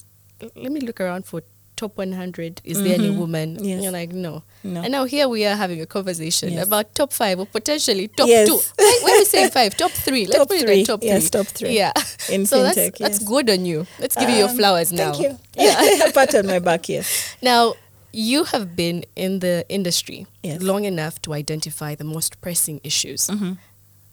"Let 0.55 0.71
me 0.71 0.79
look 0.81 0.99
around 1.01 1.25
for 1.25 1.41
top 1.75 1.97
100. 1.97 2.61
Is 2.63 2.81
there 2.83 2.93
any 2.95 3.09
woman?" 3.09 3.55
Mm-hmm. 3.57 3.65
Yes. 3.65 3.83
You're 3.83 3.91
like, 3.91 4.11
"No." 4.13 4.43
No. 4.63 4.81
And 4.81 4.91
now 4.91 5.05
here 5.05 5.27
we 5.27 5.45
are 5.45 5.55
having 5.55 5.81
a 5.81 5.86
conversation 5.86 6.53
Yes. 6.53 6.65
about 6.67 6.93
top 6.95 7.13
five 7.13 7.39
or 7.39 7.45
potentially 7.45 8.07
top 8.07 8.27
Yes. 8.27 8.47
two. 8.47 8.57
Why, 8.77 8.99
why 9.03 9.11
are 9.11 9.17
we 9.19 9.25
saying 9.25 9.51
five? 9.51 9.75
Top 9.77 9.91
three. 9.91 10.25
Let's 10.27 10.38
Top 10.38 10.47
put 10.47 10.57
it 10.57 10.65
three. 10.65 10.83
top 10.86 10.99
three. 11.01 11.09
Yes, 11.09 11.29
top 11.29 11.47
three. 11.47 11.75
Yeah. 11.77 11.91
In 12.31 12.45
so 12.51 12.57
fintech, 12.63 12.97
that's 12.97 12.99
that's 12.99 13.19
good 13.19 13.49
on 13.49 13.65
you. 13.65 13.86
Let's 13.99 14.15
give 14.15 14.29
you 14.29 14.38
your 14.38 14.49
Um, 14.49 14.55
flowers 14.57 14.91
now. 14.91 15.11
Thank 15.13 15.23
you. 15.23 15.38
Yeah. 15.55 16.11
pat 16.13 16.33
on 16.36 16.47
my 16.47 16.59
back, 16.59 16.89
yes. 16.89 17.36
Now, 17.41 17.75
you 18.11 18.45
have 18.45 18.75
been 18.75 19.03
in 19.15 19.39
the 19.39 19.65
industry 19.69 20.25
long 20.43 20.86
enough 20.86 21.21
to 21.23 21.33
identify 21.33 21.95
the 21.95 22.05
most 22.05 22.39
pressing 22.41 22.79
issues. 22.83 23.27
Mm-hmm. 23.27 23.53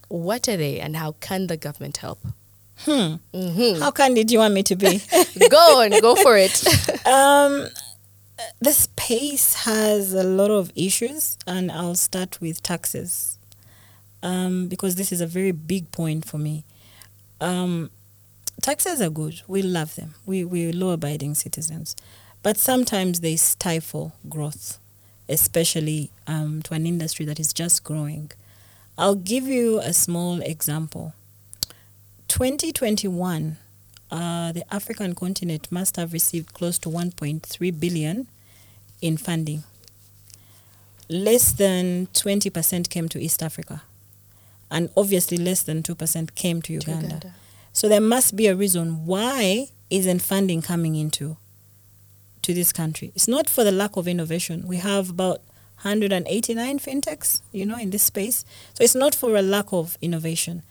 What 0.08 0.48
are 0.48 0.56
they 0.58 0.80
and 0.80 0.96
how 0.96 1.12
can 1.20 1.46
the 1.46 1.56
government 1.56 1.98
help? 1.98 2.18
Hmm. 2.84 3.14
hmm 3.32 3.80
How 3.80 3.90
candid 3.90 4.28
do 4.28 4.32
you 4.34 4.40
want 4.40 4.54
me 4.54 4.62
to 4.64 4.76
be? 4.76 5.00
go 5.50 5.82
on, 5.82 5.90
go 6.00 6.14
for 6.16 6.36
it. 6.36 6.52
um, 7.06 7.68
the 8.60 8.72
space 8.72 9.54
has 9.64 10.12
a 10.14 10.24
lot 10.24 10.50
of 10.50 10.72
issues, 10.74 11.36
and 11.46 11.70
I'll 11.70 11.94
start 11.94 12.40
with 12.40 12.62
taxes 12.62 13.38
um, 14.22 14.68
because 14.68 14.96
this 14.96 15.12
is 15.12 15.20
a 15.20 15.26
very 15.26 15.52
big 15.52 15.90
point 15.92 16.24
for 16.24 16.38
me. 16.38 16.64
Um, 17.40 17.90
taxes 18.60 19.00
are 19.00 19.10
good. 19.10 19.42
We 19.46 19.62
love 19.62 19.94
them. 19.96 20.14
We, 20.26 20.44
we're 20.44 20.72
law 20.72 20.92
abiding 20.92 21.34
citizens. 21.34 21.94
But 22.42 22.56
sometimes 22.56 23.20
they 23.20 23.36
stifle 23.36 24.14
growth, 24.28 24.78
especially 25.28 26.10
um, 26.26 26.62
to 26.62 26.74
an 26.74 26.86
industry 26.86 27.24
that 27.26 27.38
is 27.38 27.52
just 27.52 27.84
growing. 27.84 28.32
I'll 28.98 29.14
give 29.14 29.46
you 29.46 29.78
a 29.78 29.92
small 29.92 30.40
example. 30.40 31.14
2021, 32.32 33.58
uh, 34.10 34.52
the 34.52 34.64
African 34.74 35.14
continent 35.14 35.70
must 35.70 35.96
have 35.96 36.14
received 36.14 36.54
close 36.54 36.78
to 36.78 36.88
1.3 36.88 37.78
billion 37.78 38.26
in 39.02 39.18
funding. 39.18 39.64
Less 41.10 41.52
than 41.52 42.06
20% 42.14 42.88
came 42.88 43.10
to 43.10 43.20
East 43.20 43.42
Africa, 43.42 43.82
and 44.70 44.88
obviously 44.96 45.36
less 45.36 45.62
than 45.62 45.82
2% 45.82 46.34
came 46.34 46.62
to 46.62 46.72
Uganda. 46.72 47.04
Uganda. 47.04 47.34
So 47.74 47.86
there 47.86 48.00
must 48.00 48.34
be 48.34 48.46
a 48.46 48.56
reason 48.56 49.04
why 49.04 49.66
isn't 49.90 50.22
funding 50.22 50.62
coming 50.62 50.94
into 50.94 51.36
to 52.40 52.54
this 52.54 52.72
country. 52.72 53.12
It's 53.14 53.28
not 53.28 53.50
for 53.50 53.62
the 53.62 53.72
lack 53.72 53.94
of 53.98 54.08
innovation. 54.08 54.66
We 54.66 54.78
have 54.78 55.10
about 55.10 55.42
189 55.82 56.78
fintechs, 56.78 57.42
you 57.52 57.66
know, 57.66 57.76
in 57.76 57.90
this 57.90 58.04
space. 58.04 58.46
So 58.72 58.84
it's 58.84 58.94
not 58.94 59.14
for 59.14 59.36
a 59.36 59.42
lack 59.42 59.70
of 59.70 59.98
innovation. 60.00 60.62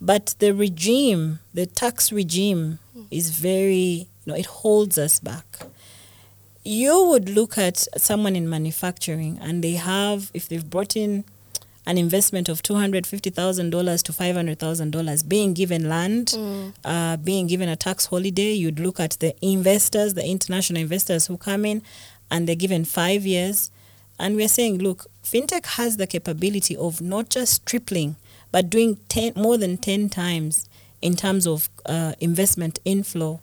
But 0.00 0.34
the 0.38 0.52
regime, 0.54 1.40
the 1.52 1.66
tax 1.66 2.10
regime 2.10 2.78
is 3.10 3.30
very, 3.30 4.08
you 4.24 4.26
know, 4.26 4.34
it 4.34 4.46
holds 4.46 4.96
us 4.98 5.20
back. 5.20 5.44
You 6.64 7.04
would 7.06 7.28
look 7.28 7.58
at 7.58 7.86
someone 7.96 8.36
in 8.36 8.48
manufacturing 8.48 9.38
and 9.40 9.62
they 9.64 9.72
have, 9.74 10.30
if 10.34 10.48
they've 10.48 10.68
brought 10.68 10.96
in 10.96 11.24
an 11.86 11.96
investment 11.98 12.48
of 12.48 12.62
$250,000 12.62 14.02
to 14.04 14.12
$500,000 14.12 15.28
being 15.28 15.54
given 15.54 15.88
land, 15.88 16.34
uh, 16.84 17.16
being 17.16 17.46
given 17.46 17.68
a 17.68 17.76
tax 17.76 18.06
holiday, 18.06 18.52
you'd 18.52 18.78
look 18.78 19.00
at 19.00 19.16
the 19.20 19.34
investors, 19.44 20.14
the 20.14 20.24
international 20.24 20.80
investors 20.80 21.26
who 21.26 21.36
come 21.36 21.64
in 21.64 21.82
and 22.30 22.46
they're 22.46 22.54
given 22.54 22.84
five 22.84 23.26
years. 23.26 23.70
And 24.18 24.36
we're 24.36 24.48
saying, 24.48 24.78
look, 24.78 25.06
fintech 25.24 25.64
has 25.66 25.96
the 25.96 26.06
capability 26.06 26.76
of 26.76 27.00
not 27.00 27.30
just 27.30 27.64
tripling, 27.64 28.16
but 28.52 28.70
doing 28.70 28.98
10, 29.08 29.32
more 29.36 29.56
than 29.58 29.76
10 29.76 30.08
times 30.08 30.68
in 31.02 31.16
terms 31.16 31.46
of 31.46 31.68
uh, 31.86 32.12
investment 32.20 32.78
inflow. 32.84 33.40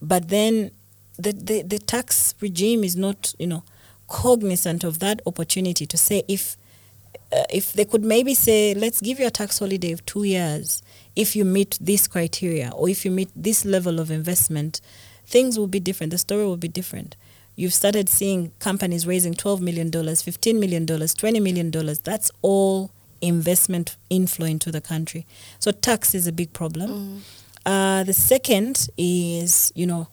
But 0.00 0.28
then 0.28 0.70
the, 1.18 1.32
the, 1.32 1.62
the 1.62 1.78
tax 1.78 2.34
regime 2.40 2.84
is 2.84 2.96
not, 2.96 3.34
you 3.38 3.46
know, 3.46 3.64
cognizant 4.08 4.84
of 4.84 5.00
that 5.00 5.20
opportunity 5.26 5.84
to 5.86 5.96
say 5.96 6.22
if 6.28 6.56
uh, 7.30 7.44
if 7.50 7.74
they 7.74 7.84
could 7.84 8.02
maybe 8.04 8.32
say, 8.34 8.72
let's 8.74 9.02
give 9.02 9.20
you 9.20 9.26
a 9.26 9.30
tax 9.30 9.58
holiday 9.58 9.92
of 9.92 10.04
two 10.06 10.24
years 10.24 10.82
if 11.14 11.36
you 11.36 11.44
meet 11.44 11.76
this 11.80 12.06
criteria 12.08 12.70
or 12.74 12.88
if 12.88 13.04
you 13.04 13.10
meet 13.10 13.28
this 13.36 13.64
level 13.66 14.00
of 14.00 14.10
investment, 14.10 14.80
things 15.26 15.58
will 15.58 15.66
be 15.66 15.80
different. 15.80 16.10
The 16.12 16.18
story 16.18 16.44
will 16.44 16.56
be 16.56 16.68
different. 16.68 17.16
You've 17.56 17.74
started 17.74 18.08
seeing 18.08 18.52
companies 18.60 19.06
raising 19.06 19.34
$12 19.34 19.60
million, 19.60 19.90
$15 19.90 20.58
million, 20.58 20.86
$20 20.86 21.42
million. 21.42 21.70
That's 22.04 22.30
all 22.40 22.92
investment 23.20 23.96
inflow 24.10 24.46
into 24.46 24.70
the 24.70 24.80
country. 24.80 25.26
So 25.58 25.70
tax 25.72 26.14
is 26.14 26.26
a 26.26 26.32
big 26.32 26.52
problem. 26.52 27.22
Uh, 27.66 28.04
the 28.04 28.12
second 28.12 28.88
is, 28.96 29.72
you 29.74 29.86
know, 29.86 30.08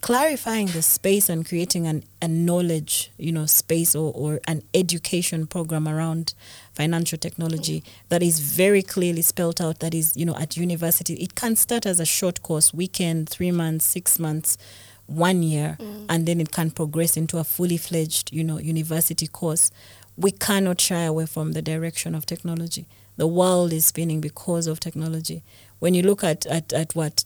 clarifying 0.00 0.66
the 0.66 0.82
space 0.82 1.30
and 1.30 1.46
creating 1.48 1.86
an, 1.86 2.04
a 2.20 2.28
knowledge, 2.28 3.10
you 3.16 3.32
know, 3.32 3.46
space 3.46 3.94
or, 3.94 4.12
or 4.14 4.38
an 4.46 4.62
education 4.74 5.46
program 5.46 5.88
around 5.88 6.34
financial 6.74 7.16
technology 7.16 7.82
that 8.10 8.22
is 8.22 8.38
very 8.40 8.82
clearly 8.82 9.22
spelled 9.22 9.62
out 9.62 9.78
that 9.78 9.94
is, 9.94 10.14
you 10.14 10.26
know, 10.26 10.36
at 10.36 10.58
university. 10.58 11.14
It 11.14 11.34
can 11.34 11.56
start 11.56 11.86
as 11.86 12.00
a 12.00 12.04
short 12.04 12.42
course, 12.42 12.74
weekend, 12.74 13.30
three 13.30 13.50
months, 13.50 13.86
six 13.86 14.18
months, 14.18 14.58
one 15.06 15.42
year, 15.42 15.78
and 16.08 16.26
then 16.26 16.38
it 16.40 16.50
can 16.50 16.70
progress 16.70 17.16
into 17.16 17.38
a 17.38 17.44
fully 17.44 17.76
fledged, 17.78 18.30
you 18.32 18.44
know, 18.44 18.58
university 18.58 19.26
course. 19.26 19.70
We 20.16 20.30
cannot 20.30 20.80
shy 20.80 21.02
away 21.02 21.26
from 21.26 21.52
the 21.52 21.62
direction 21.62 22.14
of 22.14 22.26
technology. 22.26 22.86
The 23.16 23.26
world 23.26 23.72
is 23.72 23.86
spinning 23.86 24.20
because 24.20 24.66
of 24.66 24.80
technology. 24.80 25.42
When 25.78 25.94
you 25.94 26.02
look 26.02 26.24
at, 26.24 26.46
at, 26.46 26.72
at 26.72 26.94
what, 26.94 27.24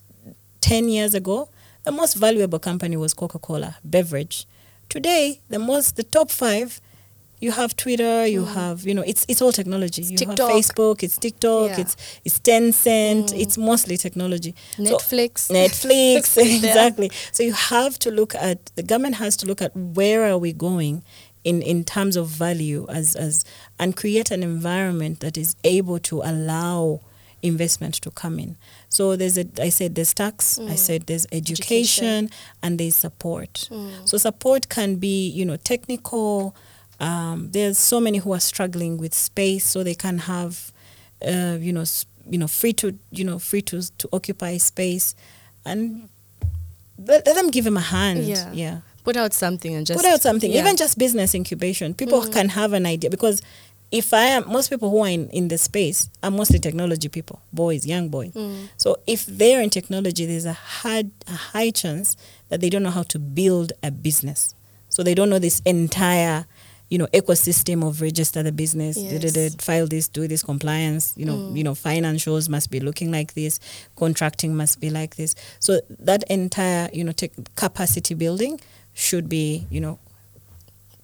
10 0.61 0.89
years 0.89 1.15
ago, 1.15 1.49
the 1.85 1.93
most 1.93 2.15
valuable 2.15 2.59
company 2.59 2.97
was 2.97 3.15
Coca-Cola, 3.15 3.77
beverage. 3.85 4.47
Today, 4.89 5.41
the 5.49 5.59
most, 5.59 5.97
the 5.97 6.03
top 6.03 6.31
five, 6.31 6.81
you 7.41 7.53
have 7.53 7.77
Twitter, 7.77 8.27
you 8.27 8.43
mm. 8.43 8.55
have, 8.55 8.87
you 8.87 8.95
know, 8.95 9.03
it's 9.07 9.25
it's 9.29 9.41
all 9.41 9.53
technology. 9.53 10.03
you 10.03 10.17
TikTok. 10.17 10.39
have 10.39 10.49
Facebook, 10.59 11.03
it's 11.03 11.17
TikTok, 11.17 11.71
Yeah. 11.71 11.81
it's 11.81 11.97
it's 12.25 12.39
Tencent, 12.41 13.27
mm. 13.33 13.41
it's 13.41 13.57
mostly 13.57 13.97
technology. 13.97 14.55
So- 14.77 14.83
Netflix. 14.83 15.49
Netflix, 15.51 16.37
exactly. 16.57 17.11
So 17.33 17.43
you 17.43 17.53
have 17.53 17.99
to 18.01 18.11
look 18.11 18.35
at 18.35 18.67
the 18.75 18.83
government 18.83 19.17
has 19.17 19.37
to 19.39 19.47
look 19.47 19.63
at 19.63 19.75
where 19.77 20.25
are 20.25 20.39
we 20.39 20.53
going 20.53 21.05
in, 21.49 21.63
in 21.63 21.85
terms 21.85 22.17
of 22.17 22.27
value 22.29 22.87
as 22.89 23.17
as 23.17 23.45
and 23.79 23.97
create 23.97 24.31
an 24.37 24.43
environment 24.43 25.21
that 25.21 25.37
is 25.37 25.55
able 25.65 25.99
to 26.11 26.17
allow 26.23 27.01
investment 27.43 27.95
to 28.03 28.11
come 28.11 28.39
in. 28.45 28.57
So 28.89 29.17
there's 29.17 29.39
a 29.39 29.45
I 29.69 29.71
said 29.71 29.95
there's 29.95 30.13
tax, 30.15 30.59
I 30.59 30.77
said 30.77 31.01
there's 31.07 31.27
education, 31.33 32.31
and 32.63 32.79
there's 32.81 32.97
support. 32.97 33.69
So 34.05 34.19
support 34.19 34.69
can 34.69 34.97
be, 34.97 35.29
you 35.39 35.45
know, 35.45 35.57
technical. 35.57 36.55
Um, 37.01 37.51
there's 37.53 37.79
so 37.79 38.01
many 38.01 38.19
who 38.19 38.33
are 38.35 38.41
struggling 38.41 38.99
with 38.99 39.15
space, 39.15 39.65
so 39.73 39.85
they 39.85 39.95
can 39.95 40.19
have, 40.19 40.73
uh, 41.23 41.57
you 41.67 41.73
know, 41.73 41.83
s- 41.83 42.07
you 42.33 42.39
know, 42.39 42.49
free 42.49 42.73
to, 42.75 42.87
you 43.19 43.25
know, 43.25 43.39
free 43.39 43.63
to 43.63 43.77
to 43.99 44.09
occupy 44.13 44.59
space, 44.59 45.15
and 45.65 46.09
let, 46.99 47.25
let 47.27 47.35
them 47.37 47.51
give 47.51 47.65
them 47.65 47.77
a 47.77 47.87
hand. 47.97 48.19
Yeah. 48.25 48.53
yeah. 48.53 48.79
Put 49.09 49.17
out 49.17 49.33
something 49.33 49.75
and 49.75 49.87
just 49.87 50.03
Put 50.03 50.07
out 50.07 50.21
something, 50.21 50.53
yeah. 50.53 50.61
even 50.61 50.77
just 50.77 50.99
business 50.99 51.35
incubation. 51.35 51.95
People 51.95 52.21
mm. 52.21 52.31
can 52.31 52.51
have 52.51 52.75
an 52.75 52.85
idea 52.85 53.09
because 53.09 53.41
if 53.91 54.13
I 54.13 54.25
am 54.25 54.47
most 54.53 54.69
people 54.69 54.91
who 54.91 55.03
are 55.03 55.09
in, 55.09 55.31
in 55.31 55.49
the 55.49 55.57
space 55.57 56.11
are 56.23 56.31
mostly 56.31 56.59
technology 56.59 57.09
people, 57.09 57.41
boys, 57.51 57.87
young 57.87 58.11
boys. 58.11 58.35
Mm. 58.35 58.69
So 58.77 58.99
if 59.07 59.25
they're 59.25 59.63
in 59.63 59.71
technology, 59.71 60.27
there's 60.27 60.45
a 60.45 60.53
hard 60.53 61.11
a 61.27 61.33
high 61.33 61.71
chance 61.71 62.19
that 62.51 62.61
they 62.61 62.69
don't 62.69 62.83
know 62.83 62.91
how 62.91 63.05
to 63.05 63.19
build 63.19 63.73
a 63.83 63.91
business. 63.91 64.55
So 64.91 65.03
they 65.03 65.15
don't 65.15 65.31
know 65.31 65.39
this 65.39 65.61
entire 65.61 66.45
you 66.91 66.99
know 66.99 67.07
ecosystem 67.15 67.87
of 67.87 68.01
register 68.01 68.43
the 68.43 68.53
business 68.53 68.97
Yes. 68.97 69.21
da-da-da, 69.21 69.57
file 69.59 69.87
this 69.87 70.09
do 70.09 70.27
this 70.27 70.43
compliance 70.43 71.13
you 71.19 71.27
know 71.27 71.37
mm. 71.37 71.57
you 71.57 71.63
know 71.63 71.73
financials 71.73 72.49
must 72.49 72.71
be 72.71 72.81
looking 72.81 73.11
like 73.11 73.35
this 73.35 73.61
contracting 73.97 74.57
must 74.57 74.81
be 74.81 74.89
like 74.89 75.17
this 75.17 75.35
so 75.61 75.81
that 75.99 76.25
entire 76.31 76.89
you 76.95 77.05
know 77.05 77.13
tech 77.13 77.33
capacity 77.57 78.15
building 78.15 78.59
should 79.07 79.29
be 79.29 79.67
you 79.71 79.81
know 79.81 79.99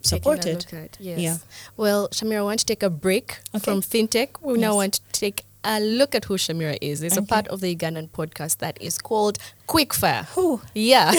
supported 0.03 0.67
Yes. 1.01 1.19
Yeah. 1.27 1.37
Well, 1.79 2.09
Shamirah, 2.11 2.41
I 2.41 2.43
want 2.43 2.61
to 2.61 2.67
take 2.67 2.83
a 2.83 2.91
break 2.91 3.39
Okay. 3.55 3.65
from 3.65 3.81
fintech. 3.81 4.29
We 4.43 4.59
now 4.59 4.75
want 4.75 4.95
to 4.95 5.01
take 5.13 5.45
a 5.65 5.81
look 5.81 6.15
at 6.15 6.27
who 6.27 6.35
Shamirah 6.37 6.77
is. 6.83 7.01
There's 7.01 7.17
a 7.17 7.23
part 7.23 7.49
of 7.49 7.61
the 7.63 7.75
Ugandan 7.75 8.11
podcast 8.11 8.59
that 8.59 8.77
is 8.83 8.99
called 8.99 9.39
Quickfire. 9.67 10.27
Whew. 10.35 10.61
Yeah. 10.75 11.11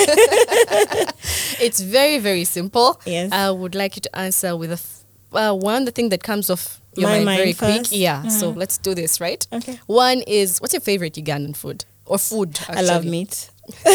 it's 1.65 1.79
very, 1.81 2.19
very 2.19 2.43
simple. 2.43 3.01
Yes. 3.05 3.31
I 3.31 3.49
would 3.49 3.73
like 3.75 3.95
you 3.95 4.01
to 4.01 4.15
answer 4.15 4.55
with 4.55 4.69
a 4.69 4.73
f- 4.73 5.03
uh, 5.33 5.53
one, 5.55 5.85
the 5.85 5.91
thing 5.91 6.09
that 6.09 6.21
comes 6.21 6.49
off 6.51 6.79
your 6.95 7.09
My 7.09 7.15
mind, 7.15 7.25
mind 7.25 7.37
very 7.39 7.53
first? 7.53 7.89
quick. 7.89 7.99
Yeah. 7.99 8.27
So 8.27 8.51
Mhm. 8.53 8.57
let's 8.57 8.77
do 8.77 8.93
this, 8.93 9.19
right? 9.19 9.47
Okay. 9.51 9.79
One 9.87 10.21
is 10.27 10.59
what's 10.61 10.73
your 10.73 10.81
favorite 10.81 11.15
Ugandan 11.15 11.55
food 11.55 11.85
or 12.05 12.19
food? 12.19 12.59
I 12.69 12.81
love 12.83 13.03
meat. 13.03 13.49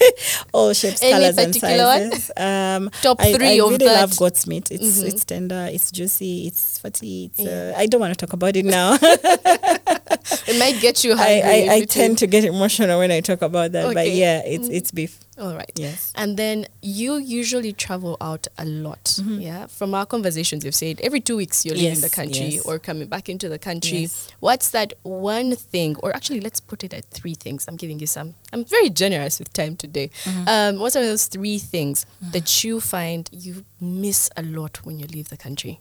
all 0.52 0.72
shapes, 0.72 1.02
Any 1.02 1.12
colors, 1.12 1.38
and 1.38 1.54
sizes. 1.54 2.30
Um, 2.36 2.90
Top 3.02 3.20
I, 3.20 3.32
three 3.32 3.60
I 3.60 3.64
of 3.64 3.70
really 3.72 3.86
that. 3.86 4.00
love 4.00 4.16
goat's 4.16 4.46
meat. 4.46 4.70
It's 4.70 4.98
Mhm. 5.02 5.08
it's 5.08 5.24
tender, 5.24 5.68
it's 5.70 5.90
juicy, 5.90 6.46
it's 6.48 6.78
fatty. 6.78 7.26
It's, 7.26 7.40
Yeah. 7.40 7.72
uh, 7.76 7.80
I 7.80 7.86
don't 7.86 8.00
want 8.00 8.16
to 8.18 8.26
talk 8.26 8.32
about 8.32 8.56
it 8.56 8.64
now. 8.78 8.96
It 9.00 10.58
might 10.58 10.80
get 10.80 11.04
you 11.04 11.12
I, 11.14 11.16
hungry. 11.16 11.42
I, 11.42 11.54
if 11.54 11.70
I 11.70 11.84
tend 11.84 12.18
to 12.18 12.26
get 12.26 12.44
emotional 12.44 12.98
when 12.98 13.10
I 13.10 13.20
talk 13.20 13.42
about 13.42 13.72
that. 13.72 13.94
But 13.94 14.10
yeah, 14.12 14.42
it's 14.44 14.68
Mm. 14.68 14.74
it's 14.74 14.90
beef. 14.90 15.18
All 15.38 15.54
right. 15.54 15.70
Yes. 15.76 16.12
And 16.16 16.36
then 16.36 16.66
you 16.82 17.16
usually 17.18 17.72
travel 17.72 18.16
out 18.20 18.48
a 18.58 18.64
lot. 18.64 19.04
Mhm. 19.04 19.40
Yeah. 19.42 19.66
From 19.68 19.94
our 19.94 20.04
conversations, 20.04 20.64
you've 20.64 20.74
said 20.74 21.00
every 21.00 21.20
two 21.20 21.36
weeks 21.36 21.64
you're 21.64 21.76
leaving 21.76 21.90
Yes, 21.90 22.00
the 22.00 22.10
country 22.10 22.46
yes. 22.56 22.64
or 22.64 22.78
coming 22.80 23.06
back 23.08 23.28
into 23.28 23.48
the 23.48 23.58
country. 23.58 24.00
Yes. 24.02 24.28
What's 24.40 24.70
that 24.70 24.94
one 25.04 25.54
thing, 25.54 25.96
or 26.02 26.14
actually, 26.14 26.40
let's 26.40 26.60
put 26.60 26.82
it 26.82 26.92
at 26.92 27.04
three 27.10 27.34
things. 27.34 27.66
I'm 27.68 27.76
giving 27.76 28.00
you 28.00 28.06
some. 28.06 28.34
I'm 28.52 28.64
very 28.64 28.90
generous 28.90 29.38
with 29.38 29.52
time 29.52 29.76
today. 29.76 30.10
Mm-hmm. 30.24 30.48
Um, 30.48 30.78
what 30.80 30.96
are 30.96 31.04
those 31.04 31.26
three 31.26 31.58
things 31.58 32.04
that 32.32 32.64
you 32.64 32.80
find 32.80 33.28
you 33.32 33.64
miss 33.80 34.28
a 34.36 34.42
lot 34.42 34.84
when 34.84 34.98
you 34.98 35.06
leave 35.06 35.28
the 35.28 35.36
country? 35.36 35.80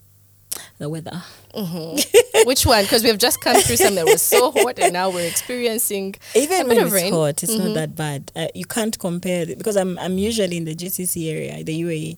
The 0.79 0.89
weather. 0.89 1.23
Mhm. 1.55 2.45
Which 2.45 2.65
one? 2.65 2.83
Because 2.83 3.03
we 3.03 3.09
have 3.09 3.17
just 3.17 3.41
come 3.41 3.59
through 3.61 3.77
something 3.77 3.95
that 3.95 4.05
was 4.05 4.21
so 4.21 4.51
hot, 4.51 4.77
and 4.79 4.93
now 4.93 5.09
we're 5.09 5.27
experiencing 5.27 6.15
a 6.35 6.39
Even 6.39 6.57
bit 6.59 6.67
when 6.67 6.77
of 6.79 6.85
it's 6.87 6.93
rain. 6.93 7.13
hot, 7.13 7.43
it's 7.43 7.53
Mhm. 7.55 7.65
not 7.65 7.73
that 7.75 7.95
bad. 7.95 8.31
Uh, 8.35 8.47
you 8.53 8.65
can't 8.65 8.97
compare 8.99 9.45
because 9.45 9.75
I'm 9.75 9.97
I'm 9.99 10.17
usually 10.17 10.57
in 10.57 10.65
the 10.65 10.75
GCC 10.75 11.29
area, 11.29 11.63
the 11.63 11.73
UAE. 11.83 12.17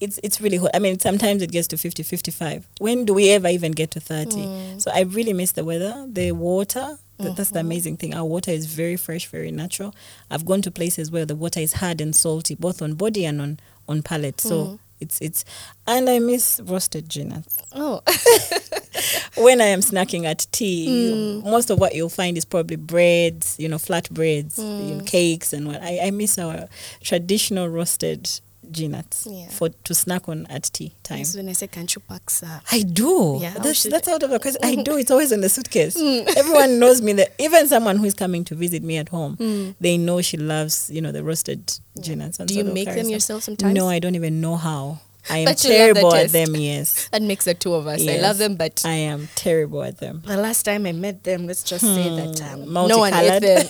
It's 0.00 0.18
it's 0.22 0.40
really 0.40 0.56
hot. 0.58 0.70
I 0.74 0.78
mean, 0.78 0.98
sometimes 1.00 1.42
it 1.42 1.50
gets 1.50 1.66
to 1.68 1.76
50, 1.76 2.02
55. 2.02 2.66
When 2.78 3.04
do 3.04 3.12
we 3.14 3.30
ever 3.30 3.48
even 3.48 3.72
get 3.72 3.90
to 3.92 4.00
30? 4.00 4.36
Mm. 4.36 4.80
So 4.80 4.90
I 4.94 5.00
really 5.02 5.32
miss 5.32 5.52
the 5.52 5.64
weather, 5.64 6.06
the 6.10 6.32
water. 6.32 6.98
That, 7.18 7.34
That's 7.34 7.48
Mm-hmm. 7.50 7.54
the 7.54 7.60
amazing 7.60 7.96
thing. 7.96 8.14
Our 8.14 8.24
water 8.24 8.52
is 8.52 8.66
very 8.66 8.94
fresh, 8.96 9.26
very 9.26 9.50
natural. 9.50 9.92
I've 10.30 10.46
gone 10.46 10.62
to 10.62 10.70
places 10.70 11.10
where 11.10 11.26
the 11.26 11.34
water 11.34 11.58
is 11.58 11.72
hard 11.74 12.00
and 12.00 12.14
salty, 12.14 12.54
both 12.54 12.80
on 12.80 12.94
body 12.94 13.24
and 13.26 13.40
on 13.42 13.58
on 13.88 14.02
palate. 14.02 14.40
So 14.40 14.54
Mm. 14.64 14.78
It's 15.00 15.20
it's, 15.20 15.44
and 15.86 16.08
I 16.08 16.18
miss 16.18 16.60
roasted 16.64 17.14
nuts 17.26 17.56
Oh, 17.74 18.00
when 19.36 19.60
I 19.60 19.66
am 19.66 19.80
snacking 19.80 20.24
at 20.24 20.46
tea, 20.52 20.86
Mm. 20.88 21.44
most 21.44 21.70
of 21.70 21.78
what 21.78 21.94
you'll 21.94 22.08
find 22.08 22.36
is 22.38 22.44
probably 22.44 22.76
breads, 22.76 23.56
you 23.58 23.68
know, 23.68 23.78
flat 23.78 24.08
breads, 24.10 24.58
Mm. 24.58 25.06
cakes, 25.06 25.52
and 25.52 25.66
what. 25.66 25.82
I, 25.82 26.00
I 26.04 26.10
miss 26.10 26.38
our 26.38 26.68
traditional 27.02 27.68
roasted 27.68 28.28
nuts 28.76 29.26
Yeah. 29.30 29.48
for 29.48 29.68
to 29.70 29.94
snack 29.94 30.28
on 30.28 30.46
at 30.46 30.64
tea 30.64 30.92
time. 31.02 31.18
That's 31.18 31.34
when 31.36 31.48
I 31.48 31.52
say 31.52 31.66
kanchu 31.68 31.98
paksa. 32.08 32.60
I 32.70 32.82
do. 32.82 33.38
Yeah, 33.40 33.54
that's 33.54 33.82
that's 33.84 34.08
out 34.08 34.22
of 34.22 34.30
because 34.30 34.56
I 34.62 34.74
do. 34.88 34.96
It's 34.96 35.10
always 35.10 35.32
in 35.32 35.40
the 35.40 35.48
suitcase. 35.48 35.96
Everyone 36.36 36.78
knows 36.78 37.00
me. 37.02 37.12
That 37.14 37.32
even 37.38 37.68
someone 37.68 37.96
who 37.96 38.04
is 38.04 38.14
coming 38.14 38.44
to 38.44 38.54
visit 38.54 38.82
me 38.82 38.96
at 38.98 39.08
home, 39.08 39.36
Mm. 39.38 39.74
they 39.80 39.96
know 39.98 40.20
she 40.20 40.36
loves 40.36 40.90
you 40.90 41.00
know 41.00 41.12
the 41.12 41.22
roasted 41.24 41.78
nuts. 41.96 42.38
And 42.38 42.48
Do 42.48 42.54
you 42.54 42.64
make 42.64 42.86
them 42.92 43.08
yourself 43.08 43.42
sometimes? 43.42 43.74
No, 43.74 43.88
I 43.88 43.98
don't 43.98 44.14
even 44.14 44.40
know 44.40 44.56
how. 44.56 45.00
I 45.30 45.38
am 45.38 45.44
But 45.44 45.58
the 45.58 45.68
terrible 45.68 46.14
at 46.14 46.30
them. 46.30 46.56
Yes, 46.56 47.08
That 47.12 47.20
makes 47.22 47.44
the 47.44 47.52
two 47.52 47.74
of 47.74 47.86
us. 47.86 48.00
I 48.06 48.16
love 48.16 48.38
them, 48.38 48.54
but 48.56 48.82
I 48.86 48.94
am 49.12 49.28
terrible 49.34 49.82
at 49.82 49.98
them. 49.98 50.22
the 50.24 50.38
last 50.38 50.62
time 50.62 50.86
I 50.86 50.92
met 50.92 51.22
them, 51.24 51.46
let's 51.46 51.62
just 51.62 51.84
say 51.84 52.08
that 52.16 52.40
um, 52.50 52.62
Hmm, 52.62 52.72
no 52.88 52.98
one 52.98 53.12
ate 53.12 53.40
them. 53.42 53.66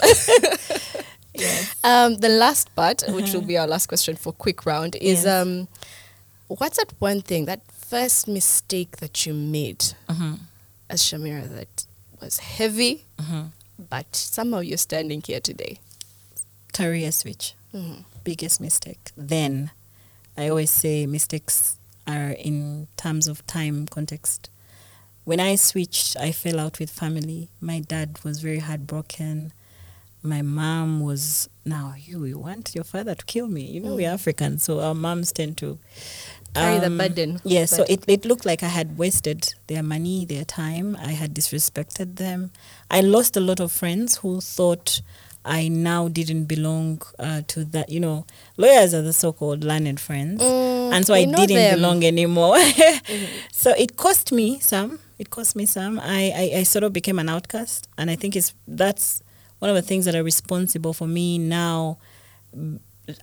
Yes. 1.38 1.74
um, 1.84 2.14
the 2.16 2.28
last 2.28 2.74
part, 2.74 3.02
which 3.08 3.32
will 3.32 3.42
be 3.42 3.56
our 3.56 3.66
last 3.66 3.86
question 3.86 4.16
for 4.16 4.32
quick 4.32 4.66
round, 4.66 4.96
is 4.96 5.24
Yes. 5.24 5.26
um, 5.26 5.68
what's 6.48 6.76
that 6.78 6.92
one 6.98 7.20
thing, 7.22 7.44
that 7.46 7.60
first 7.72 8.28
mistake 8.28 8.96
that 8.98 9.24
you 9.26 9.34
made 9.34 9.94
Mhm. 10.08 10.40
as 10.90 11.02
Shamirah 11.02 11.48
that 11.54 11.86
was 12.20 12.38
heavy, 12.38 13.04
Mhm. 13.18 13.52
but 13.90 14.14
somehow 14.14 14.60
you're 14.60 14.76
standing 14.78 15.22
here 15.26 15.40
today? 15.40 15.78
Career 16.72 17.12
switch. 17.12 17.54
Mhm. 17.74 18.04
Biggest 18.24 18.60
mistake. 18.60 19.10
Then, 19.16 19.70
I 20.36 20.48
always 20.48 20.70
say 20.70 21.06
mistakes 21.06 21.76
are 22.06 22.30
in 22.30 22.88
terms 22.96 23.28
of 23.28 23.46
time 23.46 23.86
context. 23.86 24.48
When 25.24 25.40
I 25.40 25.56
switched, 25.56 26.16
I 26.16 26.32
fell 26.32 26.58
out 26.58 26.78
with 26.78 26.90
family. 26.90 27.48
My 27.60 27.80
dad 27.80 28.18
was 28.24 28.38
very 28.40 28.60
heartbroken. 28.60 29.52
My 30.28 30.42
mom 30.42 31.00
was 31.00 31.48
now 31.64 31.94
you 31.98 32.24
you 32.24 32.38
want 32.38 32.74
your 32.74 32.84
father 32.84 33.14
to 33.14 33.24
kill 33.24 33.48
me. 33.48 33.62
You 33.62 33.80
know 33.80 33.94
we're 33.96 34.10
Africans, 34.10 34.62
so 34.64 34.80
our 34.80 34.94
moms 34.94 35.32
tend 35.32 35.56
to 35.58 35.78
Carry 36.54 36.78
the 36.80 36.90
burden. 36.90 37.40
Yeah, 37.44 37.66
so 37.66 37.84
it, 37.88 38.02
it 38.08 38.24
looked 38.24 38.44
like 38.46 38.62
I 38.62 38.68
had 38.68 38.96
wasted 38.98 39.54
their 39.68 39.82
money, 39.82 40.24
their 40.24 40.44
time. 40.44 40.96
I 40.96 41.12
had 41.12 41.34
disrespected 41.34 42.16
them. 42.16 42.50
I 42.90 43.00
lost 43.02 43.36
a 43.36 43.40
lot 43.40 43.60
of 43.60 43.70
friends 43.70 44.16
who 44.16 44.40
thought 44.40 45.02
I 45.44 45.68
now 45.68 46.08
didn't 46.08 46.44
belong 46.46 47.02
uh, 47.18 47.42
to 47.48 47.64
that. 47.66 47.90
You 47.90 48.00
know, 48.00 48.24
lawyers 48.56 48.92
are 48.94 49.02
the 49.02 49.12
so-called 49.12 49.62
learned 49.62 50.00
friends, 50.00 50.42
Mm, 50.42 50.92
and 50.94 51.06
so 51.06 51.14
I 51.14 51.26
didn't 51.26 51.48
them. 51.48 51.74
belong 51.76 52.04
anymore. 52.04 52.56
So 53.52 53.74
it 53.76 53.96
cost 53.96 54.32
me 54.32 54.58
some. 54.60 54.98
It 55.18 55.30
cost 55.30 55.54
me 55.54 55.66
some. 55.66 56.00
I, 56.00 56.32
I, 56.42 56.58
I 56.60 56.62
sort 56.64 56.82
of 56.84 56.92
became 56.92 57.18
an 57.18 57.28
outcast, 57.28 57.88
and 57.98 58.10
I 58.10 58.16
think 58.16 58.34
it's 58.36 58.54
that's 58.66 59.22
one 59.58 59.68
of 59.70 59.74
the 59.76 59.82
things 59.82 60.04
that 60.04 60.14
are 60.14 60.22
responsible 60.22 60.92
for 60.92 61.06
me 61.06 61.38
now. 61.38 61.98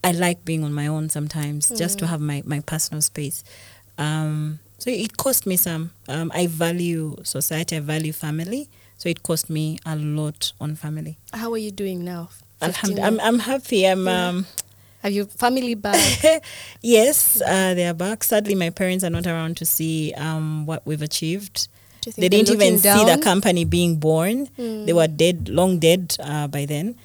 I 0.03 0.11
like 0.13 0.43
being 0.45 0.63
on 0.63 0.73
my 0.73 0.87
own 0.87 1.09
sometimes, 1.09 1.69
just 1.69 1.99
to 1.99 2.07
have 2.07 2.19
my, 2.19 2.41
my 2.45 2.59
personal 2.61 3.01
space. 3.01 3.43
Um, 3.97 4.59
so 4.77 4.89
it 4.89 5.17
cost 5.17 5.45
me 5.45 5.57
some. 5.57 5.91
Um, 6.07 6.31
I 6.33 6.47
value 6.47 7.15
society. 7.23 7.77
I 7.77 7.79
value 7.81 8.11
family. 8.13 8.69
So 8.97 9.09
it 9.09 9.23
cost 9.23 9.49
me 9.49 9.77
a 9.85 9.95
lot 9.95 10.53
on 10.59 10.75
family. 10.75 11.17
How 11.33 11.51
are 11.53 11.57
you 11.57 11.71
doing 11.71 12.03
now? 12.03 12.29
Alhamdulillah, 12.61 13.07
I'm, 13.07 13.19
I'm 13.19 13.39
happy. 13.39 13.85
I'm. 13.85 14.07
Um, 14.07 14.45
Have 15.03 15.11
you 15.13 15.25
family 15.25 15.75
back? 15.75 16.41
yes, 16.81 17.41
uh, 17.41 17.73
they 17.75 17.85
are 17.85 17.93
back. 17.93 18.23
Sadly, 18.23 18.55
my 18.55 18.71
parents 18.71 19.03
are 19.03 19.09
not 19.11 19.27
around 19.27 19.57
to 19.57 19.65
see 19.65 20.13
um, 20.17 20.65
what 20.65 20.83
we've 20.85 21.01
achieved. 21.03 21.67
They 22.15 22.29
didn't 22.29 22.49
even 22.49 22.75
looking 22.75 22.77
see 22.79 23.05
the 23.05 23.21
company 23.21 23.65
being 23.65 23.97
born. 23.97 24.47
Mm. 24.57 24.85
They 24.85 24.93
were 24.93 25.07
dead, 25.07 25.49
long 25.49 25.79
dead 25.79 26.15
uh, 26.19 26.47
by 26.47 26.65
then. 26.65 26.95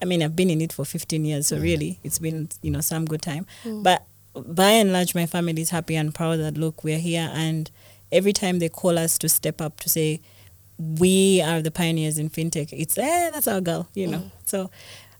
I 0.00 0.04
mean, 0.04 0.22
I've 0.22 0.36
been 0.36 0.50
in 0.50 0.60
it 0.60 0.72
for 0.72 0.84
15 0.84 1.24
years, 1.24 1.48
so 1.48 1.58
really, 1.58 1.98
it's 2.04 2.18
been 2.18 2.48
you 2.62 2.70
know 2.70 2.80
some 2.80 3.04
good 3.04 3.22
time. 3.22 3.46
Mm. 3.64 3.82
But 3.82 4.04
by 4.34 4.70
and 4.70 4.92
large, 4.92 5.14
my 5.14 5.26
family 5.26 5.60
is 5.62 5.70
happy 5.70 5.96
and 5.96 6.14
proud 6.14 6.38
that 6.40 6.56
look, 6.56 6.84
we're 6.84 6.98
here, 6.98 7.30
and 7.32 7.70
every 8.12 8.32
time 8.32 8.58
they 8.58 8.68
call 8.68 8.98
us 8.98 9.18
to 9.18 9.28
step 9.28 9.60
up 9.60 9.80
to 9.80 9.88
say 9.88 10.20
we 10.78 11.42
are 11.42 11.60
the 11.60 11.70
pioneers 11.72 12.18
in 12.18 12.30
fintech, 12.30 12.68
it's 12.72 12.96
eh, 12.96 13.30
that's 13.32 13.48
our 13.48 13.60
girl, 13.60 13.88
you 13.94 14.06
know. 14.06 14.30
So 14.44 14.70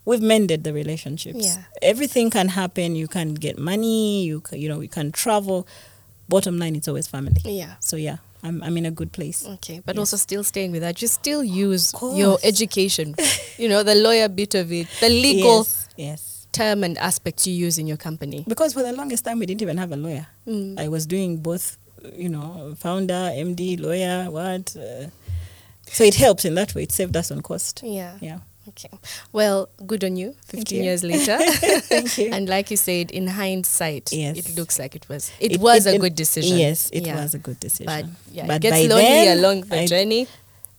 we've 0.05 0.22
mended 0.22 0.62
the 0.64 0.72
relationships. 0.72 1.45
Yeah. 1.45 1.62
Everything 1.82 2.30
can 2.30 2.49
happen. 2.49 2.95
You 2.95 3.09
can 3.09 3.34
get 3.34 3.59
money. 3.59 4.24
You 4.24 4.41
ca- 4.41 4.57
you 4.57 4.68
know 4.68 4.80
you 4.80 4.89
can 4.89 5.11
travel. 5.12 5.66
Bottom 6.28 6.59
line, 6.59 6.76
it's 6.76 6.86
always 6.86 7.07
family. 7.09 7.41
Yeah. 7.45 7.74
So 7.80 7.97
yeah, 7.97 8.18
I'm 8.43 8.62
I'm 8.62 8.76
in 8.76 8.86
a 8.86 8.91
good 8.91 9.12
place. 9.12 9.45
Okay, 9.47 9.80
but 9.84 9.97
Yes. 9.97 10.01
also 10.01 10.16
still 10.16 10.45
staying 10.45 10.72
with 10.72 10.82
that, 10.82 11.03
you 11.03 11.09
still 11.09 11.43
use 11.43 11.93
your 12.14 12.39
education, 12.43 13.14
you 13.59 13.68
know, 13.68 13.82
the 13.82 13.95
lawyer 13.95 14.28
bit 14.28 14.55
of 14.55 14.72
it, 14.72 14.86
the 15.01 15.09
legal 15.09 15.59
Yes, 15.59 15.89
yes. 15.97 16.47
term 16.53 16.84
and 16.84 16.97
aspects 16.99 17.47
you 17.47 17.55
use 17.55 17.78
in 17.78 17.86
your 17.86 17.97
company. 17.97 18.45
Because 18.47 18.72
for 18.74 18.82
the 18.82 18.93
longest 18.93 19.24
time, 19.24 19.39
we 19.41 19.47
didn't 19.47 19.62
even 19.62 19.76
have 19.78 19.91
a 19.93 19.97
lawyer. 19.97 20.26
Mm. 20.47 20.78
I 20.78 20.86
was 20.89 21.07
doing 21.07 21.39
both, 21.39 21.78
you 22.14 22.28
know, 22.28 22.74
founder, 22.78 23.30
MD, 23.34 23.76
lawyer, 23.80 24.30
what. 24.30 24.76
Uh, 24.76 25.09
so 25.91 26.05
it 26.05 26.14
helps 26.14 26.45
in 26.45 26.55
that 26.55 26.74
way. 26.74 26.82
It 26.84 26.93
saved 26.93 27.16
us 27.16 27.30
on 27.30 27.41
cost. 27.43 27.82
Yeah. 27.82 28.18
Yeah. 28.20 28.39
Okay. 28.69 28.91
Well, 29.33 29.69
good 29.87 30.05
on 30.05 30.16
you. 30.16 30.35
15 30.47 30.79
you. 30.79 30.85
years 30.85 31.03
later. 31.12 31.39
Thank 31.39 32.19
you. 32.19 32.31
and 32.33 32.49
like 32.49 32.71
you 32.71 32.77
said, 32.77 33.11
in 33.11 33.27
hindsight, 33.27 34.12
Yes. 34.12 34.37
it 34.39 34.57
looks 34.57 34.79
like 34.79 34.95
it 34.95 35.09
was. 35.09 35.31
It, 35.41 35.61
was 35.61 35.87
a 35.87 35.99
good 35.99 36.14
decision. 36.14 36.59
Yes, 36.59 36.91
it 36.91 37.07
Yeah. 37.07 37.16
was 37.23 37.35
a 37.35 37.39
good 37.39 37.59
decision. 37.61 37.87
But 37.87 38.05
yeah, 38.33 38.47
But 38.47 38.57
it 38.57 38.62
gets 38.62 38.89
lonely 38.89 39.05
then, 39.05 39.39
along 39.39 39.61
the 39.62 39.81
I- 39.81 39.87
journey. 39.87 40.27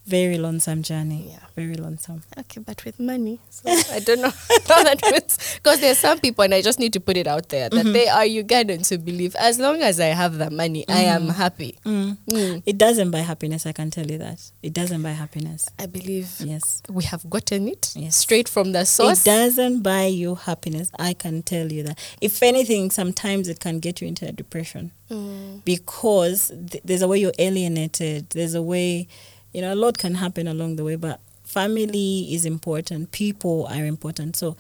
Very 0.10 0.38
lonesome 0.40 0.82
journey. 0.84 1.28
Yeah. 1.32 1.40
Very 1.56 1.76
lonesome. 1.76 2.24
Okay, 2.38 2.62
but 2.62 2.84
with 2.86 3.00
money. 3.00 3.40
So 3.50 3.70
I 3.70 4.00
don't 4.00 4.22
know 4.22 4.30
how 4.68 4.84
that 4.84 5.00
fits. 5.06 5.56
Because 5.58 5.82
there's 5.82 5.98
some 6.00 6.20
people, 6.20 6.44
and 6.46 6.54
I 6.54 6.62
just 6.62 6.80
need 6.80 6.94
to 6.94 7.00
put 7.00 7.16
it 7.18 7.28
out 7.28 7.50
there, 7.50 7.70
that 7.70 7.84
they 7.86 8.08
are 8.08 8.24
Ugandans 8.24 8.90
who 8.90 8.98
believe 8.98 9.36
as 9.36 9.60
long 9.60 9.82
as 9.82 10.00
I 10.00 10.08
have 10.08 10.38
the 10.38 10.50
money, 10.50 10.84
I 10.88 11.02
am 11.02 11.28
happy. 11.30 11.78
Mm. 11.86 12.18
Mm. 12.28 12.64
It 12.66 12.78
doesn't 12.78 13.12
buy 13.12 13.20
happiness, 13.20 13.66
I 13.68 13.72
can 13.74 13.92
tell 13.92 14.08
you 14.10 14.18
that. 14.18 14.40
It 14.64 14.74
doesn't 14.74 15.04
buy 15.04 15.12
happiness. 15.12 15.68
I 15.78 15.86
believe 15.86 16.30
Yes. 16.40 16.82
we 16.90 17.04
have 17.04 17.30
gotten 17.30 17.68
it 17.68 17.94
Yes. 17.96 18.16
straight 18.16 18.50
from 18.50 18.72
the 18.72 18.86
source. 18.86 19.22
It 19.22 19.26
doesn't 19.30 19.82
buy 19.84 20.06
you 20.06 20.36
happiness. 20.36 20.92
I 20.98 21.14
can 21.14 21.44
tell 21.44 21.72
you 21.72 21.84
that. 21.84 22.00
If 22.22 22.42
anything, 22.42 22.90
sometimes 22.90 23.48
it 23.48 23.60
can 23.60 23.80
get 23.80 24.02
you 24.02 24.08
into 24.08 24.28
a 24.28 24.32
depression 24.32 24.92
Mm. 25.12 25.64
because 25.66 26.50
th- 26.72 26.84
there's 26.86 27.02
a 27.02 27.08
way 27.08 27.18
you're 27.20 27.34
alienated. 27.40 28.30
There's 28.30 28.54
a 28.54 28.62
way, 28.62 29.08
you 29.54 29.62
know, 29.62 29.74
a 29.74 29.76
lot 29.76 29.98
can 29.98 30.16
happen 30.16 30.48
along 30.48 30.76
the 30.76 30.84
way, 30.84 30.96
but 30.96 31.20
family 31.44 32.34
is 32.34 32.46
important. 32.46 33.12
People 33.12 33.68
are 33.68 33.86
important. 33.86 34.36
So 34.36 34.56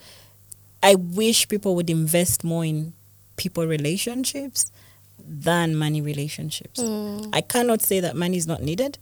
I 0.81 0.95
wish 0.95 1.47
people 1.47 1.75
would 1.75 1.89
invest 1.89 2.43
more 2.43 2.65
in 2.65 2.93
people 3.35 3.65
relationships 3.65 4.71
than 5.17 5.75
money 5.75 6.01
relationships. 6.01 6.79
Mm. 6.79 7.29
I 7.33 7.41
cannot 7.41 7.81
say 7.81 7.99
that 7.99 8.15
money 8.15 8.37
is 8.37 8.47
not 8.47 8.61
needed, 8.61 8.97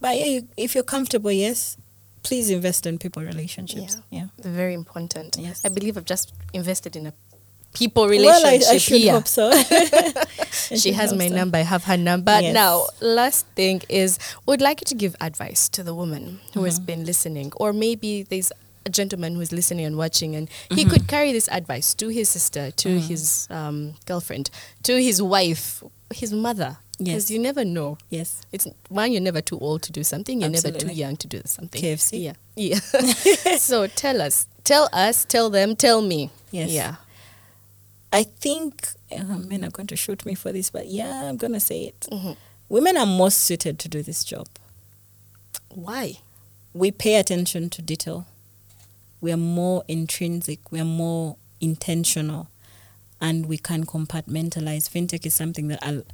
but 0.00 0.16
yeah, 0.18 0.26
you, 0.26 0.48
if 0.56 0.74
you're 0.74 0.84
comfortable, 0.84 1.32
yes, 1.32 1.76
please 2.22 2.50
invest 2.50 2.86
in 2.86 2.98
people 2.98 3.22
relationships. 3.22 4.00
Yeah. 4.10 4.26
Very 4.38 4.74
important. 4.74 5.36
Yes. 5.38 5.64
I 5.64 5.68
believe 5.68 5.96
I've 5.96 6.04
just 6.04 6.32
invested 6.52 6.96
in 6.96 7.06
a 7.06 7.12
people 7.74 8.04
Well, 8.04 8.10
relationship 8.10 8.68
I, 8.70 8.74
I 8.74 8.78
should 8.78 9.00
here. 9.00 9.12
hope 9.12 9.28
so. 9.28 9.50
She 10.76 10.92
has 10.92 11.12
my 11.12 11.28
so. 11.28 11.34
number. 11.34 11.58
I 11.58 11.62
have 11.62 11.84
her 11.84 11.96
number. 11.96 12.40
Yes. 12.40 12.54
Now, 12.54 12.86
last 13.00 13.46
thing 13.54 13.82
is, 13.88 14.18
would 14.46 14.60
like 14.60 14.80
you 14.80 14.86
to 14.86 14.94
give 14.94 15.14
advice 15.20 15.68
to 15.70 15.82
the 15.82 15.94
woman 15.94 16.40
who 16.54 16.64
has 16.64 16.76
Mm-hmm. 16.78 16.86
been 16.86 17.04
listening, 17.04 17.52
or 17.56 17.72
maybe 17.72 18.22
there's 18.22 18.50
a 18.86 18.90
gentleman 18.90 19.34
who 19.34 19.40
is 19.40 19.52
listening 19.52 19.84
and 19.84 19.96
watching, 19.96 20.34
and 20.36 20.48
Mm-hmm. 20.48 20.76
he 20.76 20.84
could 20.84 21.06
carry 21.08 21.32
this 21.32 21.48
advice 21.48 21.94
to 21.94 22.08
his 22.08 22.28
sister, 22.28 22.70
to 22.70 22.98
his 23.00 23.46
um, 23.50 23.94
girlfriend, 24.06 24.50
to 24.84 25.00
his 25.02 25.20
wife, 25.20 25.82
his 26.14 26.32
mother. 26.32 26.78
Because 26.98 27.28
Yes. 27.28 27.30
you 27.32 27.40
never 27.40 27.64
know. 27.64 27.98
Yes. 28.08 28.42
It's 28.52 28.68
one, 28.88 29.10
you're 29.12 29.20
never 29.20 29.40
too 29.40 29.58
old 29.58 29.82
to 29.82 29.92
do 29.92 30.04
something. 30.04 30.40
You're 30.40 30.50
never 30.50 30.70
too 30.70 30.92
young 30.92 31.16
to 31.16 31.26
do 31.26 31.42
something. 31.44 31.82
KFC. 31.82 32.22
Yeah. 32.22 32.34
Yeah. 32.54 32.78
so 33.58 33.88
tell 33.88 34.22
us, 34.22 34.46
tell 34.62 34.88
us, 34.92 35.24
tell 35.24 35.50
them, 35.50 35.74
tell 35.74 36.00
me. 36.02 36.30
Yes. 36.52 36.70
Yeah. 36.70 36.94
I 38.14 38.22
think 38.22 38.88
uh, 39.10 39.24
men 39.24 39.64
are 39.64 39.70
going 39.70 39.88
to 39.88 39.96
shoot 39.96 40.24
me 40.24 40.34
for 40.36 40.52
this, 40.52 40.70
but 40.70 40.86
yeah, 40.86 41.24
I'm 41.28 41.36
going 41.36 41.52
to 41.52 41.58
say 41.60 41.82
it. 41.86 42.06
Mhm. 42.12 42.36
Women 42.68 42.96
are 42.96 43.06
most 43.06 43.40
suited 43.40 43.78
to 43.80 43.88
do 43.88 44.02
this 44.02 44.22
job. 44.22 44.46
Why? 45.68 46.20
We 46.72 46.92
pay 46.92 47.16
attention 47.16 47.70
to 47.70 47.82
detail. 47.82 48.26
We 49.20 49.32
are 49.32 49.36
more 49.36 49.82
intrinsic. 49.88 50.70
We 50.70 50.78
are 50.80 50.84
more 50.84 51.36
intentional, 51.60 52.48
and 53.20 53.46
we 53.46 53.58
can 53.58 53.84
compartmentalize. 53.84 54.88
Fintech 54.88 55.26
is 55.26 55.34
something 55.34 55.66
that 55.68 55.80
I'll, 55.82 56.04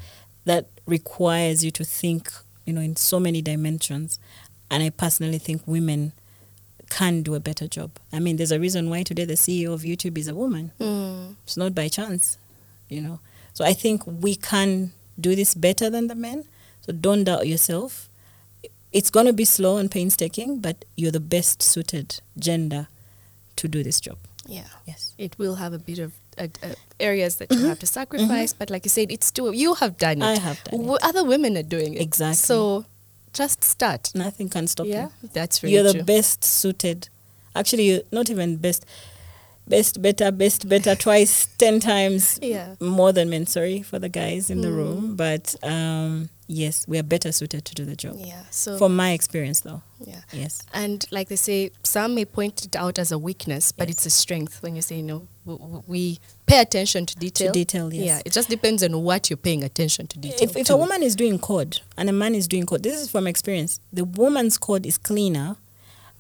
that 0.46 0.68
requires 0.86 1.62
you 1.62 1.70
to 1.72 1.84
think, 1.84 2.32
you 2.64 2.72
know, 2.72 2.80
in 2.80 2.96
so 2.96 3.20
many 3.20 3.42
dimensions. 3.42 4.18
And 4.70 4.82
I 4.82 4.88
personally 4.90 5.38
think 5.38 5.62
women 5.66 6.12
can 6.90 7.22
do 7.22 7.34
a 7.34 7.40
better 7.40 7.66
job. 7.68 7.90
I 8.12 8.18
mean, 8.20 8.36
there's 8.36 8.52
a 8.52 8.60
reason 8.60 8.90
why 8.90 9.02
today 9.04 9.24
the 9.24 9.34
CEO 9.44 9.72
of 9.72 9.82
YouTube 9.82 10.18
is 10.18 10.28
a 10.28 10.34
woman. 10.34 10.72
Mm. 10.80 11.36
It's 11.44 11.56
not 11.56 11.74
by 11.74 11.88
chance, 11.88 12.36
you 12.88 13.00
know. 13.00 13.20
So 13.54 13.64
I 13.64 13.72
think 13.72 14.02
we 14.06 14.34
can 14.36 14.92
do 15.18 15.34
this 15.34 15.54
better 15.54 15.88
than 15.90 16.08
the 16.08 16.14
men. 16.14 16.44
So 16.82 16.92
don't 16.92 17.24
doubt 17.24 17.46
yourself. 17.46 18.08
It's 18.92 19.10
going 19.10 19.26
to 19.26 19.32
be 19.32 19.44
slow 19.44 19.76
and 19.76 19.90
painstaking, 19.90 20.58
but 20.60 20.84
you're 20.96 21.12
the 21.12 21.20
best 21.36 21.62
suited 21.62 22.20
gender 22.38 22.88
to 23.56 23.68
do 23.68 23.82
this 23.82 24.00
job. 24.00 24.18
Yeah. 24.46 24.66
Yes. 24.86 25.14
it 25.18 25.38
will 25.38 25.56
have 25.56 25.72
a 25.72 25.78
bit 25.78 25.98
of 26.00 26.12
uh, 26.38 26.48
uh, 26.62 26.74
areas 26.98 27.36
that 27.36 27.52
you 27.52 27.66
have 27.66 27.78
to 27.80 27.86
sacrifice, 27.86 28.52
but 28.52 28.70
like 28.70 28.84
you 28.84 28.88
said, 28.90 29.12
it's 29.12 29.26
still 29.26 29.54
you 29.54 29.74
have 29.74 29.96
done 29.98 30.22
it. 30.22 30.24
I 30.24 30.38
have 30.38 30.64
done 30.64 30.80
W- 30.80 30.98
Other 31.02 31.24
women 31.24 31.56
are 31.56 31.62
doing 31.76 31.94
it 31.94 32.00
Exactly. 32.00 32.34
So 32.36 32.84
just 33.32 33.62
start. 33.64 34.10
Nothing 34.14 34.48
can 34.48 34.66
stop 34.66 34.86
yeah, 34.86 35.08
you. 35.22 35.28
that's 35.32 35.62
really 35.62 35.74
You're 35.74 35.84
the 35.84 35.92
true. 35.94 36.02
best 36.02 36.44
suited. 36.44 37.08
Actually, 37.54 37.84
you're 37.90 38.02
not 38.12 38.30
even 38.30 38.56
best. 38.56 38.84
Best, 39.68 40.02
better, 40.02 40.32
best, 40.32 40.68
better, 40.68 40.94
twice, 41.06 41.46
ten 41.58 41.78
times 41.78 42.38
Yeah. 42.42 42.74
more 42.80 43.12
than 43.12 43.30
men. 43.30 43.46
Sorry 43.46 43.82
for 43.82 43.98
the 44.00 44.08
guys 44.08 44.50
in 44.50 44.62
the 44.62 44.68
Mm. 44.68 44.76
room, 44.76 45.16
but 45.16 45.54
um, 45.62 46.28
yes, 46.50 46.86
we 46.88 46.98
are 46.98 47.02
better 47.04 47.30
suited 47.32 47.64
to 47.64 47.74
do 47.74 47.84
the 47.84 47.94
job. 47.94 48.16
Yeah. 48.18 48.42
So 48.50 48.76
From 48.76 48.96
my 48.96 49.12
experience, 49.12 49.60
though, 49.60 49.82
yeah. 50.04 50.20
yes. 50.32 50.62
And 50.74 51.06
like 51.10 51.28
they 51.28 51.36
say, 51.36 51.70
some 51.84 52.14
may 52.16 52.24
point 52.24 52.64
it 52.64 52.74
out 52.74 52.98
as 52.98 53.12
a 53.12 53.18
weakness, 53.18 53.70
but 53.72 53.88
Yes. 53.88 53.96
it's 53.98 54.06
a 54.06 54.10
strength 54.10 54.62
when 54.62 54.74
you 54.76 54.82
say, 54.82 54.96
you 54.96 55.02
know, 55.02 55.28
we 55.86 56.18
pay 56.46 56.60
attention 56.60 57.06
to 57.06 57.16
detail. 57.16 57.52
detail, 57.52 57.92
yes. 57.94 58.04
Yeah, 58.04 58.20
it 58.24 58.32
just 58.32 58.48
depends 58.48 58.82
on 58.82 59.00
what 59.02 59.30
you're 59.30 59.36
paying 59.36 59.62
attention 59.64 60.06
to 60.08 60.18
detail. 60.18 60.38
if, 60.42 60.56
if 60.56 60.66
to. 60.66 60.74
a 60.74 60.76
woman 60.76 61.02
is 61.02 61.14
doing 61.16 61.38
code 61.38 61.80
and 61.96 62.08
a 62.08 62.12
man 62.12 62.34
is 62.34 62.46
doing 62.48 62.66
code, 62.66 62.82
this 62.82 63.00
is 63.00 63.10
from 63.10 63.26
experience. 63.26 63.80
The 63.92 64.04
woman's 64.04 64.58
code 64.58 64.86
is 64.86 64.98
cleaner. 64.98 65.56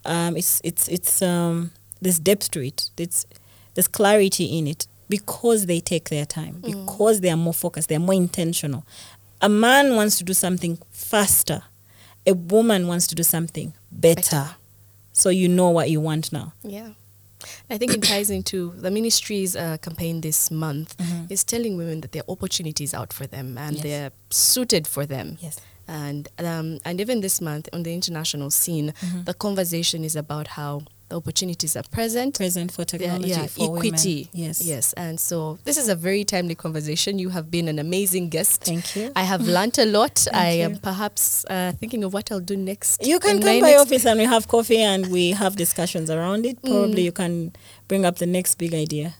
Um, 0.04 0.36
it's 0.36 0.60
it's 0.64 0.88
it's 0.88 1.20
um, 1.22 1.72
there's 2.00 2.18
depth 2.18 2.50
to 2.52 2.60
it. 2.64 2.90
It's 2.96 3.26
there's 3.74 3.88
clarity 3.88 4.46
in 4.58 4.66
it 4.66 4.86
because 5.10 5.66
they 5.66 5.80
take 5.80 6.08
their 6.08 6.24
time. 6.24 6.60
Because 6.62 7.20
they 7.20 7.30
are 7.30 7.36
more 7.36 7.52
focused. 7.52 7.88
They 7.88 7.96
are 7.96 8.00
more 8.00 8.14
intentional. 8.14 8.84
A 9.40 9.48
man 9.48 9.96
wants 9.96 10.18
to 10.18 10.24
do 10.24 10.34
something 10.34 10.78
faster. 10.90 11.62
A 12.26 12.34
woman 12.34 12.86
wants 12.86 13.06
to 13.08 13.14
do 13.14 13.22
something 13.22 13.72
better. 13.90 14.50
So 15.12 15.30
you 15.30 15.48
know 15.48 15.70
what 15.70 15.90
you 15.90 16.00
want 16.00 16.32
now. 16.32 16.52
Yeah. 16.62 16.90
I 17.70 17.78
think 17.78 17.94
it 17.94 18.02
ties 18.02 18.28
into 18.28 18.72
the 18.76 18.90
ministry's 18.90 19.56
uh, 19.56 19.78
campaign 19.80 20.20
this 20.20 20.50
month 20.50 20.94
is 21.30 21.42
telling 21.42 21.78
women 21.78 22.02
that 22.02 22.12
there 22.12 22.22
are 22.28 22.30
opportunities 22.32 22.92
out 22.92 23.12
for 23.14 23.26
them 23.26 23.56
and 23.56 23.76
Yes. 23.76 23.82
they're 23.82 24.10
suited 24.28 24.86
for 24.86 25.06
them. 25.06 25.38
Yes. 25.40 25.58
And 25.88 26.28
um, 26.38 26.78
and 26.84 27.00
even 27.00 27.20
this 27.20 27.40
month 27.40 27.68
on 27.72 27.82
the 27.82 27.92
international 27.94 28.50
scene, 28.50 28.92
the 29.24 29.34
conversation 29.34 30.04
is 30.04 30.16
about 30.16 30.48
how 30.48 30.82
the 31.10 31.16
opportunities 31.16 31.76
are 31.76 31.82
present. 31.82 32.36
Present 32.36 32.72
for 32.72 32.84
technology 32.84 33.30
yeah, 33.30 33.46
for 33.46 33.76
equity. 33.76 34.30
women. 34.32 34.46
Yes. 34.46 34.62
yes. 34.62 34.92
And 34.94 35.20
so 35.20 35.58
this 35.64 35.76
is 35.76 35.88
a 35.88 35.94
very 35.94 36.24
timely 36.24 36.54
conversation. 36.54 37.18
You 37.18 37.28
have 37.30 37.50
been 37.50 37.68
an 37.68 37.78
amazing 37.78 38.30
guest. 38.30 38.64
Thank 38.64 38.96
you. 38.96 39.12
I 39.14 39.24
have 39.24 39.42
learnt 39.42 39.78
a 39.78 39.84
lot. 39.84 40.26
I 40.32 40.52
you. 40.52 40.64
am 40.64 40.76
perhaps 40.76 41.44
uh, 41.50 41.72
thinking 41.78 42.04
of 42.04 42.14
what 42.14 42.32
I'll 42.32 42.40
do 42.40 42.56
next. 42.56 43.04
You 43.04 43.18
can 43.18 43.40
come 43.40 43.60
my 43.60 43.60
by 43.60 43.74
office 43.76 44.06
and 44.06 44.18
we 44.18 44.24
have 44.24 44.48
coffee 44.48 44.78
and 44.78 45.08
we 45.08 45.32
have 45.32 45.56
discussions 45.56 46.08
around 46.10 46.46
it. 46.46 46.62
Probably 46.62 47.02
you 47.02 47.12
can 47.12 47.52
bring 47.88 48.04
up 48.04 48.16
the 48.16 48.26
next 48.26 48.54
big 48.56 48.72
idea. 48.72 49.14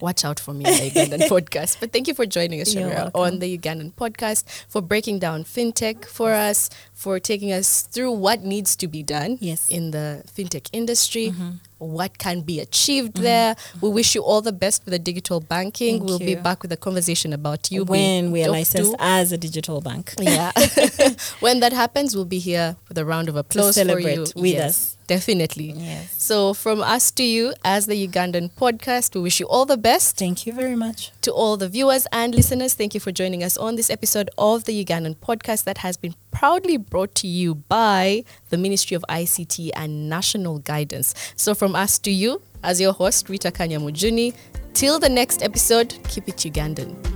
Watch 0.00 0.24
out 0.24 0.38
for 0.38 0.52
me 0.52 0.64
on 0.66 0.72
the 0.72 0.90
Ugandan 0.90 1.28
podcast. 1.34 1.80
But 1.80 1.92
thank 1.92 2.06
you 2.06 2.14
for 2.14 2.26
joining 2.26 2.60
us, 2.60 2.74
Shamirah, 2.74 3.10
on 3.14 3.38
the 3.38 3.56
Ugandan 3.58 3.92
podcast, 3.94 4.44
for 4.68 4.82
breaking 4.82 5.18
down 5.20 5.44
fintech 5.44 6.04
for 6.04 6.32
us, 6.32 6.68
for 6.92 7.18
taking 7.18 7.52
us 7.52 7.82
through 7.82 8.12
what 8.12 8.42
needs 8.42 8.76
to 8.76 8.88
be 8.88 9.02
done 9.02 9.38
Yes. 9.40 9.64
Mm-hmm. 9.66 9.74
in 9.76 9.90
the 9.92 10.22
fintech 10.28 10.68
industry, 10.72 11.32
what 11.78 12.18
can 12.18 12.40
be 12.40 12.60
achieved 12.60 13.14
mm-hmm. 13.14 13.22
there. 13.24 13.56
We 13.80 13.90
wish 13.90 14.14
you 14.14 14.22
all 14.22 14.42
the 14.42 14.52
best 14.52 14.84
for 14.84 14.90
the 14.90 14.98
digital 14.98 15.40
banking. 15.40 15.98
Thank 15.98 16.08
we'll 16.08 16.18
be 16.18 16.34
back 16.34 16.62
with 16.62 16.72
a 16.72 16.76
conversation 16.76 17.32
about 17.32 17.70
you 17.70 17.84
when 17.84 18.30
we 18.30 18.44
are 18.44 18.48
licensed 18.48 18.92
two. 18.92 18.96
as 18.98 19.32
a 19.32 19.38
digital 19.38 19.80
bank. 19.80 20.14
Yeah. 20.26 20.50
when 21.40 21.60
that 21.60 21.72
happens, 21.72 22.16
we'll 22.16 22.24
be 22.24 22.40
here 22.40 22.76
with 22.88 22.98
a 22.98 23.04
round 23.04 23.28
of 23.28 23.36
applause 23.36 23.68
for 23.68 23.72
celebrate 23.84 24.16
you. 24.16 24.42
with 24.42 24.54
Yes, 24.54 24.68
us. 24.68 24.96
Definitely. 25.06 25.72
Yes. 25.76 26.20
So 26.20 26.52
from 26.52 26.80
us 26.82 27.12
to 27.12 27.22
you 27.22 27.54
as 27.64 27.86
the 27.86 28.08
Ugandan 28.08 28.50
podcast, 28.50 29.14
we 29.14 29.20
wish 29.20 29.38
you 29.38 29.46
all 29.46 29.64
the 29.64 29.76
best. 29.76 30.16
Thank 30.16 30.46
you 30.46 30.52
very 30.52 30.74
much. 30.74 31.12
To 31.22 31.32
all 31.32 31.56
the 31.56 31.68
viewers 31.68 32.08
and 32.12 32.34
listeners, 32.34 32.74
thank 32.74 32.92
you 32.92 33.00
for 33.00 33.12
joining 33.12 33.44
us 33.44 33.56
on 33.56 33.76
this 33.76 33.88
episode 33.88 34.30
of 34.36 34.64
the 34.64 34.84
Ugandan 34.84 35.16
podcast 35.16 35.62
that 35.64 35.78
has 35.78 35.96
been 35.96 36.14
proudly 36.38 36.76
brought 36.76 37.14
to 37.14 37.26
you 37.26 37.54
by 37.54 38.22
the 38.50 38.58
Ministry 38.58 38.94
of 38.94 39.02
ICT 39.08 39.70
and 39.74 40.10
National 40.10 40.58
Guidance. 40.58 41.14
So, 41.34 41.54
from 41.54 41.74
us 41.74 41.98
to 42.00 42.10
you, 42.10 42.42
as 42.62 42.78
your 42.78 42.92
host, 42.92 43.30
Rita 43.30 43.50
Kanya 43.50 43.78
Mujuni, 43.78 44.34
till 44.74 44.98
the 44.98 45.08
next 45.08 45.42
episode, 45.42 45.96
keep 46.08 46.28
it 46.28 46.36
Ugandan. 46.36 47.15